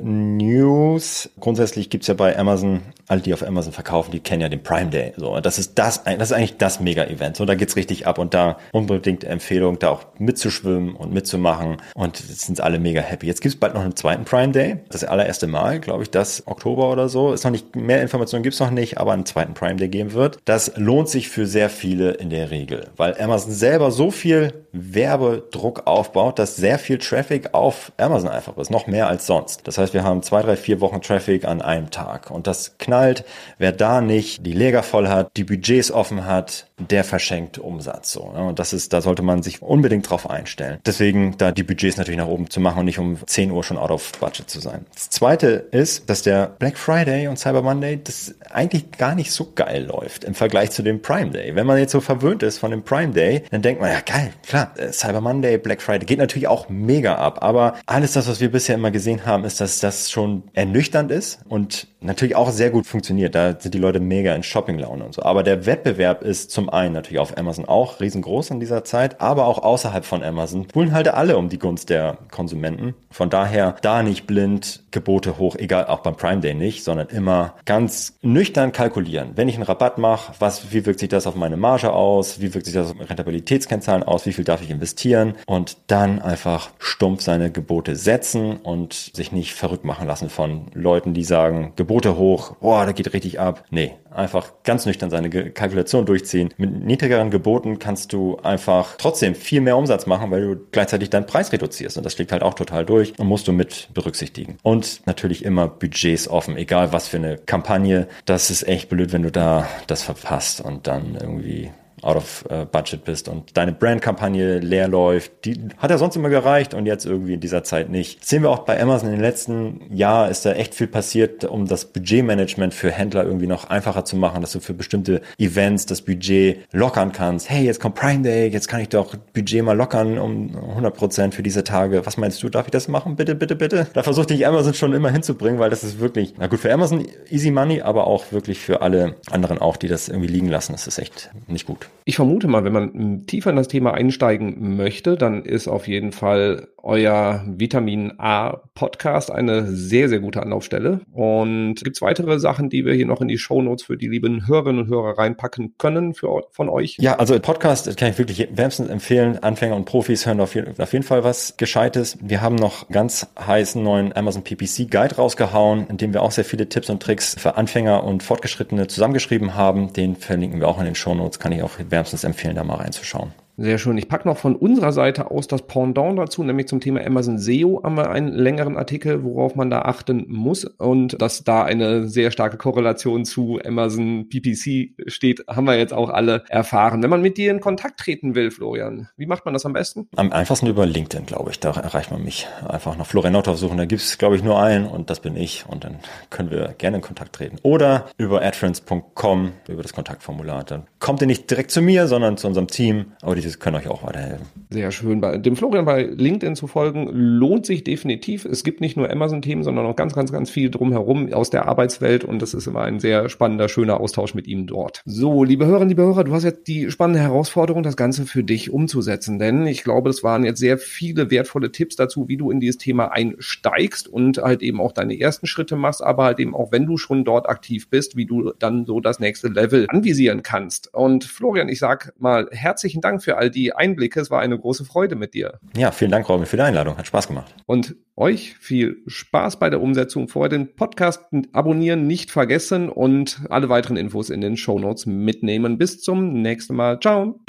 News. 0.82 1.30
Grundsätzlich 1.40 1.90
gibt 1.90 2.04
es 2.04 2.08
ja 2.08 2.14
bei 2.14 2.38
Amazon, 2.38 2.82
alle 3.08 3.22
die 3.22 3.34
auf 3.34 3.46
Amazon 3.46 3.74
verkaufen, 3.74 4.12
die 4.12 4.20
kennen 4.20 4.42
ja 4.42 4.50
den 4.50 4.64
Prime 4.64 4.90
Day. 4.90 5.14
So, 5.16 5.40
das 5.40 5.60
ist 5.60 5.78
das, 5.78 6.04
das 6.04 6.32
ist 6.32 6.34
eigentlich 6.34 6.58
das 6.58 6.80
Mega-Event. 6.80 7.38
So, 7.38 7.46
da 7.46 7.56
geht's 7.56 7.76
richtig 7.76 8.08
ab 8.08 8.18
und 8.18 8.34
da 8.34 8.58
unbedingt 8.72 9.24
Empfehlung, 9.24 9.80
da 9.80 9.90
auch 9.90 10.06
mitzuschwimmen 10.18 10.96
und 10.96 11.14
mitzumachen. 11.14 11.78
Und 11.96 12.20
jetzt 12.20 12.42
sind 12.42 12.62
alle 12.62 12.80
mega 12.80 13.02
happy. 13.02 13.28
Jetzt 13.28 13.42
gibt's 13.42 13.58
bald 13.58 13.74
noch 13.74 13.82
einen 13.82 13.96
zweiten 13.96 14.26
Prime 14.26 14.52
Day. 14.52 14.78
Das 14.90 15.04
allererste 15.04 15.48
Mal, 15.48 15.80
glaube 15.80 16.04
ich, 16.04 16.10
das 16.10 16.48
Oktober 16.48 16.92
oder 16.92 17.10
so. 17.10 17.34
Ist 17.34 17.44
noch 17.44 17.52
nicht, 17.52 17.76
mehr 17.76 18.02
Informationen 18.02 18.44
gibt's 18.44 18.60
noch 18.60 18.72
nicht, 18.72 18.98
aber 18.98 19.14
einen 19.14 19.26
zweiten 19.26 19.54
Prime 19.54 19.76
Day 19.76 19.90
geben 19.90 20.14
wird. 20.14 20.40
Das 20.46 20.74
lohnt 20.76 21.10
sich 21.10 21.30
für 21.30 21.46
sehr 21.46 21.70
viele 21.70 22.12
in 22.12 22.30
der 22.30 22.52
Regel, 22.52 22.88
weil 22.98 23.20
Amazon 23.20 23.52
selber 23.52 23.92
so 23.92 24.12
viel 24.12 24.54
Werbedruck 24.72 25.86
aufbaut, 25.86 26.40
dass 26.40 26.56
sehr 26.56 26.80
viel 26.80 26.98
Traffic 26.98 27.54
auf 27.54 27.92
Amazon 27.98 28.30
einfach 28.30 28.58
ist. 28.58 28.72
Noch 28.72 28.88
mehr 28.88 29.08
als 29.08 29.28
sonst. 29.28 29.68
Das 29.68 29.78
heißt, 29.78 29.94
wir 29.94 30.04
haben 30.04 30.24
zwei, 30.24 30.42
drei, 30.42 30.56
vier 30.56 30.71
Wochen 30.80 31.02
Traffic 31.02 31.46
an 31.46 31.62
einem 31.62 31.90
Tag. 31.92 32.32
Und 32.32 32.48
das 32.48 32.78
knallt. 32.78 33.26
Wer 33.58 33.72
da 33.74 34.00
nicht 34.00 34.46
die 34.46 34.54
Lager 34.54 34.84
voll 34.84 35.10
hat, 35.10 35.36
die 35.36 35.44
Budgets 35.44 35.92
offen 35.92 36.26
hat, 36.26 36.68
der 36.78 37.04
verschenkt 37.04 37.58
Umsatz. 37.58 38.12
So. 38.12 38.22
Und 38.22 38.60
das 38.60 38.74
ist, 38.74 38.94
da 38.94 39.02
sollte 39.02 39.22
man 39.22 39.44
sich 39.44 39.62
unbedingt 39.62 40.10
drauf 40.10 40.30
einstellen. 40.30 40.80
Deswegen 40.86 41.38
da 41.38 41.52
die 41.52 41.64
Budgets 41.64 41.98
natürlich 41.98 42.20
nach 42.20 42.28
oben 42.28 42.50
zu 42.50 42.60
machen 42.60 42.80
und 42.80 42.86
nicht 42.86 43.00
um 43.00 43.18
10 43.26 43.52
Uhr 43.52 43.64
schon 43.64 43.78
out 43.78 43.92
of 43.92 44.12
budget 44.20 44.50
zu 44.50 44.60
sein. 44.60 44.86
Das 44.94 45.10
zweite 45.10 45.68
ist, 45.72 46.10
dass 46.10 46.22
der 46.22 46.48
Black 46.48 46.78
Friday 46.78 47.28
und 47.28 47.38
Cyber 47.38 47.62
Monday 47.62 48.00
das 48.02 48.36
eigentlich 48.50 48.92
gar 48.92 49.16
nicht 49.16 49.32
so 49.32 49.52
geil 49.54 49.86
läuft 49.86 50.24
im 50.24 50.34
Vergleich 50.34 50.72
zu 50.72 50.84
dem 50.84 51.02
Prime 51.02 51.32
Day. 51.32 51.56
Wenn 51.56 51.68
man 51.68 51.78
jetzt 51.78 51.92
so 51.92 52.02
verwöhnt 52.02 52.44
ist 52.44 52.58
von 52.58 52.72
dem 52.72 52.84
Prime 52.84 53.14
Day, 53.14 53.44
dann 53.52 53.62
denkt 53.62 53.82
man, 53.82 53.92
ja 53.92 54.02
geil, 54.02 54.32
klar, 54.46 54.72
äh, 54.78 54.92
Cyber 54.92 55.22
Monday, 55.22 55.58
Black 55.58 55.82
Friday 55.82 56.06
geht 56.06 56.20
natürlich 56.20 56.48
auch 56.48 56.70
mega 56.70 57.16
ab. 57.16 57.40
Aber 57.42 57.76
alles 57.86 58.14
das, 58.14 58.28
was 58.28 58.40
wir 58.40 58.52
bisher 58.52 58.76
immer 58.76 58.92
gesehen 58.92 59.26
haben, 59.26 59.44
ist, 59.46 59.62
dass 59.62 59.80
das 59.80 60.12
schon 60.12 60.44
ernüchternd 60.62 61.12
ist 61.12 61.40
und 61.50 61.88
natürlich 62.02 62.36
auch 62.36 62.50
sehr 62.50 62.72
gut 62.72 62.86
funktioniert. 62.86 63.36
Da 63.36 63.60
sind 63.60 63.74
die 63.74 63.80
Leute 63.80 64.00
mega 64.00 64.34
in 64.36 64.44
Shopping-Laune 64.44 65.06
und 65.06 65.14
so. 65.14 65.22
Aber 65.22 65.44
der 65.44 65.66
Wettbewerb 65.66 66.24
ist 66.24 66.52
zum 66.52 66.70
einen 66.70 66.94
natürlich 66.94 67.20
auf 67.20 67.38
Amazon 67.38 67.66
auch 67.66 68.00
riesengroß 68.00 68.50
in 68.50 68.60
dieser 68.60 68.84
Zeit, 68.84 69.22
aber 69.22 69.46
auch 69.46 69.60
außerhalb 69.60 70.04
von 70.04 70.24
Amazon 70.24 70.68
buhlen 70.68 70.94
halt 70.94 71.08
alle 71.08 71.38
um 71.38 71.50
die 71.50 71.60
Gunst 71.60 71.90
der 71.90 72.18
Konsumenten. 72.32 72.96
Von 73.12 73.30
daher 73.30 73.76
da 73.82 74.04
nicht 74.04 74.26
blind 74.26 74.84
Gebote 74.92 75.38
hoch, 75.38 75.56
egal 75.56 75.86
auch 75.86 76.00
beim 76.00 76.16
Prime 76.16 76.42
Day 76.42 76.54
nicht, 76.54 76.84
sondern 76.84 77.08
immer 77.08 77.56
ganz 77.66 78.18
nüchtern 78.22 78.72
kalkulieren. 78.72 79.32
Wenn 79.36 79.48
ich 79.48 79.56
einen 79.56 79.64
Rabatt 79.64 79.98
mache, 79.98 80.34
was, 80.40 80.74
wie 80.74 80.86
wirkt 80.86 81.00
sich 81.00 81.10
das 81.10 81.28
auf 81.28 81.36
meine 81.36 81.58
Marge 81.58 81.94
aus? 81.94 82.42
Wie 82.42 82.54
wirkt 82.54 82.66
sich 82.66 82.76
das 82.76 82.92
auf 82.92 83.10
Rentabilitätskennzahlen 83.10 84.04
aus? 84.04 84.26
Wie 84.26 84.34
viel 84.34 84.44
darf 84.44 84.62
ich 84.62 84.70
investieren? 84.70 85.36
Und 85.46 85.78
dann 85.88 86.22
einfach 86.22 86.72
stumpf 86.80 87.22
seine 87.22 87.52
Gebote 87.52 87.96
setzen 87.96 88.58
und 88.58 88.94
sich 88.94 89.32
nicht 89.32 89.54
verrückt 89.54 89.86
machen 89.86 90.08
lassen 90.08 90.30
von 90.30 90.68
Leuten, 90.74 91.14
die 91.14 91.24
sagen, 91.24 91.74
Gebote 91.76 91.91
hoch, 91.92 92.56
boah, 92.60 92.86
da 92.86 92.92
geht 92.92 93.14
richtig 93.14 93.40
ab. 93.40 93.64
Nee, 93.70 93.94
einfach 94.14 94.52
ganz 94.64 94.86
nüchtern 94.86 95.10
seine 95.10 95.30
Kalkulation 95.30 96.06
durchziehen. 96.06 96.54
Mit 96.58 96.84
niedrigeren 96.84 97.32
Geboten 97.32 97.80
kannst 97.80 98.14
du 98.14 98.38
einfach 98.44 98.96
trotzdem 98.98 99.36
viel 99.36 99.62
mehr 99.62 99.78
Umsatz 99.78 100.06
machen, 100.06 100.32
weil 100.32 100.42
du 100.42 100.62
gleichzeitig 100.72 101.10
deinen 101.10 101.26
Preis 101.26 101.52
reduzierst. 101.52 101.98
Und 101.98 102.06
das 102.06 102.14
schlägt 102.14 102.32
halt 102.32 102.44
auch 102.44 102.54
total 102.54 102.86
durch 102.86 103.18
und 103.20 103.28
musst 103.28 103.48
du 103.48 103.52
mit 103.52 103.90
berücksichtigen. 103.94 104.58
Und 104.64 105.02
natürlich 105.06 105.46
immer 105.46 105.68
Budgets 105.68 106.28
offen, 106.28 106.58
egal 106.58 106.94
was 106.94 107.08
für 107.08 107.18
eine 107.18 107.38
Kampagne. 107.38 108.08
Das 108.26 108.50
ist 108.50 108.68
echt 108.68 108.90
blöd, 108.90 109.14
wenn 109.14 109.24
du 109.24 109.32
da 109.32 109.68
das 109.88 110.04
verpasst 110.04 110.62
und 110.62 110.88
dann 110.88 111.18
irgendwie 111.20 111.72
out 112.02 112.18
of 112.18 112.46
uh, 112.52 112.66
budget 112.66 113.04
bist 113.04 113.28
und 113.28 113.56
deine 113.58 113.72
Brandkampagne 113.72 114.60
leer 114.60 114.88
läuft. 114.88 115.46
Die 115.46 115.58
hat 115.78 115.92
ja 115.92 115.98
sonst 115.98 116.16
immer 116.16 116.30
gereicht 116.30 116.74
und 116.74 116.86
jetzt 116.86 117.06
irgendwie 117.06 117.36
in 117.36 117.40
dieser 117.40 117.64
Zeit 117.64 117.90
nicht. 117.90 118.22
Das 118.22 118.30
sehen 118.30 118.44
wir 118.44 118.50
auch 118.50 118.60
bei 118.60 118.82
Amazon 118.82 119.10
in 119.10 119.16
den 119.16 119.22
letzten 119.22 119.82
Jahren 119.94 120.32
ist 120.32 120.46
da 120.46 120.54
echt 120.54 120.76
viel 120.76 120.88
passiert, 120.88 121.46
um 121.46 121.68
das 121.68 121.86
Budgetmanagement 121.86 122.74
für 122.74 122.92
Händler 122.92 123.24
irgendwie 123.26 123.48
noch 123.48 123.70
einfacher 123.70 124.06
zu 124.06 124.16
machen, 124.16 124.42
dass 124.42 124.52
du 124.52 124.60
für 124.60 124.74
bestimmte 124.74 125.22
Events 125.38 125.86
das 125.86 126.02
Budget 126.02 126.60
lockern 126.72 127.12
kannst. 127.12 127.50
Hey, 127.50 127.66
jetzt 127.66 127.80
kommt 127.80 127.96
Prime 127.96 128.24
Day, 128.24 128.48
jetzt 128.48 128.68
kann 128.68 128.82
ich 128.82 128.90
doch 128.90 129.16
Budget 129.34 129.64
mal 129.64 129.78
lockern 129.78 130.18
um 130.18 130.56
100 130.56 130.96
Prozent 130.96 131.36
für 131.36 131.44
diese 131.44 131.64
Tage. 131.64 132.06
Was 132.06 132.18
meinst 132.18 132.42
du, 132.42 132.50
darf 132.50 132.66
ich 132.68 132.72
das 132.72 132.88
machen? 132.88 133.16
Bitte, 133.16 133.36
bitte, 133.36 133.56
bitte. 133.56 133.88
Da 133.94 134.04
versucht 134.04 134.32
ich 134.32 134.48
Amazon 134.48 134.74
schon 134.74 134.94
immer 134.94 135.12
hinzubringen, 135.12 135.60
weil 135.60 135.70
das 135.70 135.84
ist 135.84 136.00
wirklich, 136.00 136.34
na 136.38 136.48
gut, 136.48 136.60
für 136.60 136.74
Amazon 136.74 137.06
easy 137.30 137.52
money, 137.52 137.82
aber 137.82 138.08
auch 138.08 138.32
wirklich 138.32 138.60
für 138.60 138.82
alle 138.82 139.16
anderen 139.30 139.60
auch, 139.60 139.78
die 139.78 139.88
das 139.88 140.10
irgendwie 140.10 140.28
liegen 140.28 140.48
lassen. 140.48 140.72
Das 140.72 140.88
ist 140.88 140.98
echt 140.98 141.30
nicht 141.48 141.66
gut. 141.66 141.91
Ich 142.04 142.16
vermute 142.16 142.48
mal, 142.48 142.64
wenn 142.64 142.74
man 142.74 143.26
tiefer 143.28 143.52
in 143.52 143.56
das 143.56 143.68
Thema 143.68 143.94
einsteigen 143.94 144.76
möchte, 144.76 145.18
dann 145.18 145.46
ist 145.46 145.68
auf 145.68 145.88
jeden 145.88 146.12
Fall 146.12 146.68
euer 146.84 147.44
Vitamin 147.48 148.14
A 148.18 148.62
Podcast 148.74 149.32
eine 149.32 149.68
sehr, 149.68 150.10
sehr 150.10 150.20
gute 150.20 150.42
Anlaufstelle. 150.42 151.02
Und 151.12 151.76
gibt 151.76 151.98
es 151.98 152.02
weitere 152.02 152.40
Sachen, 152.40 152.70
die 152.70 152.86
wir 152.86 152.94
hier 152.94 153.06
noch 153.06 153.22
in 153.22 153.28
die 153.28 153.38
Show 153.38 153.62
Notes 153.62 153.86
für 153.86 153.98
die 153.98 154.08
lieben 154.08 154.48
Hörerinnen 154.48 154.84
und 154.84 154.90
Hörer 154.90 155.18
reinpacken 155.18 155.76
können 155.78 156.14
für, 156.14 156.42
von 156.52 156.70
euch? 156.70 156.98
Ja, 157.00 157.18
also 157.18 157.40
Podcast 157.40 157.96
kann 157.98 158.10
ich 158.10 158.18
wirklich 158.18 158.48
wärmstens 158.52 158.90
empfehlen. 158.90 159.38
Anfänger 159.42 159.76
und 159.76 159.86
Profis 159.86 160.26
hören 160.26 160.40
auf, 160.40 160.56
auf 160.56 160.94
jeden 160.94 161.04
Fall 161.04 161.24
was 161.24 161.58
Gescheites. 161.58 162.18
Wir 162.22 162.42
haben 162.42 162.56
noch 162.56 162.90
ganz 162.90 163.28
heißen 163.40 163.82
neuen 163.82 164.16
Amazon 164.16 164.44
PPC 164.44 164.90
Guide 164.90 165.16
rausgehauen, 165.18 165.86
in 165.88 165.98
dem 165.98 166.14
wir 166.14 166.24
auch 166.24 166.32
sehr 166.32 166.46
viele 166.46 166.68
Tipps 166.68 166.90
und 166.90 167.02
Tricks 167.02 167.36
für 167.38 167.58
Anfänger 167.58 168.04
und 168.04 168.24
Fortgeschrittene 168.24 168.88
zusammengeschrieben 168.88 169.56
haben. 169.56 169.94
Den 169.94 170.16
verlinken 170.16 170.60
wir 170.60 170.68
auch 170.68 170.80
in 170.80 170.86
den 170.86 170.96
Show 170.96 171.14
Notes, 171.14 171.40
kann 171.40 171.52
ich 171.52 171.62
auch 171.62 171.78
wärmstens 171.90 172.24
empfehlen, 172.24 172.56
da 172.56 172.64
mal 172.64 172.76
reinzuschauen. 172.76 173.32
Sehr 173.58 173.78
schön. 173.78 173.98
Ich 173.98 174.08
packe 174.08 174.28
noch 174.28 174.38
von 174.38 174.56
unserer 174.56 174.92
Seite 174.92 175.30
aus 175.30 175.48
das 175.48 175.68
Pendant 175.68 176.18
dazu, 176.18 176.44
nämlich 176.44 176.68
zum 176.68 176.80
Thema 176.80 177.06
Amazon 177.06 177.38
SEO 177.38 177.82
haben 177.84 177.96
wir 177.96 178.10
einen 178.10 178.30
längeren 178.30 178.78
Artikel, 178.78 179.24
worauf 179.24 179.56
man 179.56 179.70
da 179.70 179.84
achten 179.84 180.26
muss. 180.28 180.66
Und 180.66 181.22
dass 181.22 181.44
da 181.44 181.64
eine 181.64 182.08
sehr 182.08 182.32
starke 182.32 182.58
Korrelation 182.58 183.26
zu 183.26 183.60
Amazon 183.64 184.30
PPC 184.30 184.94
steht, 185.08 185.44
haben 185.48 185.66
wir 185.66 185.78
jetzt 185.78 185.94
auch 185.94 186.10
alle 186.10 186.44
erfahren. 186.50 187.04
Wenn 187.04 187.10
man 187.10 187.22
mit 187.22 187.38
dir 187.38 187.52
in 187.52 187.60
Kontakt 187.60 188.00
treten 188.00 188.36
will, 188.36 188.52
Florian, 188.52 189.10
wie 189.18 189.26
macht 189.26 189.46
man 189.46 189.54
das 189.54 189.66
am 189.66 189.74
besten? 189.74 190.08
Am 190.16 190.32
einfachsten 190.32 190.68
über 190.68 190.86
LinkedIn, 190.86 191.26
glaube 191.26 191.52
ich. 191.52 191.60
Da 191.60 191.72
erreicht 191.72 192.12
man 192.12 192.24
mich. 192.24 192.48
Einfach 192.68 192.98
nach 192.98 193.06
Florian 193.06 193.34
Nothoff 193.34 193.58
suchen. 193.58 193.78
Da 193.78 193.86
gibt 193.86 194.02
es, 194.02 194.18
glaube 194.18 194.36
ich, 194.36 194.44
nur 194.44 194.62
einen 194.62 194.88
und 194.88 195.10
das 195.10 195.20
bin 195.20 195.36
ich. 195.36 195.66
Und 195.68 195.84
dann 195.84 196.00
können 196.30 196.52
wir 196.52 196.74
gerne 196.78 196.98
in 196.98 197.04
Kontakt 197.04 197.34
treten. 197.34 197.58
Oder 197.64 198.08
über 198.18 198.42
adference.com, 198.42 199.52
über 199.68 199.82
das 199.82 199.94
Kontaktformular. 199.94 200.64
Dann 200.64 200.88
kommt 201.00 201.22
ihr 201.22 201.28
nicht 201.28 201.50
direkt 201.50 201.72
zu 201.72 201.82
mir, 201.82 202.08
sondern 202.08 202.38
zu 202.38 202.48
unserem 202.48 202.68
Team. 202.68 203.14
Aber 203.22 203.36
dieses 203.52 203.60
können 203.60 203.76
euch 203.76 203.88
auch 203.88 204.04
weiterhelfen. 204.04 204.46
Sehr 204.70 204.92
schön. 204.92 205.22
Dem 205.42 205.56
Florian 205.56 205.86
bei 205.86 206.04
LinkedIn 206.04 206.56
zu 206.56 206.68
folgen 206.68 207.10
lohnt 207.12 207.66
sich 207.66 207.84
definitiv. 207.84 208.46
Es 208.46 208.64
gibt 208.64 208.82
nicht 208.82 208.98
nur 208.98 209.10
Amazon-Themen, 209.10 209.64
sondern 209.64 209.86
auch 209.86 209.96
ganz, 209.96 210.14
ganz, 210.14 210.32
ganz 210.32 210.50
viel 210.50 210.70
drumherum 210.70 211.32
aus 211.34 211.50
der 211.50 211.68
Arbeitswelt 211.68 212.24
und 212.24 212.42
das 212.42 212.54
ist 212.54 212.68
immer 212.68 212.82
ein 212.82 213.00
sehr 213.00 213.30
spannender, 213.30 213.70
schöner 213.70 214.00
Austausch 214.00 214.34
mit 214.34 214.48
ihm 214.48 214.68
dort. 214.68 215.02
So, 215.06 215.44
liebe 215.44 215.66
Hörerinnen, 215.66 215.90
liebe 215.90 216.04
Hörer, 216.04 216.24
du 216.24 216.34
hast 216.34 216.44
jetzt 216.44 216.68
die 216.68 216.90
spannende 216.92 217.22
Herausforderung, 217.22 217.84
das 217.84 217.98
Ganze 217.98 218.26
für 218.26 218.44
dich 218.44 218.72
umzusetzen, 218.72 219.40
denn 219.40 219.68
ich 219.68 219.84
glaube, 219.84 220.10
es 220.10 220.24
waren 220.24 220.44
jetzt 220.44 220.60
sehr 220.60 220.78
viele 220.78 221.30
wertvolle 221.32 221.72
Tipps 221.72 221.96
dazu, 221.96 222.28
wie 222.28 222.38
du 222.38 222.52
in 222.52 222.60
dieses 222.60 222.78
Thema 222.78 223.12
einsteigst 223.12 224.08
und 224.08 224.38
halt 224.38 224.62
eben 224.62 224.80
auch 224.80 224.94
deine 224.94 225.20
ersten 225.20 225.48
Schritte 225.48 225.76
machst, 225.76 226.02
aber 226.02 226.24
halt 226.24 226.40
eben 226.40 226.56
auch, 226.56 226.72
wenn 226.72 226.86
du 226.86 226.98
schon 226.98 227.26
dort 227.26 227.50
aktiv 227.50 227.90
bist, 227.90 228.16
wie 228.16 228.26
du 228.26 228.54
dann 228.58 228.86
so 228.86 229.00
das 229.00 229.20
nächste 229.20 229.50
Level 229.50 229.86
anvisieren 229.90 230.44
kannst. 230.44 230.94
Und 230.94 231.26
Florian, 231.26 231.70
ich 231.70 231.80
sag 231.80 232.14
mal 232.20 232.48
herzlichen 232.52 233.02
Dank 233.02 233.22
für 233.32 233.38
all 233.38 233.50
die 233.50 233.74
Einblicke. 233.74 234.20
Es 234.20 234.30
war 234.30 234.42
eine 234.42 234.60
große 234.60 234.84
Freude 234.84 235.16
mit 235.16 235.34
dir. 235.34 235.60
Ja, 235.78 235.92
vielen 235.92 236.12
Dank, 236.12 236.28
Robin, 236.28 236.46
für 236.46 236.58
die 236.58 236.64
Einladung. 236.64 236.98
Hat 236.98 237.08
Spaß 237.08 237.30
gemacht. 237.30 237.56
Und 237.66 237.96
euch 238.18 238.56
viel 238.60 238.98
Spaß 239.08 239.58
bei 239.58 239.70
der 239.70 239.82
Umsetzung. 239.82 240.28
Vorher 240.28 240.50
den 240.50 240.76
Podcast 240.76 241.22
abonnieren 241.54 242.08
nicht 242.08 242.30
vergessen 242.30 242.90
und 242.90 243.42
alle 243.50 243.70
weiteren 243.70 243.96
Infos 243.96 244.30
in 244.30 244.42
den 244.42 244.58
Show 244.58 244.80
Notes 244.80 245.06
mitnehmen. 245.06 245.78
Bis 245.78 246.02
zum 246.02 246.42
nächsten 246.42 246.76
Mal. 246.76 247.00
Ciao. 247.00 247.40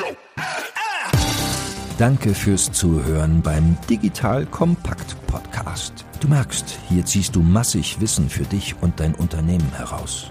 Danke 1.99 2.33
fürs 2.33 2.71
Zuhören 2.71 3.43
beim 3.43 3.77
Digital 3.91 4.47
Kompakt 4.47 5.17
Podcast. 5.27 6.05
Du 6.21 6.29
merkst, 6.29 6.79
hier 6.89 7.05
ziehst 7.05 7.35
du 7.35 7.41
massig 7.41 8.01
Wissen 8.01 8.29
für 8.29 8.45
dich 8.45 8.77
und 8.81 9.01
dein 9.01 9.15
Unternehmen 9.17 9.73
heraus. 9.77 10.31